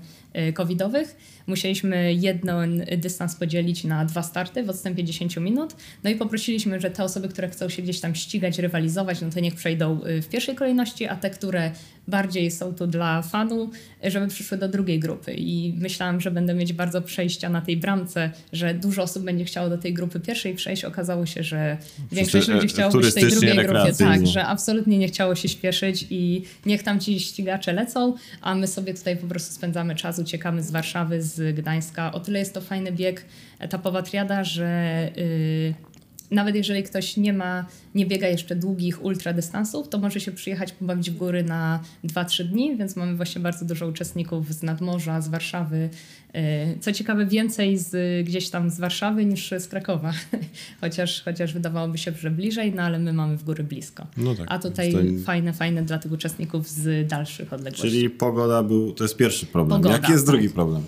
covidowych 0.53 1.17
musieliśmy 1.47 2.13
jeden 2.13 2.85
dystans 2.97 3.35
podzielić 3.35 3.83
na 3.83 4.05
dwa 4.05 4.23
starty 4.23 4.63
w 4.63 4.69
odstępie 4.69 5.03
10 5.03 5.37
minut. 5.37 5.75
No 6.03 6.09
i 6.09 6.15
poprosiliśmy, 6.15 6.79
że 6.79 6.91
te 6.91 7.03
osoby, 7.03 7.27
które 7.29 7.49
chcą 7.49 7.69
się 7.69 7.81
gdzieś 7.81 7.99
tam 7.99 8.15
ścigać, 8.15 8.59
rywalizować, 8.59 9.21
no 9.21 9.29
to 9.29 9.39
niech 9.39 9.55
przejdą 9.55 9.99
w 10.21 10.27
pierwszej 10.29 10.55
kolejności, 10.55 11.07
a 11.07 11.15
te, 11.15 11.29
które 11.29 11.71
bardziej 12.07 12.51
są 12.51 12.73
tu 12.73 12.87
dla 12.87 13.21
fanu, 13.21 13.71
żeby 14.03 14.27
przyszły 14.27 14.57
do 14.57 14.67
drugiej 14.67 14.99
grupy. 14.99 15.33
I 15.33 15.73
myślałam, 15.77 16.21
że 16.21 16.31
będę 16.31 16.53
mieć 16.53 16.73
bardzo 16.73 17.01
przejścia 17.01 17.49
na 17.49 17.61
tej 17.61 17.77
bramce, 17.77 18.31
że 18.53 18.73
dużo 18.73 19.03
osób 19.03 19.23
będzie 19.23 19.45
chciało 19.45 19.69
do 19.69 19.77
tej 19.77 19.93
grupy 19.93 20.19
pierwszej 20.19 20.55
przejść. 20.55 20.85
Okazało 20.85 21.25
się, 21.25 21.43
że 21.43 21.77
większość 22.11 22.47
ludzi 22.47 22.67
chciało 22.67 22.91
być 22.91 23.07
w 23.07 23.13
tej 23.13 23.29
drugiej 23.29 23.55
grupie. 23.55 23.93
Tak, 23.97 24.27
że 24.27 24.45
absolutnie 24.45 24.97
nie 24.97 25.07
chciało 25.07 25.35
się 25.35 25.47
śpieszyć 25.47 26.05
i 26.09 26.43
niech 26.65 26.83
tam 26.83 26.99
ci 26.99 27.19
ścigacze 27.19 27.73
lecą, 27.73 28.13
a 28.41 28.55
my 28.55 28.67
sobie 28.67 28.93
tutaj 28.93 29.17
po 29.17 29.27
prostu 29.27 29.55
spędzamy 29.55 29.95
czas, 29.95 30.19
uciekamy 30.19 30.63
z 30.63 30.71
Warszawy, 30.71 31.21
z 31.21 31.55
Gdańska. 31.55 32.11
O 32.11 32.19
tyle 32.19 32.39
jest 32.39 32.53
to 32.53 32.61
fajny 32.61 32.91
bieg, 32.91 33.25
etapowa 33.59 34.01
triada, 34.01 34.43
że... 34.43 35.09
Yy, 35.15 35.90
nawet 36.31 36.55
jeżeli 36.55 36.83
ktoś 36.83 37.17
nie 37.17 37.33
ma, 37.33 37.65
nie 37.95 38.05
biega 38.05 38.27
jeszcze 38.27 38.55
długich 38.55 39.05
ultradystansów, 39.05 39.89
to 39.89 39.99
może 39.99 40.19
się 40.19 40.31
przyjechać 40.31 40.71
pobawić 40.71 41.11
w 41.11 41.17
góry 41.17 41.43
na 41.43 41.79
2-3 42.03 42.43
dni, 42.43 42.77
więc 42.77 42.95
mamy 42.95 43.15
właśnie 43.15 43.41
bardzo 43.41 43.65
dużo 43.65 43.87
uczestników 43.87 44.53
z 44.53 44.63
nadmorza, 44.63 45.21
z 45.21 45.27
Warszawy. 45.27 45.89
Y, 46.35 46.79
co 46.79 46.91
ciekawe, 46.91 47.25
więcej 47.25 47.77
z, 47.77 48.25
gdzieś 48.25 48.49
tam 48.49 48.69
z 48.69 48.79
Warszawy 48.79 49.25
niż 49.25 49.53
z 49.59 49.67
Krakowa, 49.67 50.13
chociaż, 50.81 51.21
chociaż 51.23 51.53
wydawałoby 51.53 51.97
się, 51.97 52.11
że 52.19 52.31
bliżej, 52.31 52.73
no 52.75 52.81
ale 52.81 52.99
my 52.99 53.13
mamy 53.13 53.37
w 53.37 53.43
góry 53.43 53.63
blisko. 53.63 54.07
No 54.17 54.35
tak, 54.35 54.47
A 54.49 54.59
tutaj 54.59 54.93
to... 54.93 54.99
fajne, 55.25 55.53
fajne 55.53 55.83
dla 55.83 55.99
tych 55.99 56.11
uczestników 56.11 56.69
z 56.69 57.07
dalszych 57.07 57.53
odległości. 57.53 57.87
Czyli 57.87 58.09
pogoda 58.09 58.63
był, 58.63 58.91
to 58.91 59.03
jest 59.03 59.17
pierwszy 59.17 59.45
problem. 59.45 59.81
Pogoda, 59.81 59.95
Jaki 59.95 60.11
jest 60.11 60.25
tak. 60.25 60.35
drugi 60.35 60.49
problem? 60.49 60.83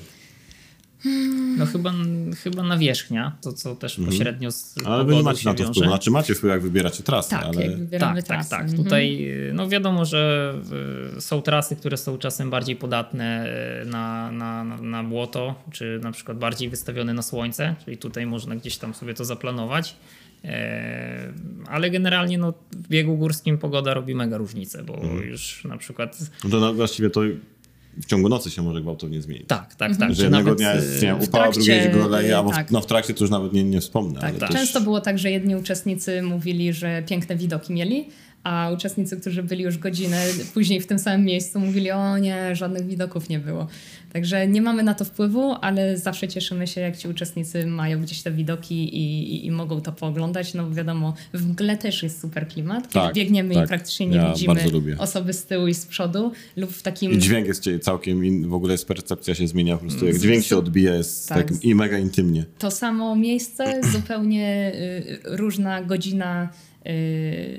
No 1.57 1.65
chyba, 1.65 1.93
chyba 2.43 2.63
nawierzchnia, 2.63 3.37
to 3.41 3.53
co 3.53 3.75
też 3.75 3.99
mhm. 3.99 4.17
pośrednio 4.17 4.51
z 4.51 4.75
Ale 4.85 5.05
wy 5.05 5.15
nie 5.15 5.23
macie 5.23 5.49
na 5.49 5.53
to 5.53 5.63
wpływu, 5.63 5.89
znaczy 5.89 6.11
macie 6.11 6.35
wpływ 6.35 6.51
jak 6.51 6.61
wybieracie 6.61 7.03
trasy. 7.03 7.29
Tak, 7.29 7.43
ale... 7.43 7.61
jak 7.61 7.77
wybieramy 7.77 8.23
tak, 8.23 8.27
trasy. 8.27 8.49
tak, 8.49 8.59
tak. 8.59 8.69
Mhm. 8.69 8.83
Tutaj 8.83 9.33
no 9.53 9.69
wiadomo, 9.69 10.05
że 10.05 10.53
są 11.19 11.41
trasy, 11.41 11.75
które 11.75 11.97
są 11.97 12.17
czasem 12.17 12.49
bardziej 12.49 12.75
podatne 12.75 13.47
y, 13.83 13.85
na, 13.85 14.31
na, 14.31 14.63
na 14.63 15.03
błoto, 15.03 15.55
czy 15.71 15.99
na 16.03 16.11
przykład 16.11 16.37
bardziej 16.37 16.69
wystawione 16.69 17.13
na 17.13 17.21
słońce, 17.21 17.75
czyli 17.85 17.97
tutaj 17.97 18.25
można 18.25 18.55
gdzieś 18.55 18.77
tam 18.77 18.93
sobie 18.93 19.13
to 19.13 19.25
zaplanować. 19.25 19.95
E, 20.45 21.33
ale 21.67 21.89
generalnie 21.89 22.37
no, 22.37 22.53
w 22.71 22.87
biegu 22.87 23.17
górskim 23.17 23.57
pogoda 23.57 23.93
robi 23.93 24.15
mega 24.15 24.37
różnicę, 24.37 24.83
bo 24.83 24.95
mhm. 24.95 25.23
już 25.23 25.65
na 25.65 25.77
przykład. 25.77 26.17
No 26.43 26.49
to 26.49 26.73
właściwie 26.73 27.09
to 27.09 27.21
w 28.01 28.05
ciągu 28.05 28.29
nocy 28.29 28.51
się 28.51 28.61
może 28.61 28.81
gwałtownie 28.81 29.21
zmienić. 29.21 29.47
Tak, 29.47 29.75
tak, 29.75 29.97
tak. 29.97 30.15
Że 30.15 30.23
jednego 30.23 30.55
dnia 30.55 30.75
jest 30.75 31.03
nie, 31.03 31.15
upał, 31.15 31.51
drugiego 31.51 32.07
leje, 32.07 32.37
albo 32.37 32.51
tak. 32.51 32.71
no, 32.71 32.81
w 32.81 32.85
trakcie 32.85 33.13
to 33.13 33.23
już 33.23 33.31
nawet 33.31 33.53
nie, 33.53 33.63
nie 33.63 33.81
wspomnę. 33.81 34.19
Tak, 34.19 34.37
tak. 34.37 34.51
Często 34.51 34.81
było 34.81 35.01
tak, 35.01 35.19
że 35.19 35.31
jedni 35.31 35.55
uczestnicy 35.55 36.21
mówili, 36.21 36.73
że 36.73 37.03
piękne 37.07 37.35
widoki 37.35 37.73
mieli, 37.73 38.09
a 38.43 38.71
uczestnicy, 38.73 39.17
którzy 39.17 39.43
byli 39.43 39.63
już 39.63 39.77
godzinę 39.77 40.25
później 40.53 40.81
w 40.81 40.87
tym 40.87 40.99
samym 40.99 41.25
miejscu, 41.25 41.59
mówili: 41.59 41.91
O 41.91 42.17
nie, 42.17 42.55
żadnych 42.55 42.87
widoków 42.87 43.29
nie 43.29 43.39
było. 43.39 43.67
Także 44.13 44.47
nie 44.47 44.61
mamy 44.61 44.83
na 44.83 44.93
to 44.93 45.05
wpływu, 45.05 45.55
ale 45.61 45.97
zawsze 45.97 46.27
cieszymy 46.27 46.67
się, 46.67 46.81
jak 46.81 46.97
ci 46.97 47.07
uczestnicy 47.07 47.65
mają 47.65 48.01
gdzieś 48.01 48.21
te 48.21 48.31
widoki 48.31 48.95
i, 48.95 49.35
i, 49.35 49.45
i 49.45 49.51
mogą 49.51 49.81
to 49.81 49.91
pooglądać. 49.91 50.53
No 50.53 50.71
wiadomo, 50.71 51.13
w 51.33 51.49
mgle 51.49 51.77
też 51.77 52.03
jest 52.03 52.21
super 52.21 52.47
klimat. 52.47 52.83
Kiedy 52.83 52.93
tak, 52.93 53.15
biegniemy 53.15 53.53
tak. 53.53 53.65
i 53.65 53.67
praktycznie 53.67 54.07
nie 54.07 54.15
ja 54.15 54.33
widzimy 54.33 54.61
osoby 54.97 55.33
z 55.33 55.45
tyłu 55.45 55.67
i 55.67 55.73
z 55.73 55.85
przodu 55.85 56.31
lub 56.55 56.71
w 56.71 56.81
takim... 56.81 57.11
I 57.11 57.17
dźwięk 57.17 57.47
jest 57.47 57.69
całkiem, 57.81 58.25
in, 58.25 58.47
w 58.47 58.53
ogóle 58.53 58.73
jest 58.73 58.87
percepcja 58.87 59.35
się 59.35 59.47
zmienia 59.47 59.77
po 59.77 59.81
prostu. 59.81 60.05
Jak 60.05 60.17
dźwięk 60.17 60.45
się 60.45 60.57
odbija, 60.57 60.95
jest 60.95 61.29
tak. 61.29 61.47
tak 61.51 61.63
i 61.63 61.75
mega 61.75 61.97
intymnie. 61.97 62.45
To 62.59 62.71
samo 62.71 63.15
miejsce, 63.15 63.81
zupełnie 63.93 64.71
y, 64.75 65.37
różna 65.37 65.83
godzina 65.83 66.49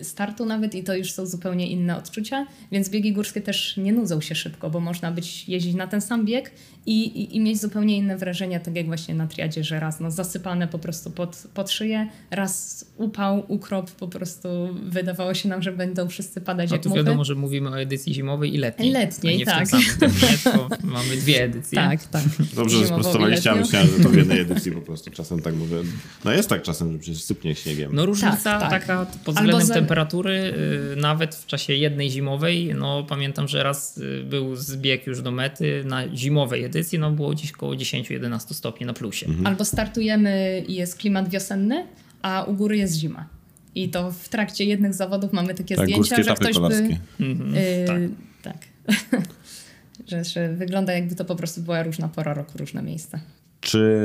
startu 0.03 0.47
nawet 0.47 0.75
i 0.75 0.85
to 0.85 0.95
już 0.95 1.13
są 1.13 1.27
zupełnie 1.27 1.71
inne 1.71 1.97
odczucia, 1.97 2.47
więc 2.73 2.89
biegi 2.89 3.13
górskie 3.13 3.41
też 3.41 3.77
nie 3.77 3.93
nudzą 3.93 4.21
się 4.21 4.35
szybko, 4.35 4.71
bo 4.71 4.81
można 4.81 5.13
być 5.13 5.49
jeździć 5.49 5.75
na 5.75 5.87
ten 5.87 6.01
sam 6.01 6.27
bieg 6.27 6.51
i, 6.87 7.05
i, 7.05 7.37
i 7.37 7.41
mieć 7.41 7.61
zupełnie 7.61 7.97
inne 7.97 8.17
wrażenia, 8.17 8.61
tak 8.61 8.77
jak 8.77 8.87
właśnie 8.87 9.15
na 9.15 9.27
triadzie, 9.27 9.65
że 9.65 9.81
raz 9.81 10.01
no, 10.01 10.11
zasypane 10.11 10.69
po 10.69 10.79
prostu 10.79 11.11
pod, 11.11 11.45
pod 11.55 11.71
szyję, 11.71 12.09
raz 12.31 12.85
upał, 12.97 13.45
ukrop, 13.49 13.91
po 13.91 14.09
prostu 14.09 14.49
wydawało 14.83 15.35
się 15.35 15.49
nam, 15.49 15.63
że 15.63 15.73
będą 15.73 16.09
wszyscy 16.09 16.41
padać 16.41 16.71
no, 16.71 16.77
jak 16.77 16.85
muchy. 16.85 16.97
wiadomo, 16.97 17.25
że 17.25 17.35
mówimy 17.35 17.71
o 17.71 17.81
edycji 17.81 18.15
zimowej 18.15 18.55
i 18.55 18.59
letniej. 18.59 18.93
Letniej, 18.93 19.39
nie 19.39 19.47
tak. 19.47 19.69
W 19.69 19.99
tym 19.99 20.11
samym 20.11 20.69
mamy 20.95 21.17
dwie 21.17 21.45
edycje. 21.45 21.77
Tak, 21.77 22.05
tak. 22.05 22.23
Dobrze, 22.55 22.79
że 22.79 22.87
sprostowaliście, 22.87 23.51
a 23.51 23.55
myślałem, 23.55 23.89
że 23.89 24.05
to 24.05 24.09
w 24.09 24.17
jednej 24.17 24.41
edycji 24.51 24.73
po 24.73 24.81
prostu 24.81 25.11
czasem 25.11 25.43
tak 25.43 25.55
mówię. 25.55 25.77
No 26.25 26.33
jest 26.33 26.49
tak 26.49 26.63
czasem, 26.63 26.93
że 26.93 26.99
przecież 26.99 27.23
sypnie 27.23 27.55
śniegiem. 27.55 27.91
No 27.95 28.07
różnica 28.07 28.59
tak, 28.59 28.61
tak. 28.61 28.71
taka 28.71 29.07
pod 29.19 29.35
względem 29.35 29.67
za... 29.67 29.75
temperatury, 29.75 30.55
y, 30.93 30.97
nawet 30.97 31.35
w 31.35 31.47
czasie 31.47 31.75
jednej 31.75 32.11
zimowej, 32.11 32.75
no 32.75 33.05
pamiętam, 33.09 33.49
że 33.49 33.63
raz 33.63 33.99
y, 33.99 34.25
był 34.25 34.57
zbieg 34.57 35.07
już 35.07 35.23
do 35.23 35.31
mety 35.31 35.83
na 35.87 36.17
zimowej 36.17 36.65
edycji, 36.65 36.99
no 36.99 37.11
było 37.11 37.31
gdzieś 37.31 37.53
około 37.53 37.73
10-11 37.73 38.39
stopni 38.55 38.87
na 38.87 38.93
plusie. 38.93 39.27
Mhm. 39.27 39.47
Albo 39.47 39.65
startujemy 39.65 40.65
i 40.69 40.75
jest 40.75 40.97
klimat 40.97 41.29
wiosenny, 41.29 41.87
a 42.23 42.45
u 42.45 42.55
góry 42.55 42.77
jest 42.77 42.95
zima. 42.95 43.29
I 43.75 43.89
to 43.89 44.13
w 44.13 44.29
trakcie 44.29 44.65
jednych 44.65 44.95
zawodów 44.95 45.33
mamy 45.33 45.55
takie 45.55 45.77
tak, 45.77 45.87
zdjęcia, 45.87 46.23
że 46.23 46.35
ktoś 46.35 46.55
kolarskie. 46.55 46.99
by... 47.19 47.27
Mhm, 47.27 47.55
yy, 47.55 48.11
tak. 48.43 48.59
tak. 48.89 49.23
że, 50.09 50.25
że 50.25 50.53
wygląda 50.53 50.93
jakby 50.93 51.15
to 51.15 51.25
po 51.25 51.37
prostu 51.37 51.61
była 51.61 51.83
różna 51.83 52.09
pora 52.09 52.35
roku, 52.35 52.59
różne 52.59 52.83
miejsca. 52.83 53.21
Czy 53.65 53.99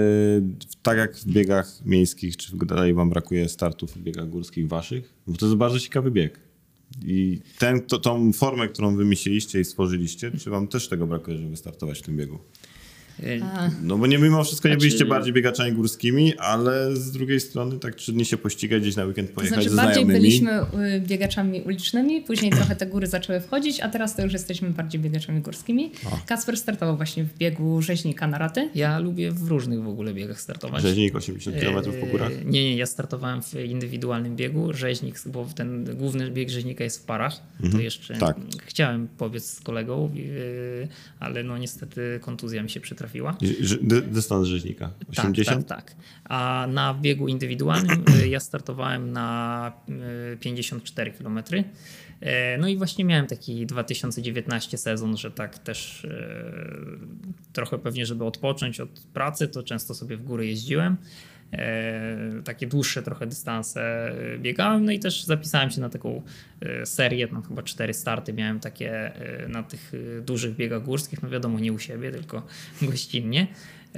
tak 0.81 0.97
jak 0.97 1.17
w 1.17 1.25
biegach 1.25 1.85
miejskich, 1.85 2.37
czy 2.37 2.57
dalej 2.57 2.93
wam 2.93 3.09
brakuje 3.09 3.49
startów 3.49 3.91
w 3.91 3.97
biegach 3.97 4.29
górskich 4.29 4.67
waszych? 4.67 5.13
Bo 5.27 5.37
to 5.37 5.45
jest 5.45 5.57
bardzo 5.57 5.79
ciekawy 5.79 6.11
bieg. 6.11 6.39
I 7.05 7.39
ten, 7.59 7.81
to, 7.81 7.99
tą 7.99 8.33
formę, 8.33 8.67
którą 8.67 8.95
wymyśliliście 8.95 9.59
i 9.59 9.65
stworzyliście, 9.65 10.31
czy 10.31 10.49
wam 10.49 10.67
też 10.67 10.89
tego 10.89 11.07
brakuje, 11.07 11.37
żeby 11.37 11.57
startować 11.57 11.99
w 11.99 12.01
tym 12.01 12.17
biegu? 12.17 12.39
No 13.83 13.97
bo 13.97 14.07
nie 14.07 14.17
mimo 14.17 14.43
wszystko 14.43 14.67
nie 14.67 14.73
znaczy... 14.73 14.85
byliście 14.85 15.05
bardziej 15.05 15.33
biegaczami 15.33 15.71
górskimi, 15.71 16.37
ale 16.37 16.95
z 16.95 17.11
drugiej 17.11 17.39
strony 17.39 17.79
tak 17.79 17.95
trzy 17.95 18.13
dni 18.13 18.25
się 18.25 18.37
pościgać, 18.37 18.81
gdzieś 18.81 18.95
na 18.95 19.05
weekend 19.05 19.31
pojechać 19.31 19.65
to 19.65 19.71
znaczy, 19.71 19.75
ze 19.75 19.75
bardziej 19.75 20.05
byliśmy 20.05 20.61
y, 20.61 21.01
biegaczami 21.01 21.61
ulicznymi, 21.61 22.21
później 22.21 22.51
trochę 22.51 22.75
te 22.75 22.85
góry 22.85 23.07
zaczęły 23.07 23.39
wchodzić, 23.39 23.79
a 23.79 23.89
teraz 23.89 24.15
to 24.15 24.23
już 24.23 24.33
jesteśmy 24.33 24.69
bardziej 24.69 25.01
biegaczami 25.01 25.41
górskimi. 25.41 25.91
O. 26.05 26.19
Kasper 26.25 26.57
startował 26.57 26.97
właśnie 26.97 27.23
w 27.23 27.37
biegu 27.37 27.81
rzeźnika 27.81 28.27
na 28.27 28.37
raty. 28.37 28.69
Ja 28.75 28.99
lubię 28.99 29.31
w 29.31 29.47
różnych 29.47 29.83
w 29.83 29.87
ogóle 29.87 30.13
biegach 30.13 30.41
startować. 30.41 30.81
Rzeźnik 30.81 31.15
80 31.15 31.57
km 31.59 31.99
po 32.01 32.07
górach? 32.07 32.31
Nie, 32.45 32.63
nie, 32.63 32.75
ja 32.75 32.85
startowałem 32.85 33.41
w 33.43 33.55
indywidualnym 33.55 34.35
biegu. 34.35 34.73
Rzeźnik, 34.73 35.15
bo 35.25 35.47
ten 35.55 35.95
główny 35.95 36.31
bieg 36.31 36.49
rzeźnika 36.49 36.83
jest 36.83 37.03
w 37.03 37.05
parach. 37.05 37.41
Mhm. 37.53 37.71
To 37.71 37.79
jeszcze 37.79 38.15
tak. 38.15 38.37
chciałem 38.65 39.07
pobiec 39.07 39.45
z 39.45 39.59
kolegą, 39.59 40.11
y, 40.17 40.87
ale 41.19 41.43
no 41.43 41.57
niestety 41.57 42.19
kontuzja 42.21 42.63
mi 42.63 42.69
się 42.69 42.79
przytrafiła 42.79 43.08
dystans 44.07 44.47
rzeźnika? 44.47 44.91
80? 45.09 45.67
Tak, 45.67 45.77
tak, 45.77 45.93
tak. 45.93 46.05
A 46.25 46.67
na 46.69 46.93
biegu 46.93 47.27
indywidualnym 47.27 48.03
y, 48.23 48.27
ja 48.27 48.39
startowałem 48.39 49.11
na 49.11 49.71
54 50.39 51.11
y, 51.11 51.13
km. 51.13 51.37
Y, 51.37 51.63
no 52.59 52.67
i 52.67 52.77
właśnie 52.77 53.05
miałem 53.05 53.27
taki 53.27 53.65
2019 53.65 54.77
sezon, 54.77 55.17
że 55.17 55.31
tak 55.31 55.59
też 55.59 56.07
trochę 57.53 57.77
pewnie, 57.77 58.05
żeby 58.05 58.25
odpocząć 58.25 58.79
od 58.79 58.89
pracy, 59.13 59.47
to 59.47 59.63
często 59.63 59.93
sobie 59.93 60.17
w 60.17 60.23
górę 60.23 60.45
jeździłem. 60.45 60.97
E, 61.53 62.41
takie 62.43 62.67
dłuższe 62.67 63.03
trochę 63.03 63.27
dystanse 63.27 64.11
biegałem, 64.39 64.85
no 64.85 64.91
i 64.91 64.99
też 64.99 65.23
zapisałem 65.23 65.71
się 65.71 65.81
na 65.81 65.89
taką 65.89 66.21
e, 66.61 66.85
serię, 66.85 67.27
tam 67.27 67.43
chyba 67.43 67.63
cztery 67.63 67.93
starty 67.93 68.33
miałem 68.33 68.59
takie 68.59 69.15
e, 69.15 69.47
na 69.47 69.63
tych 69.63 69.91
dużych 70.21 70.55
biegach 70.55 70.83
górskich, 70.83 71.23
no 71.23 71.29
wiadomo 71.29 71.59
nie 71.59 71.73
u 71.73 71.79
siebie, 71.79 72.11
tylko 72.11 72.43
gościnnie. 72.81 73.47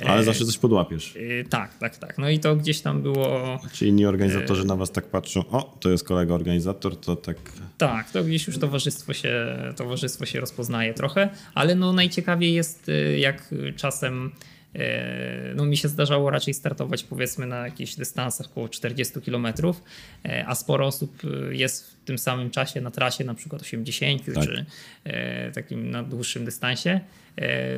Ale 0.05 0.23
zawsze 0.23 0.45
coś 0.45 0.57
podłapiesz. 0.57 1.17
Tak, 1.49 1.77
tak, 1.77 1.97
tak. 1.97 2.17
No 2.17 2.29
i 2.29 2.39
to 2.39 2.55
gdzieś 2.55 2.81
tam 2.81 3.01
było. 3.01 3.59
Czy 3.73 3.87
inni 3.87 4.05
organizatorzy 4.05 4.65
na 4.65 4.75
was 4.75 4.91
tak 4.91 5.05
patrzą, 5.05 5.47
o, 5.49 5.77
to 5.79 5.89
jest 5.89 6.03
kolega 6.03 6.33
organizator, 6.33 6.99
to 6.99 7.15
tak. 7.15 7.37
Tak, 7.77 8.11
to 8.11 8.23
gdzieś 8.23 8.47
już 8.47 8.57
towarzystwo 8.59 9.13
się, 9.13 9.55
towarzystwo 9.75 10.25
się 10.25 10.39
rozpoznaje 10.39 10.93
trochę, 10.93 11.29
ale 11.53 11.75
no 11.75 11.93
najciekawiej 11.93 12.53
jest, 12.53 12.91
jak 13.17 13.53
czasem 13.75 14.31
E, 14.31 14.60
no 15.55 15.65
mi 15.65 15.77
się 15.77 15.87
zdarzało 15.87 16.29
raczej 16.29 16.53
startować 16.53 17.03
powiedzmy 17.03 17.47
na 17.47 17.65
jakichś 17.65 17.95
dystansach 17.95 18.47
około 18.47 18.69
40 18.69 19.21
km, 19.21 19.47
e, 20.25 20.45
a 20.47 20.55
sporo 20.55 20.87
osób 20.87 21.21
e, 21.23 21.55
jest 21.55 21.91
w 21.91 22.03
tym 22.05 22.17
samym 22.17 22.49
czasie 22.49 22.81
na 22.81 22.91
trasie 22.91 23.23
na 23.23 23.33
przykład 23.33 23.61
80 23.61 24.21
tak. 24.33 24.43
czy 24.43 24.65
takim 25.53 25.91
na 25.91 26.03
dłuższym 26.03 26.45
dystansie. 26.45 26.99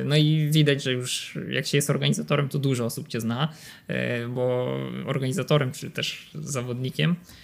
No 0.04 0.16
i 0.16 0.48
widać, 0.50 0.82
że 0.82 0.92
już 0.92 1.38
jak 1.50 1.66
się 1.66 1.78
jest 1.78 1.90
organizatorem, 1.90 2.48
to 2.48 2.58
dużo 2.58 2.84
osób 2.84 3.08
cię 3.08 3.20
zna, 3.20 3.52
bo 4.28 4.76
organizatorem 5.06 5.72
czy 5.72 5.90
też 5.90 6.30
zawodnikiem 6.34 7.16
E, 7.16 7.43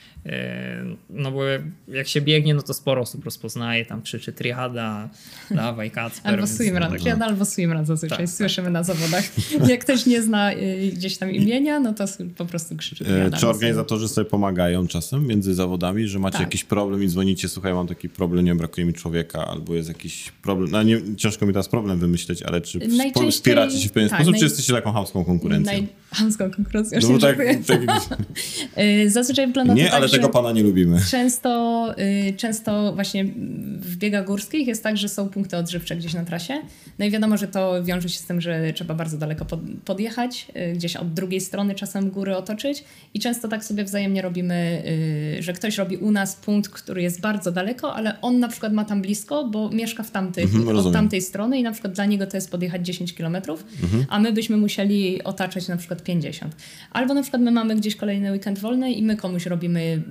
no 1.11 1.33
bo 1.33 1.43
jak 1.89 2.09
się 2.09 2.21
biegnie, 2.21 2.55
no 2.55 2.63
to 2.63 2.75
sporo 2.75 3.01
osób 3.01 3.25
rozpoznaje, 3.25 3.87
tam 3.87 4.03
krzyczy 4.03 4.33
triada, 4.33 5.09
dawaj 5.51 5.91
Kacper. 5.91 6.35
albo 6.35 6.47
swimrun, 6.47 6.91
tak, 6.91 7.01
triada 7.01 7.27
albo 7.27 7.45
swimrun 7.45 7.87
zazwyczaj 7.87 8.19
tak, 8.19 8.27
tak. 8.27 8.37
słyszymy 8.37 8.67
tak. 8.67 8.73
na 8.73 8.83
zawodach. 8.83 9.25
Jak 9.71 9.81
ktoś 9.81 10.07
nie 10.07 10.23
zna 10.23 10.53
y, 10.53 10.93
gdzieś 10.95 11.19
tam 11.19 11.31
imienia, 11.31 11.81
no 11.81 11.95
to 11.95 12.05
po 12.37 12.45
prostu 12.45 12.77
krzyczy 12.77 13.05
triada. 13.05 13.37
Czy 13.37 13.49
organizatorzy 13.49 14.09
sobie 14.09 14.25
pomagają 14.25 14.87
czasem 14.87 15.27
między 15.27 15.55
zawodami, 15.55 16.09
że 16.09 16.19
macie 16.19 16.39
tak. 16.39 16.47
jakiś 16.47 16.65
problem 16.65 17.03
i 17.03 17.09
dzwonicie, 17.09 17.49
słuchaj, 17.49 17.75
mam 17.75 17.87
taki 17.87 18.09
problem, 18.09 18.45
nie 18.45 18.55
brakuje 18.55 18.87
mi 18.87 18.93
człowieka, 18.93 19.47
albo 19.47 19.75
jest 19.75 19.89
jakiś 19.89 20.33
problem, 20.43 20.71
no 20.71 20.83
nie, 20.83 21.17
ciężko 21.17 21.47
mi 21.47 21.53
teraz 21.53 21.69
problem 21.69 21.99
wymyśleć, 21.99 22.43
ale 22.43 22.61
czy 22.61 22.81
wspieracie 23.31 23.79
się 23.79 23.89
w 23.89 23.93
pewien 23.93 24.09
tak, 24.09 24.19
sposób, 24.19 24.33
naj... 24.33 24.41
czy 24.41 24.47
jesteście 24.47 24.73
taką 24.73 24.93
hamską 24.93 25.25
konkurencją? 25.25 25.73
Naj... 25.73 26.00
Hamską 26.11 26.51
konkurencją, 26.51 26.99
no, 27.03 27.19
tak, 27.19 27.39
tak... 27.67 27.81
Y, 28.79 29.11
zazwyczaj 29.17 29.47
wygląda 29.47 29.75
nie, 29.75 29.85
to 29.85 29.91
tak, 29.91 29.99
ale 29.99 30.09
tego 30.09 30.29
pana 30.29 30.53
nie 30.53 30.63
lubimy. 30.63 31.01
Często, 31.11 31.95
y, 32.29 32.33
często 32.37 32.93
właśnie 32.95 33.25
w 33.81 33.97
biegach 33.97 34.27
górskich 34.27 34.67
jest 34.67 34.83
tak, 34.83 34.97
że 34.97 35.09
są 35.09 35.29
punkty 35.29 35.57
odżywcze 35.57 35.97
gdzieś 35.97 36.15
na 36.15 36.25
trasie. 36.25 36.55
No 36.99 37.05
i 37.07 37.11
wiadomo, 37.11 37.37
że 37.37 37.49
to 37.49 37.85
wiąże 37.85 38.09
się 38.09 38.19
z 38.19 38.25
tym, 38.25 38.41
że 38.41 38.73
trzeba 38.73 38.95
bardzo 38.95 39.19
daleko 39.19 39.45
pod, 39.45 39.61
podjechać, 39.85 40.47
y, 40.57 40.73
gdzieś 40.73 40.97
od 40.97 41.15
drugiej 41.15 41.41
strony 41.41 41.75
czasem 41.75 42.11
góry 42.11 42.37
otoczyć 42.37 42.85
i 43.15 43.21
często 43.21 43.49
tak 43.49 43.65
sobie 43.65 43.85
wzajemnie 43.85 44.23
robimy, 44.23 44.83
y, 45.39 45.43
że 45.43 45.53
ktoś 45.53 45.79
robi 45.79 45.97
u 45.97 46.11
nas 46.11 46.37
punkt, 46.37 46.71
który 46.71 47.03
jest 47.03 47.21
bardzo 47.21 47.53
daleko, 47.53 47.95
ale 47.95 48.21
on 48.21 48.39
na 48.39 48.49
przykład 48.49 48.73
ma 48.73 48.85
tam 48.85 49.03
blisko, 49.03 49.45
bo 49.45 49.71
mieszka 49.71 50.03
w 50.03 50.11
tamtych, 50.11 50.45
mhm, 50.45 50.77
od 50.77 50.93
tamtej 50.93 51.23
strony 51.23 51.59
i 51.59 51.63
na 51.63 51.73
przykład 51.73 51.95
dla 51.95 52.05
niego 52.05 52.27
to 52.27 52.37
jest 52.37 52.51
podjechać 52.51 52.87
10 52.87 53.15
kilometrów, 53.15 53.65
mhm. 53.83 54.07
a 54.09 54.21
my 54.21 54.33
byśmy 54.33 54.57
musieli 54.57 55.25
otaczać 55.25 55.69
na 55.69 55.77
przykład 55.77 56.00
50. 56.03 56.57
Albo 56.91 57.15
na 57.15 57.23
przykład 57.23 57.43
my 57.43 57.51
mamy 57.51 57.77
gdzieś 57.77 57.97
kolejny 57.97 58.33
weekend 58.33 58.59
wolny 58.59 58.93
i 58.93 59.03
my 59.03 59.17
komuś 59.17 59.47
robimy 59.47 60.03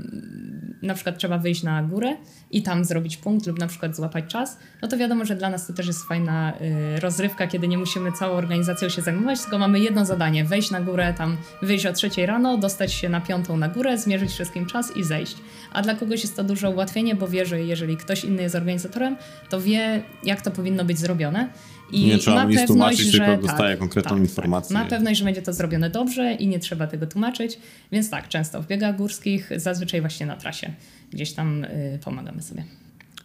na 0.82 0.94
przykład 0.94 1.18
trzeba 1.18 1.38
wyjść 1.38 1.64
na 1.64 1.84
górę 1.84 2.18
i 2.52 2.64
tam 2.64 2.86
zrobić 2.86 3.18
punkt 3.18 3.48
lub 3.48 3.60
na 3.60 3.68
przykład 3.68 3.96
złapać 3.96 4.26
czas, 4.28 4.58
no 4.82 4.88
to 4.88 4.98
wiadomo, 4.98 5.26
że 5.26 5.36
dla 5.36 5.50
nas 5.50 5.68
to 5.68 5.74
też 5.74 5.88
jest 5.88 6.08
fajna 6.08 6.54
y, 6.98 7.00
rozrywka, 7.00 7.48
kiedy 7.48 7.68
nie 7.68 7.78
musimy 7.78 8.12
całą 8.12 8.36
organizacją 8.36 8.90
się 8.90 9.02
zajmować, 9.02 9.42
tylko 9.42 9.58
mamy 9.58 9.80
jedno 9.80 10.06
zadanie, 10.06 10.46
wejść 10.46 10.72
na 10.72 10.82
górę, 10.82 11.14
tam 11.18 11.38
wyjść 11.62 11.86
o 11.86 11.94
trzeciej 11.94 12.26
rano, 12.26 12.58
dostać 12.58 12.94
się 12.94 13.10
na 13.10 13.22
piątą 13.22 13.58
na 13.58 13.68
górę, 13.68 13.98
zmierzyć 13.98 14.32
wszystkim 14.32 14.66
czas 14.66 14.98
i 14.98 15.04
zejść. 15.04 15.38
A 15.74 15.82
dla 15.82 15.96
kogoś 15.96 16.22
jest 16.22 16.36
to 16.36 16.44
duże 16.44 16.70
ułatwienie, 16.70 17.16
bo 17.16 17.28
wie, 17.28 17.46
że 17.46 17.62
jeżeli 17.62 17.98
ktoś 17.98 18.24
inny 18.24 18.42
jest 18.42 18.56
organizatorem, 18.56 19.18
to 19.50 19.62
wie, 19.62 20.04
jak 20.24 20.42
to 20.42 20.52
powinno 20.52 20.86
być 20.86 21.00
zrobione. 21.00 21.50
I 21.92 22.06
nie 22.06 22.18
trzeba 22.18 22.36
ma 22.36 22.52
nic 22.52 22.68
tłumaczyć, 22.68 23.00
że, 23.08 23.18
tylko 23.18 23.48
dostaje 23.48 23.70
tak, 23.70 23.80
konkretną 23.80 24.12
tak, 24.12 24.20
informację. 24.20 24.74
Tak. 24.74 24.84
Ma 24.84 24.90
pewność, 24.90 25.20
że 25.20 25.26
będzie 25.26 25.42
to 25.42 25.54
zrobione 25.54 25.90
dobrze 25.90 26.34
i 26.34 26.48
nie 26.48 26.60
trzeba 26.60 26.88
tego 26.88 27.08
tłumaczyć, 27.08 27.60
więc 27.92 28.10
tak, 28.10 28.28
często 28.28 28.62
w 28.62 28.68
biegach 28.68 28.98
górskich, 28.98 29.50
zazwyczaj 29.56 30.02
właśnie 30.02 30.26
na 30.26 30.36
trasie, 30.36 30.74
gdzieś 31.12 31.34
tam 31.34 31.64
y, 31.64 32.00
pomagamy 32.04 32.42
sobie. 32.42 32.64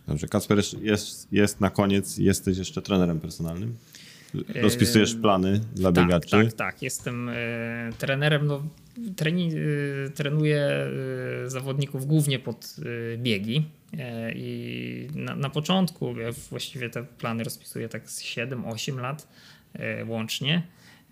Dobrze, 0.09 0.29
Kasper 0.29 0.59
jest, 0.83 1.33
jest 1.33 1.61
na 1.61 1.71
koniec, 1.71 2.19
jesteś 2.19 2.59
jeszcze 2.59 2.83
trenerem 2.83 3.21
personalnym? 3.21 3.77
Rozpisujesz 4.55 5.15
plany 5.15 5.61
dla 5.75 5.93
tak, 5.93 6.05
biegaczy? 6.05 6.31
Tak, 6.31 6.53
tak, 6.53 6.83
jestem 6.83 7.29
y, 7.29 7.35
trenerem, 7.99 8.47
no, 8.47 8.62
treni, 9.17 9.51
y, 9.55 10.11
trenuję 10.15 10.87
y, 11.47 11.51
zawodników 11.51 12.07
głównie 12.07 12.39
pod 12.39 12.77
y, 12.79 13.19
biegi, 13.19 13.65
E, 13.84 13.84
I 14.34 15.09
na, 15.14 15.36
na 15.36 15.51
początku 15.51 16.14
właściwie 16.51 16.90
te 16.90 17.05
plany 17.05 17.45
rozpisuję 17.45 17.88
tak 17.88 18.11
z 18.11 18.22
7-8 18.22 19.01
lat 19.01 19.28
e, 19.74 20.05
łącznie. 20.05 20.62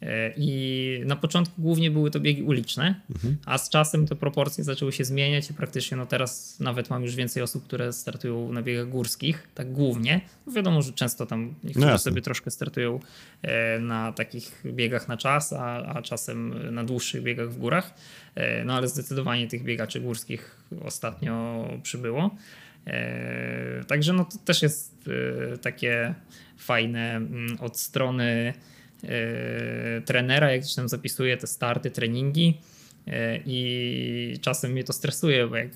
E, 0.02 0.32
I 0.36 1.02
na 1.06 1.16
początku 1.16 1.62
głównie 1.62 1.90
były 1.90 2.10
to 2.10 2.20
biegi 2.20 2.42
uliczne, 2.42 3.00
mhm. 3.10 3.36
a 3.46 3.58
z 3.58 3.70
czasem 3.70 4.06
te 4.06 4.16
proporcje 4.16 4.64
zaczęły 4.64 4.92
się 4.92 5.04
zmieniać 5.04 5.50
i 5.50 5.54
praktycznie 5.54 5.96
no 5.96 6.06
teraz 6.06 6.60
nawet 6.60 6.90
mam 6.90 7.02
już 7.02 7.14
więcej 7.14 7.42
osób, 7.42 7.64
które 7.64 7.92
startują 7.92 8.52
na 8.52 8.62
biegach 8.62 8.88
górskich, 8.88 9.48
tak 9.54 9.72
głównie. 9.72 10.20
No 10.46 10.52
wiadomo, 10.52 10.82
że 10.82 10.92
często 10.92 11.26
tam 11.26 11.54
niektórzy 11.64 11.86
no 11.86 11.98
sobie 11.98 12.22
troszkę 12.22 12.50
startują 12.50 13.00
na 13.80 14.12
takich 14.12 14.62
biegach 14.64 15.08
na 15.08 15.16
czas, 15.16 15.52
a, 15.52 15.84
a 15.86 16.02
czasem 16.02 16.74
na 16.74 16.84
dłuższych 16.84 17.22
biegach 17.22 17.50
w 17.50 17.58
górach. 17.58 17.94
No 18.64 18.74
ale 18.74 18.88
zdecydowanie 18.88 19.48
tych 19.48 19.62
biegaczy 19.62 20.00
górskich 20.00 20.56
ostatnio 20.84 21.64
przybyło. 21.82 22.36
E, 22.86 23.84
także 23.86 24.12
no 24.12 24.24
to 24.24 24.38
też 24.44 24.62
jest 24.62 25.08
e, 25.54 25.58
takie 25.58 26.14
fajne 26.56 27.16
mm, 27.16 27.56
od 27.60 27.78
strony 27.78 28.52
e, 29.04 30.00
trenera, 30.00 30.52
jak 30.52 30.60
gdzieś 30.60 30.74
tam 30.74 30.88
zapisuje 30.88 31.36
te 31.36 31.46
starty, 31.46 31.90
treningi. 31.90 32.58
I 33.46 34.38
czasem 34.40 34.72
mnie 34.72 34.84
to 34.84 34.92
stresuje, 34.92 35.46
bo 35.46 35.56
jak 35.56 35.70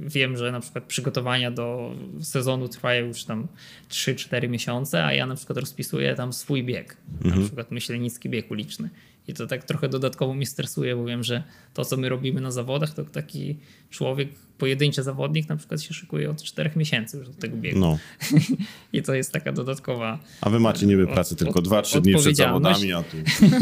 wiem, 0.00 0.36
że 0.36 0.52
na 0.52 0.60
przykład 0.60 0.84
przygotowania 0.84 1.50
do 1.50 1.94
sezonu 2.22 2.68
trwają 2.68 3.06
już 3.06 3.24
tam 3.24 3.48
3-4 3.90 4.48
miesiące, 4.48 5.04
a 5.04 5.12
ja 5.12 5.26
na 5.26 5.34
przykład 5.34 5.58
rozpisuję 5.58 6.14
tam 6.14 6.32
swój 6.32 6.64
bieg, 6.64 6.96
mhm. 7.14 7.40
na 7.40 7.46
przykład 7.46 7.70
myślenicki 7.70 8.28
bieg 8.28 8.50
uliczny. 8.50 8.90
I 9.28 9.34
to 9.34 9.46
tak 9.46 9.64
trochę 9.64 9.88
dodatkowo 9.88 10.34
mnie 10.34 10.46
stresuje, 10.46 10.96
bo 10.96 11.04
wiem, 11.04 11.24
że 11.24 11.42
to, 11.74 11.84
co 11.84 11.96
my 11.96 12.08
robimy 12.08 12.40
na 12.40 12.50
zawodach, 12.50 12.94
to 12.94 13.04
taki 13.04 13.56
człowiek, 13.90 14.28
pojedynczy 14.58 15.02
zawodnik 15.02 15.48
na 15.48 15.56
przykład 15.56 15.82
się 15.82 15.94
szykuje 15.94 16.30
od 16.30 16.42
czterech 16.42 16.76
miesięcy 16.76 17.16
już 17.16 17.28
do 17.28 17.34
tego 17.34 17.56
biegu. 17.56 17.78
No. 17.78 17.98
I 18.92 19.02
to 19.02 19.14
jest 19.14 19.32
taka 19.32 19.52
dodatkowa. 19.52 20.18
A 20.40 20.50
wy 20.50 20.60
macie 20.60 20.86
niby 20.86 21.06
pracy 21.06 21.34
od, 21.34 21.38
tylko 21.38 21.60
2-3 21.60 22.00
dni 22.00 22.14
przed 22.14 22.36
zawodami, 22.36 22.92
a 22.92 23.02
tu 23.02 23.16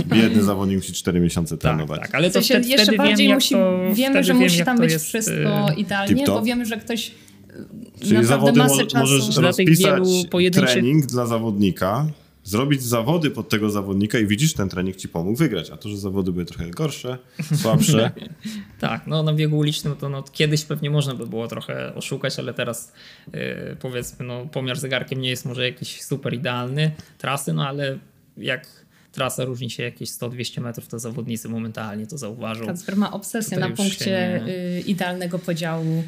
biedny 0.07 0.43
zawodnik 0.53 0.77
musi 0.77 0.93
4 0.93 1.21
miesiące 1.21 1.59
tak, 1.59 1.61
trenować. 1.61 2.01
Tak, 2.01 2.15
ale 2.15 2.29
to 2.29 2.33
sensie 2.33 2.55
wtedy, 2.55 2.69
jeszcze 2.69 2.93
bardziej 2.93 3.27
wiem, 3.27 3.35
musi, 3.35 3.55
to, 3.55 3.79
wiemy, 3.95 4.25
że 4.25 4.35
musi 4.35 4.65
tam 4.65 4.79
być 4.79 4.93
jest, 4.93 5.05
wszystko 5.05 5.71
y, 5.71 5.75
idealnie, 5.75 6.25
bo 6.27 6.43
wiemy, 6.43 6.67
że 6.67 6.77
ktoś 6.77 7.11
Czyli 8.01 8.25
zawody 8.25 8.59
mo 8.59 8.77
możesz 8.95 9.37
rozpisać 9.37 10.03
trening 10.53 11.07
dla 11.07 11.27
zawodnika, 11.27 12.07
zrobić 12.45 12.83
zawody 12.83 13.31
pod 13.31 13.49
tego 13.49 13.71
zawodnika 13.71 14.19
i 14.19 14.27
widzisz, 14.27 14.55
ten 14.55 14.69
trening 14.69 14.97
ci 14.97 15.09
pomógł 15.09 15.37
wygrać. 15.37 15.71
A 15.71 15.77
to, 15.77 15.89
że 15.89 15.97
zawody 15.97 16.33
były 16.33 16.45
trochę 16.45 16.71
gorsze, 16.71 17.19
słabsze. 17.55 18.11
tak, 18.81 19.07
no 19.07 19.23
na 19.23 19.33
biegu 19.33 19.59
ulicznym 19.59 19.97
to 19.97 20.09
no, 20.09 20.23
kiedyś 20.33 20.65
pewnie 20.65 20.91
można 20.91 21.15
by 21.15 21.27
było 21.27 21.49
trochę 21.49 21.95
oszukać, 21.95 22.39
ale 22.39 22.55
teraz 22.55 22.93
yy, 23.33 23.41
powiedzmy, 23.81 24.27
no, 24.27 24.47
pomiar 24.47 24.79
zegarkiem 24.79 25.21
nie 25.21 25.31
jest 25.31 25.45
może 25.45 25.65
jakiś 25.65 26.03
super 26.03 26.35
idealny 26.35 26.91
trasy, 27.19 27.53
no 27.53 27.69
ale 27.69 27.99
jak 28.37 28.85
trasa 29.13 29.45
różni 29.45 29.71
się 29.71 29.83
jakieś 29.83 30.11
100-200 30.11 30.61
metrów, 30.61 30.89
to 30.89 30.99
zawodnicy 30.99 31.49
momentalnie 31.49 32.07
to 32.07 32.19
zauważą. 32.19 32.67
Kacper 32.67 32.97
ma 32.97 33.13
obsesję 33.13 33.57
Tutaj 33.57 33.71
na 33.71 33.77
punkcie 33.77 34.43
nie... 34.47 34.53
Y, 34.53 34.81
idealnego 34.81 35.39
podziału 35.39 36.05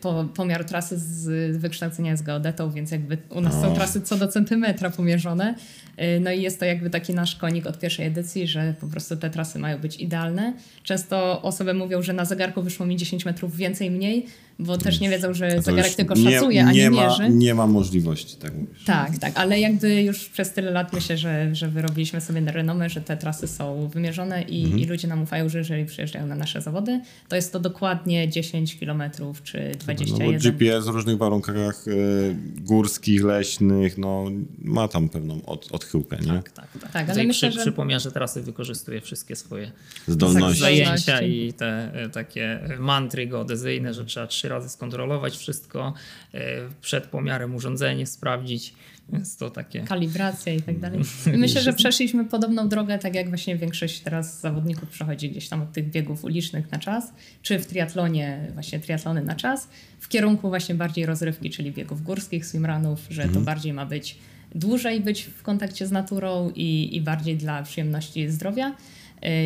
po, 0.00 0.24
pomiar 0.34 0.64
trasy 0.64 0.98
z 0.98 1.56
wykształcenia 1.56 2.16
z 2.16 2.22
geodetą, 2.22 2.70
więc 2.70 2.90
jakby 2.90 3.18
u 3.30 3.40
nas 3.40 3.60
są 3.60 3.74
trasy 3.74 4.00
co 4.00 4.16
do 4.16 4.28
centymetra 4.28 4.90
pomierzone. 4.90 5.54
Y, 5.98 6.20
no 6.20 6.30
i 6.30 6.42
jest 6.42 6.58
to 6.58 6.64
jakby 6.64 6.90
taki 6.90 7.14
nasz 7.14 7.36
konik 7.36 7.66
od 7.66 7.78
pierwszej 7.78 8.06
edycji, 8.06 8.46
że 8.46 8.74
po 8.80 8.86
prostu 8.86 9.16
te 9.16 9.30
trasy 9.30 9.58
mają 9.58 9.78
być 9.78 9.96
idealne. 9.96 10.52
Często 10.82 11.42
osoby 11.42 11.74
mówią, 11.74 12.02
że 12.02 12.12
na 12.12 12.24
zegarku 12.24 12.62
wyszło 12.62 12.86
mi 12.86 12.96
10 12.96 13.24
metrów 13.24 13.56
więcej, 13.56 13.90
mniej, 13.90 14.26
bo 14.62 14.78
też 14.78 15.00
nie 15.00 15.10
wiedzą, 15.10 15.34
że 15.34 15.62
zegarek 15.62 15.94
tylko 15.94 16.16
szacuje, 16.16 16.62
nie, 16.62 16.66
a 16.66 16.72
nie, 16.72 16.82
nie 16.82 16.90
ma, 16.90 17.08
mierzy. 17.08 17.30
Nie 17.30 17.54
ma 17.54 17.66
możliwości, 17.66 18.36
tak 18.36 18.54
mówisz. 18.54 18.84
Tak, 18.84 19.18
tak, 19.18 19.32
ale 19.34 19.60
jakby 19.60 20.02
już 20.02 20.28
przez 20.28 20.52
tyle 20.52 20.70
lat 20.70 20.92
myślę, 20.92 21.18
że, 21.18 21.54
że 21.54 21.68
wyrobiliśmy 21.68 22.20
sobie 22.20 22.40
na 22.40 22.52
renomę, 22.52 22.88
że 22.88 23.00
te 23.00 23.16
trasy 23.16 23.48
są 23.48 23.88
wymierzone 23.88 24.42
i, 24.42 24.62
mhm. 24.64 24.80
i 24.80 24.84
ludzie 24.84 25.08
nam 25.08 25.22
ufają, 25.22 25.48
że 25.48 25.58
jeżeli 25.58 25.84
przyjeżdżają 25.84 26.26
na 26.26 26.34
nasze 26.34 26.60
zawody, 26.60 27.00
to 27.28 27.36
jest 27.36 27.52
to 27.52 27.60
dokładnie 27.60 28.28
10 28.28 28.78
kilometrów 28.78 29.42
czy 29.42 29.72
21. 29.78 30.26
No, 30.26 30.32
bo 30.32 30.38
GPS 30.38 30.84
w 30.84 30.88
różnych 30.88 31.18
warunkach 31.18 31.88
y, 31.88 32.36
górskich, 32.60 33.24
leśnych, 33.24 33.98
no 33.98 34.24
ma 34.58 34.88
tam 34.88 35.08
pewną 35.08 35.44
od, 35.46 35.68
odchyłkę, 35.72 36.16
nie? 36.16 36.32
Tak, 36.32 36.50
tak, 36.50 36.68
tak. 36.80 36.92
tak 36.92 37.10
ale 37.10 37.24
myślę, 37.24 37.48
przy, 37.48 37.58
że... 37.58 37.64
przy 37.64 37.72
pomiarze 37.72 38.12
trasy 38.12 38.42
wykorzystuje 38.42 39.00
wszystkie 39.00 39.36
swoje 39.36 39.72
zdolności. 40.06 40.60
zajęcia 40.60 41.22
i 41.22 41.52
te 41.52 42.04
y, 42.06 42.10
takie 42.10 42.60
mantry 42.78 43.26
geodezyjne, 43.26 43.94
że 43.94 44.04
trzeba 44.04 44.26
trzy 44.26 44.48
razy 44.52 44.68
skontrolować 44.68 45.36
wszystko, 45.36 45.94
e, 46.34 46.40
przed 46.80 47.06
pomiarem 47.06 47.54
urządzenie 47.54 48.06
sprawdzić. 48.06 48.74
Więc 49.12 49.36
to 49.36 49.50
takie. 49.50 49.80
Kalibracja 49.80 50.54
i 50.54 50.62
tak 50.62 50.78
dalej. 50.78 51.00
I 51.34 51.38
myślę, 51.38 51.62
że 51.62 51.72
przeszliśmy 51.82 52.24
podobną 52.24 52.68
drogę, 52.68 52.98
tak 52.98 53.14
jak 53.14 53.28
właśnie 53.28 53.56
większość 53.56 54.00
teraz 54.00 54.40
zawodników 54.40 54.88
przechodzi 54.88 55.30
gdzieś 55.30 55.48
tam 55.48 55.62
od 55.62 55.72
tych 55.72 55.90
biegów 55.90 56.24
ulicznych 56.24 56.72
na 56.72 56.78
czas, 56.78 57.12
czy 57.42 57.58
w 57.58 57.66
triatlonie, 57.66 58.50
właśnie 58.54 58.80
triatlony 58.80 59.22
na 59.22 59.34
czas, 59.34 59.68
w 60.00 60.08
kierunku 60.08 60.48
właśnie 60.48 60.74
bardziej 60.74 61.06
rozrywki, 61.06 61.50
czyli 61.50 61.72
biegów 61.72 62.02
górskich, 62.02 62.46
swimrunów, 62.46 63.00
że 63.10 63.22
mhm. 63.22 63.40
to 63.40 63.44
bardziej 63.44 63.72
ma 63.72 63.86
być 63.86 64.18
dłużej 64.54 65.00
być 65.00 65.22
w 65.22 65.42
kontakcie 65.42 65.86
z 65.86 65.90
naturą 65.90 66.52
i, 66.54 66.96
i 66.96 67.00
bardziej 67.00 67.36
dla 67.36 67.62
przyjemności 67.62 68.30
zdrowia. 68.30 68.74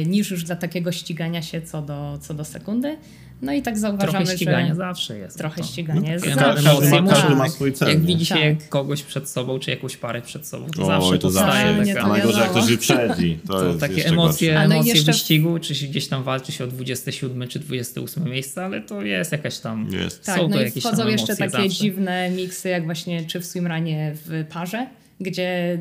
Y, 0.02 0.06
niż 0.06 0.30
już 0.30 0.44
dla 0.44 0.56
takiego 0.56 0.92
ścigania 0.92 1.42
się 1.42 1.62
co 1.62 1.82
do, 1.82 2.18
co 2.20 2.34
do 2.34 2.44
sekundy. 2.44 2.96
No 3.42 3.52
i 3.52 3.62
tak 3.62 3.78
zauważamy, 3.78 4.12
trochę 4.24 4.36
ścigania 4.36 4.68
że 4.68 4.74
zawsze 4.74 5.18
jest. 5.18 5.38
trochę 5.38 5.60
to. 5.60 5.66
ścigania 5.66 6.12
jest 6.12 6.26
No, 6.26 6.34
zawsze. 6.34 6.62
każdy 6.64 6.90
ma- 7.02 7.10
każdy 7.10 7.28
tak. 7.28 7.36
ma 7.38 7.48
swój 7.48 7.72
cel. 7.72 7.88
Jak 7.88 8.00
widzi 8.00 8.26
się 8.26 8.34
Tak. 8.34 8.68
kogoś 8.68 9.02
przed 9.02 9.28
sobą, 9.28 9.58
czy 9.58 9.70
jakąś 9.70 9.96
parę 9.96 10.22
przed 10.22 10.46
sobą, 10.46 10.66
to 10.76 10.82
Oj, 10.82 10.86
zawsze 10.86 11.18
to 11.18 11.28
powstaje 11.28 11.66
zawsze. 11.76 11.84
Nie, 11.86 11.94
taka... 11.94 12.06
to 12.06 12.12
A 12.12 12.16
najgorzej 12.16 12.40
jak 12.42 12.50
ktoś 12.50 12.66
wyprzedzi. 12.66 13.38
To, 13.46 13.52
To 13.52 13.66
jest 13.66 13.80
takie 13.80 14.06
emocje, 14.06 14.52
gorsze. 14.54 14.64
Emocje 14.64 14.92
jeszcze- 14.92 15.12
wyścigu, 15.12 15.58
czy 15.58 15.74
się 15.74 15.86
gdzieś 15.86 16.08
tam 16.08 16.22
walczy 16.22 16.52
się 16.52 16.64
o 16.64 16.66
27 16.66 17.48
czy 17.48 17.58
28 17.58 18.24
miejsce, 18.30 18.64
ale 18.64 18.80
to 18.80 19.02
jest 19.02 19.32
jakaś 19.32 19.58
tam. 19.58 19.88
Jest. 19.92 20.24
Tak, 20.24 20.36
Są 20.36 20.48
no 20.48 20.56
to 20.56 20.62
i 20.62 20.80
wchodzą 20.80 21.08
jeszcze 21.08 21.36
takie 21.36 21.50
zawsze. 21.50 21.68
dziwne 21.68 22.30
miksy, 22.30 22.68
jak 22.68 22.84
właśnie 22.84 23.24
czy 23.24 23.40
w 23.40 23.44
swimrunie 23.46 24.12
w 24.14 24.44
parze, 24.52 24.86
gdzie 25.20 25.78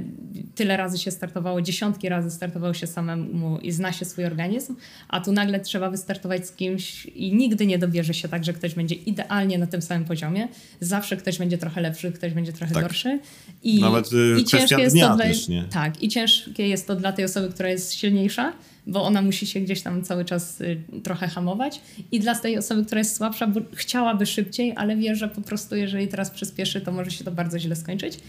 tyle 0.55 0.77
razy 0.77 0.97
się 0.97 1.11
startowało, 1.11 1.61
dziesiątki 1.61 2.09
razy 2.09 2.31
startowało 2.31 2.73
się 2.73 2.87
samemu 2.87 3.59
i 3.59 3.71
zna 3.71 3.91
się 3.91 4.05
swój 4.05 4.25
organizm, 4.25 4.75
a 5.07 5.21
tu 5.21 5.31
nagle 5.31 5.59
trzeba 5.59 5.89
wystartować 5.89 6.47
z 6.47 6.51
kimś 6.51 7.05
i 7.05 7.35
nigdy 7.35 7.65
nie 7.65 7.77
dobierze 7.77 8.13
się 8.13 8.27
tak, 8.27 8.43
że 8.43 8.53
ktoś 8.53 8.73
będzie 8.75 8.95
idealnie 8.95 9.57
na 9.57 9.67
tym 9.67 9.81
samym 9.81 10.05
poziomie. 10.05 10.47
Zawsze 10.79 11.17
ktoś 11.17 11.37
będzie 11.37 11.57
trochę 11.57 11.81
lepszy, 11.81 12.11
ktoś 12.11 12.33
będzie 12.33 12.53
trochę 12.53 12.73
Tak. 12.73 12.83
gorszy. 12.83 13.19
I, 13.63 13.81
Nawet, 13.81 14.13
y, 14.13 14.35
i 14.41 14.43
ciężkie 14.45 14.81
jest 14.81 14.95
dnia 14.95 15.09
to 15.09 15.15
dla, 15.15 15.25
też, 15.25 15.47
nie? 15.47 15.63
Tak, 15.63 16.03
i 16.03 16.07
ciężkie 16.07 16.67
jest 16.67 16.87
to 16.87 16.95
dla 16.95 17.11
tej 17.11 17.25
osoby, 17.25 17.49
która 17.49 17.69
jest 17.69 17.93
silniejsza, 17.93 18.53
bo 18.87 19.03
ona 19.03 19.21
musi 19.21 19.47
się 19.47 19.59
gdzieś 19.59 19.81
tam 19.81 20.03
cały 20.03 20.25
czas 20.25 20.61
y, 20.61 20.81
trochę 21.03 21.27
hamować 21.27 21.81
i 22.11 22.19
dla 22.19 22.35
tej 22.35 22.57
osoby, 22.57 22.85
która 22.85 22.99
jest 22.99 23.15
słabsza, 23.15 23.47
bo 23.47 23.61
chciałaby 23.73 24.25
szybciej, 24.25 24.73
ale 24.75 24.95
wie, 24.95 25.15
że 25.15 25.27
po 25.27 25.41
prostu 25.41 25.75
jeżeli 25.75 26.07
teraz 26.07 26.29
przyspieszy, 26.29 26.81
to 26.81 26.91
może 26.91 27.11
się 27.11 27.23
to 27.23 27.31
bardzo 27.31 27.59
źle 27.59 27.75
skończyć. 27.75 28.19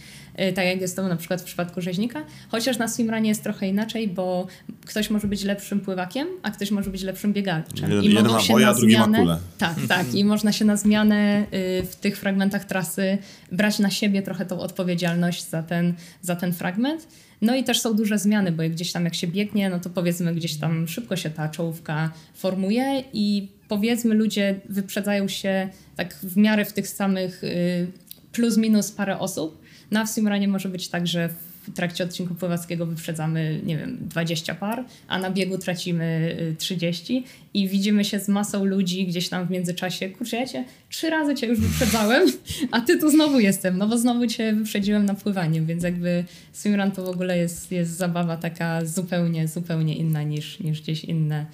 Y, 0.41 0.53
tak 0.53 0.65
jak 0.65 0.81
jest 0.81 0.97
to 0.97 1.09
na 1.09 1.17
przykład 1.17 1.41
w 1.41 1.45
przypadku 1.45 1.81
rzeźnika. 1.81 2.25
Chociaż 2.49 2.79
na 2.79 2.89
swimrunie 2.89 3.29
jest 3.29 3.43
trochę 3.43 3.69
inaczej, 3.69 4.09
bo 4.09 4.47
ktoś 4.87 5.11
może 5.11 5.29
być 5.29 5.45
lepszym 5.45 5.81
pływakiem, 5.81 6.29
a 6.43 6.51
ktoś 6.51 6.71
może 6.71 6.91
być 6.91 7.03
lepszym 7.03 7.33
biegaczem. 7.33 7.91
Jeden- 7.91 8.05
I 8.05 8.09
jeden 8.09 8.27
ma 8.27 8.39
boja, 8.49 8.75
drugi 8.75 8.97
ma 8.97 9.05
zmianę, 9.05 9.19
kulę. 9.19 9.39
Tak, 9.59 9.75
tak. 9.89 10.15
I 10.15 10.25
można 10.25 10.53
się 10.53 10.65
na 10.65 10.77
zmianę 10.77 11.47
y, 11.55 11.87
w 11.87 11.97
tych 11.97 12.19
fragmentach 12.19 12.65
trasy 12.65 13.19
brać 13.53 13.79
na 13.79 13.91
siebie 13.91 14.23
trochę 14.23 14.47
tą 14.47 14.61
odpowiedzialność 14.61 15.49
za 15.49 15.63
ten, 15.63 15.95
za 16.23 16.37
ten 16.37 16.53
fragment. 16.53 17.09
No 17.43 17.57
i 17.57 17.65
też 17.65 17.81
są 17.81 17.95
duże 17.95 18.19
zmiany, 18.19 18.53
bo 18.53 18.63
gdzieś 18.71 18.93
tam 18.93 19.05
jak 19.05 19.15
się 19.15 19.27
biegnie, 19.27 19.71
no 19.71 19.81
to 19.81 19.91
powiedzmy 19.91 20.35
gdzieś 20.35 20.57
tam 20.57 20.89
szybko 20.89 21.17
się 21.17 21.31
ta 21.31 21.49
czołówka 21.49 22.13
formuje 22.35 23.05
i 23.13 23.49
powiedzmy 23.69 24.15
ludzie 24.15 24.61
wyprzedzają 24.69 25.29
się 25.29 25.69
tak 25.97 26.15
w 26.15 26.37
miarę 26.37 26.65
w 26.65 26.73
tych 26.73 26.89
samych 26.89 27.45
y, 27.45 27.87
plus 28.33 28.57
minus 28.57 28.93
parę 28.93 29.19
osób. 29.19 29.63
Na 29.91 30.07
w 30.07 30.11
swimrunie 30.11 30.49
może 30.49 30.69
być 30.69 30.89
tak, 30.89 31.07
że 31.07 31.29
w 31.69 31.73
trakcie 31.75 32.05
odcinku 32.05 32.35
pływackiego 32.35 32.87
wyprzedzamy, 32.87 33.61
nie 33.65 33.79
wiem, 33.79 33.99
20 34.01 34.55
par, 34.55 34.85
a 35.09 35.19
na 35.19 35.31
biegu 35.31 35.59
tracimy 35.59 36.37
y, 36.41 36.57
30 36.59 37.25
i 37.55 37.69
widzimy 37.69 38.05
się 38.05 38.21
z 38.21 38.29
masą 38.29 38.65
ludzi 38.65 39.07
gdzieś 39.07 39.29
tam 39.29 39.47
w 39.47 39.51
międzyczasie. 39.51 40.09
Kurczę, 40.09 40.37
ja 40.37 40.47
cię 40.47 40.65
trzy 40.89 41.11
razy 41.11 41.35
cię 41.35 41.47
już 41.47 41.61
wyprzedzałem, 41.61 42.29
a 42.71 42.81
ty 42.81 42.99
tu 42.99 43.11
znowu 43.11 43.41
jestem, 43.41 43.79
no 43.79 43.89
bo 43.89 43.99
znowu 43.99 44.27
cię 44.27 44.53
wyprzedziłem 44.53 45.07
na 45.07 45.15
pływaniu, 45.15 45.67
więc 45.67 45.83
jakby 45.83 46.25
swimrun 46.53 46.91
to 46.91 47.05
w 47.05 47.09
ogóle 47.09 47.39
jest, 47.39 47.73
jest 47.73 47.97
zabawa 47.97 48.37
taka 48.37 48.85
zupełnie, 48.85 49.49
zupełnie 49.49 49.97
inna 49.97 50.23
niż, 50.23 50.61
niż 50.61 50.83
gdzieś 50.83 51.05
inne 51.05 51.47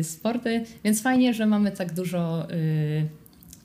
y, 0.00 0.04
sporty, 0.04 0.64
więc 0.84 1.02
fajnie, 1.02 1.34
że 1.34 1.46
mamy 1.46 1.72
tak 1.72 1.94
dużo 1.94 2.50
y, 2.52 3.08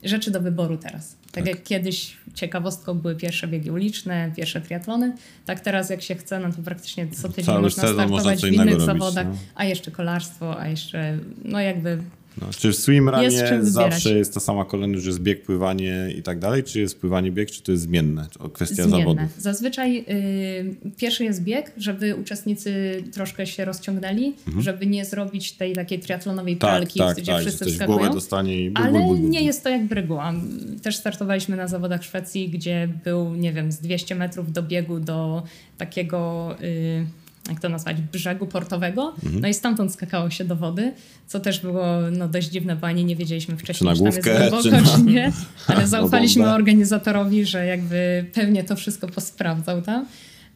rzeczy 0.03 0.31
do 0.31 0.41
wyboru 0.41 0.77
teraz. 0.77 1.22
Tak, 1.33 1.47
jak 1.47 1.63
kiedyś 1.63 2.17
ciekawostką 2.33 2.93
były 2.93 3.15
pierwsze 3.15 3.47
biegi 3.47 3.71
uliczne, 3.71 4.31
pierwsze 4.35 4.61
triatlony, 4.61 5.15
tak 5.45 5.59
teraz 5.59 5.89
jak 5.89 6.01
się 6.01 6.15
chce, 6.15 6.39
no 6.39 6.51
to 6.51 6.61
praktycznie 6.61 7.07
co 7.07 7.29
tydzień 7.29 7.45
Cały 7.45 7.61
można 7.61 7.83
startować 7.83 8.09
można 8.09 8.35
w 8.35 8.43
innych 8.43 8.69
robić, 8.69 8.85
zawodach, 8.85 9.27
no. 9.27 9.35
a 9.55 9.65
jeszcze 9.65 9.91
kolarstwo, 9.91 10.59
a 10.59 10.67
jeszcze 10.67 11.17
no 11.45 11.59
jakby 11.59 11.97
No, 12.41 12.47
czy 12.59 12.71
w 12.71 12.75
swimrunie 12.75 13.31
zawsze 13.61 14.17
jest 14.17 14.33
ta 14.33 14.39
sama 14.39 14.65
kolejność, 14.65 15.03
że 15.03 15.09
jest 15.09 15.21
bieg, 15.21 15.43
pływanie 15.43 16.07
i 16.17 16.23
tak 16.23 16.39
dalej, 16.39 16.63
czy 16.63 16.79
jest 16.79 16.99
pływanie, 16.99 17.31
bieg, 17.31 17.51
czy 17.51 17.61
to 17.63 17.71
jest 17.71 17.83
zmienne? 17.83 18.27
To 18.39 18.49
kwestia 18.49 18.75
zmienne. 18.83 18.97
zawodów. 18.99 19.23
Zazwyczaj 19.37 19.97
y, 19.97 20.93
pierwszy 20.97 21.23
jest 21.23 21.43
bieg, 21.43 21.71
żeby 21.77 22.15
uczestnicy 22.15 23.03
troszkę 23.11 23.47
się 23.47 23.65
rozciągnęli, 23.65 24.33
żeby 24.59 24.85
nie 24.87 25.05
zrobić 25.05 25.51
tej 25.51 25.73
takiej 25.73 25.99
triatlonowej 25.99 26.53
Mhm. 26.53 26.59
Tak, 26.71 26.79
pralki, 26.79 26.99
tak, 26.99 27.17
gdzie 27.17 27.31
tak, 27.31 27.41
wszyscy 27.41 27.65
ktoś 27.65 27.73
w 27.73 27.77
głowę 27.77 27.91
wskakują. 27.93 28.13
dostanie 28.13 28.61
i 28.65 28.69
bul, 28.71 28.83
Ale 28.83 28.91
bul, 28.99 29.01
bul, 29.07 29.17
bul. 29.17 29.29
nie 29.29 29.41
jest 29.41 29.63
to 29.63 29.69
jakby 29.69 29.95
reguła. 29.95 30.33
Też 30.81 30.95
startowaliśmy 30.95 31.57
na 31.57 31.67
zawodach 31.67 32.01
w 32.01 32.05
Szwecji, 32.05 32.49
gdzie 32.49 32.89
był, 33.03 33.33
nie 33.35 33.53
wiem, 33.53 33.71
z 33.71 33.77
200 33.79 34.15
metrów 34.15 34.51
do 34.51 34.63
biegu 34.63 34.99
do 34.99 35.43
takiego, 35.77 36.49
y, 36.63 37.05
jak 37.49 37.59
to 37.59 37.69
nazwać, 37.69 38.01
brzegu 38.01 38.47
portowego. 38.47 39.13
Mhm. 39.23 39.41
No 39.41 39.47
i 39.47 39.53
stamtąd 39.53 39.93
skakało 39.93 40.29
się 40.29 40.45
do 40.45 40.55
wody, 40.55 40.93
co 41.27 41.39
też 41.39 41.59
było 41.59 41.85
no, 42.11 42.27
dość 42.27 42.47
dziwne, 42.47 42.75
bo 42.75 42.87
ani 42.87 43.05
nie 43.05 43.15
wiedzieliśmy 43.15 43.57
wcześniej, 43.57 43.77
Czy 43.77 43.85
na 43.85 43.93
czy 43.93 43.97
tam 43.99 44.05
jest 44.05 44.17
główkę, 44.17 44.39
głęboko, 44.39 44.63
czy 44.63 44.71
na- 44.71 44.95
czy 44.97 45.01
nie. 45.03 45.31
Ale 45.67 45.87
zaufaliśmy 45.97 46.53
organizatorowi, 46.53 47.45
że 47.45 47.65
jakby 47.65 48.25
pewnie 48.33 48.63
to 48.63 48.75
wszystko 48.75 49.07
posprawdzał 49.07 49.81
tam. 49.81 50.05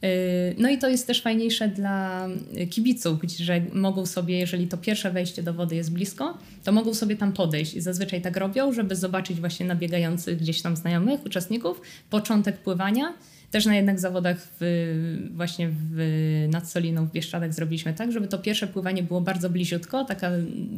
Yy, 0.02 0.10
No 0.58 0.70
i 0.70 0.78
to 0.78 0.90
jest 0.90 1.08
też 1.08 1.22
fajniejsze 1.22 1.68
dla 1.68 2.28
kibiców, 2.70 3.20
że 3.40 3.62
mogą 3.74 4.06
sobie, 4.06 4.40
jeżeli 4.40 4.68
to 4.68 4.78
pierwsze 4.78 5.12
wejście 5.12 5.44
do 5.44 5.54
wody 5.54 5.76
jest 5.76 5.92
blisko, 5.94 6.38
to 6.64 6.72
mogą 6.72 6.94
sobie 6.94 7.16
tam 7.16 7.34
podejść 7.34 7.74
i 7.74 7.82
zazwyczaj 7.82 8.22
tak 8.22 8.38
robią, 8.38 8.74
żeby 8.74 8.96
zobaczyć 8.96 9.40
właśnie 9.40 9.66
nabiegających 9.66 10.40
gdzieś 10.40 10.62
tam 10.62 10.76
znajomych, 10.76 11.26
uczestników, 11.26 11.82
początek 12.10 12.58
pływania. 12.58 13.14
Też 13.52 13.66
na 13.66 13.76
jednych 13.76 14.00
zawodach 14.00 14.38
w, 14.60 15.30
właśnie 15.36 15.70
w, 15.70 16.48
nad 16.50 16.70
Soliną 16.70 17.08
w 17.08 17.12
Bieszczadach 17.12 17.54
zrobiliśmy 17.54 17.94
tak, 17.94 18.12
żeby 18.12 18.28
to 18.28 18.38
pierwsze 18.38 18.68
pływanie 18.68 19.04
było 19.04 19.22
bardzo 19.22 19.50
bliziutko, 19.50 20.06
taka 20.06 20.32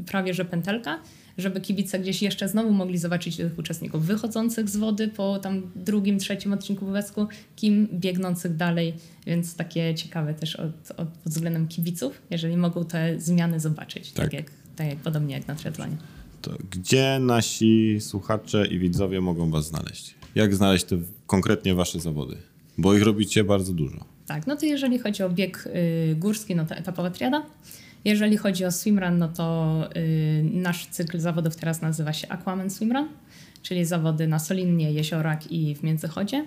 prawie 0.06 0.34
że 0.34 0.46
pętelka, 0.46 1.00
żeby 1.38 1.62
kibice 1.62 2.00
gdzieś 2.00 2.22
jeszcze 2.22 2.50
znowu 2.50 2.72
mogli 2.72 2.98
zobaczyć 2.98 3.38
tych 3.38 3.60
uczestników 3.60 4.06
wychodzących 4.06 4.70
z 4.70 4.78
wody 4.78 5.08
po 5.08 5.40
tam 5.40 5.62
drugim, 5.76 6.20
trzecim 6.20 6.54
odcinku 6.54 6.86
pływacku, 6.86 7.28
kim 7.56 7.88
biegnących 7.94 8.56
dalej, 8.56 8.94
więc 9.28 9.56
takie 9.56 9.96
ciekawe 9.96 10.34
też 10.34 10.56
od, 10.56 10.92
od, 10.98 11.08
pod 11.08 11.34
względem 11.34 11.68
kibiców, 11.68 12.22
jeżeli 12.30 12.58
mogą 12.58 12.86
te 12.86 13.20
zmiany 13.20 13.60
zobaczyć, 13.60 14.12
tak, 14.12 14.26
Tak. 14.26 14.34
jak, 14.34 14.52
tak 14.76 14.88
jak 14.88 14.98
podobnie 14.98 15.36
jak 15.36 15.48
na 15.48 15.56
triatlonie. 15.56 15.98
To 16.42 16.52
gdzie 16.72 17.20
nasi 17.22 17.98
słuchacze 18.02 18.68
i 18.68 18.80
widzowie 18.80 19.22
mogą 19.22 19.52
was 19.52 19.68
znaleźć? 19.68 20.16
Jak 20.36 20.56
znaleźć 20.56 20.86
te 20.86 20.98
konkretnie 21.28 21.76
wasze 21.76 22.00
zawody? 22.00 22.38
Bo 22.80 22.94
ich 22.94 23.04
robicie 23.04 23.44
bardzo 23.44 23.74
dużo. 23.74 24.06
Tak, 24.26 24.48
no 24.48 24.56
to 24.56 24.66
jeżeli 24.66 25.00
chodzi 25.00 25.24
o 25.24 25.30
bieg 25.30 25.68
y, 25.68 26.16
górski, 26.16 26.56
no 26.56 26.66
to 26.66 26.76
etapowa 26.76 27.10
triada. 27.10 27.44
Jeżeli 28.06 28.38
chodzi 28.38 28.66
o 28.66 28.72
swimrun, 28.72 29.18
no 29.18 29.28
to 29.28 29.76
y, 29.96 30.46
nasz 30.54 30.86
cykl 30.88 31.20
zawodów 31.20 31.56
teraz 31.56 31.82
nazywa 31.82 32.14
się 32.14 32.28
Aquaman 32.28 32.70
Swimrun, 32.70 33.08
czyli 33.62 33.86
zawody 33.86 34.28
na 34.28 34.40
Solinnie, 34.40 34.92
Jeziorak 34.92 35.52
i 35.52 35.76
w 35.76 35.84
Międzychodzie. 35.84 36.46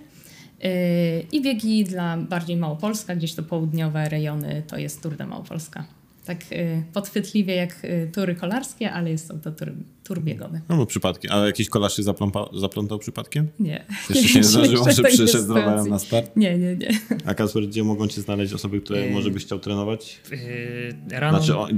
Y, 0.64 1.26
I 1.32 1.42
biegi 1.42 1.84
dla 1.84 2.16
bardziej 2.16 2.56
Małopolska, 2.56 3.16
gdzieś 3.16 3.34
to 3.34 3.42
południowe 3.42 4.08
rejony, 4.08 4.62
to 4.66 4.76
jest 4.76 5.02
Tour 5.02 5.16
de 5.16 5.26
Małopolska. 5.26 5.84
Tak 6.24 6.38
y, 6.52 6.82
podchwytliwie 6.92 7.54
jak 7.54 7.84
y, 7.84 8.10
tury 8.14 8.34
kolarskie, 8.34 8.92
ale 8.92 9.10
jest 9.10 9.28
to, 9.28 9.34
to 9.34 9.52
tur, 9.52 9.72
tur 10.04 10.20
biegowy. 10.20 10.60
No 10.68 10.76
bo 10.76 10.86
przypadkiem. 10.86 11.32
A 11.32 11.46
jakiś 11.46 11.68
kolarz 11.68 11.96
się 11.96 12.02
zapląpa, 12.02 12.48
zaplątał 12.58 12.98
przypadkiem? 12.98 13.48
Nie. 13.60 13.84
Jeszcze 14.10 14.28
się 14.28 14.38
nie 14.38 14.44
zdarzyło, 14.44 14.90
że 14.90 15.02
przyszedł 15.02 15.44
z 15.44 15.50
rowerem 15.50 15.88
na 15.88 15.98
start? 15.98 16.36
Nie, 16.36 16.58
nie, 16.58 16.76
nie. 16.76 16.88
A 17.26 17.34
Kasper, 17.34 17.66
gdzie 17.66 17.84
mogą 17.84 18.08
cię 18.08 18.20
znaleźć 18.20 18.52
osoby, 18.52 18.80
które 18.80 19.10
może 19.10 19.30
byś 19.30 19.44
chciał 19.44 19.58
trenować? 19.58 20.20
Yy, 20.30 21.18
rano, 21.18 21.38
Znaczy 21.38 21.58
o, 21.58 21.68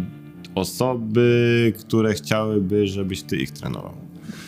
osoby, 0.55 1.73
które 1.79 2.15
chciałyby, 2.15 2.87
żebyś 2.87 3.23
ty 3.23 3.37
ich 3.37 3.51
trenował. 3.51 3.95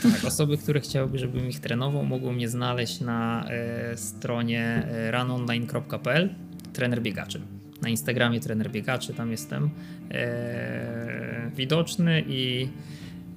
tak, 0.03 0.25
osoby, 0.25 0.59
które 0.59 0.81
chciałyby, 0.81 1.19
żebym 1.19 1.49
ich 1.49 1.61
trenował, 1.61 2.05
mogą 2.05 2.33
mnie 2.33 2.49
znaleźć 2.49 3.01
na 3.01 3.49
e, 3.51 3.97
stronie 3.97 4.89
runonline.pl 5.11 6.35
trener 6.73 7.03
biegaczy. 7.03 7.41
Na 7.83 7.89
Instagramie 7.89 8.41
trener 8.41 8.71
biegaczy, 8.71 9.15
tam 9.15 9.31
jestem 9.31 9.71
e, 10.11 11.51
widoczny 11.57 12.25
i 12.29 12.69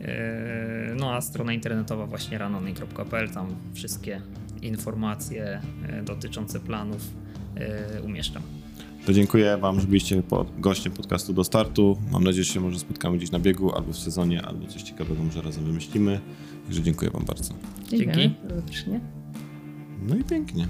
e, 0.02 0.96
no 1.00 1.14
a 1.14 1.22
strona 1.22 1.54
internetowa 1.54 2.06
właśnie 2.06 2.38
runonline.pl, 2.38 3.30
tam 3.30 3.56
wszystkie 3.74 4.22
informacje 4.62 5.62
e, 5.90 6.04
dotyczące 6.04 6.60
planów 6.60 7.02
e, 7.56 8.02
umieszczam. 8.02 8.44
To 9.06 9.14
dziękuję 9.14 9.58
wam, 9.58 9.82
że 9.82 9.88
byliście 9.88 10.24
pod, 10.24 10.60
gościem 10.60 10.94
podcastu 10.94 11.34
do 11.34 11.44
startu. 11.44 11.98
Mam 12.12 12.24
nadzieję, 12.24 12.44
że 12.44 12.54
się 12.54 12.60
może 12.60 12.80
spotkamy 12.80 13.18
gdzieś 13.18 13.32
na 13.32 13.40
biegu, 13.40 13.76
albo 13.76 13.94
w 13.94 13.98
sezonie, 13.98 14.42
albo 14.42 14.68
coś 14.68 14.82
ciekawego 14.82 15.24
może 15.24 15.42
razem 15.42 15.66
wymyślimy. 15.66 16.20
Także 16.66 16.82
dziękuję 16.82 17.12
wam 17.12 17.26
bardzo. 17.26 17.54
Dzięki. 17.90 18.32
Serdecznie. 18.48 19.00
No 20.08 20.16
i 20.16 20.24
pięknie. 20.24 20.68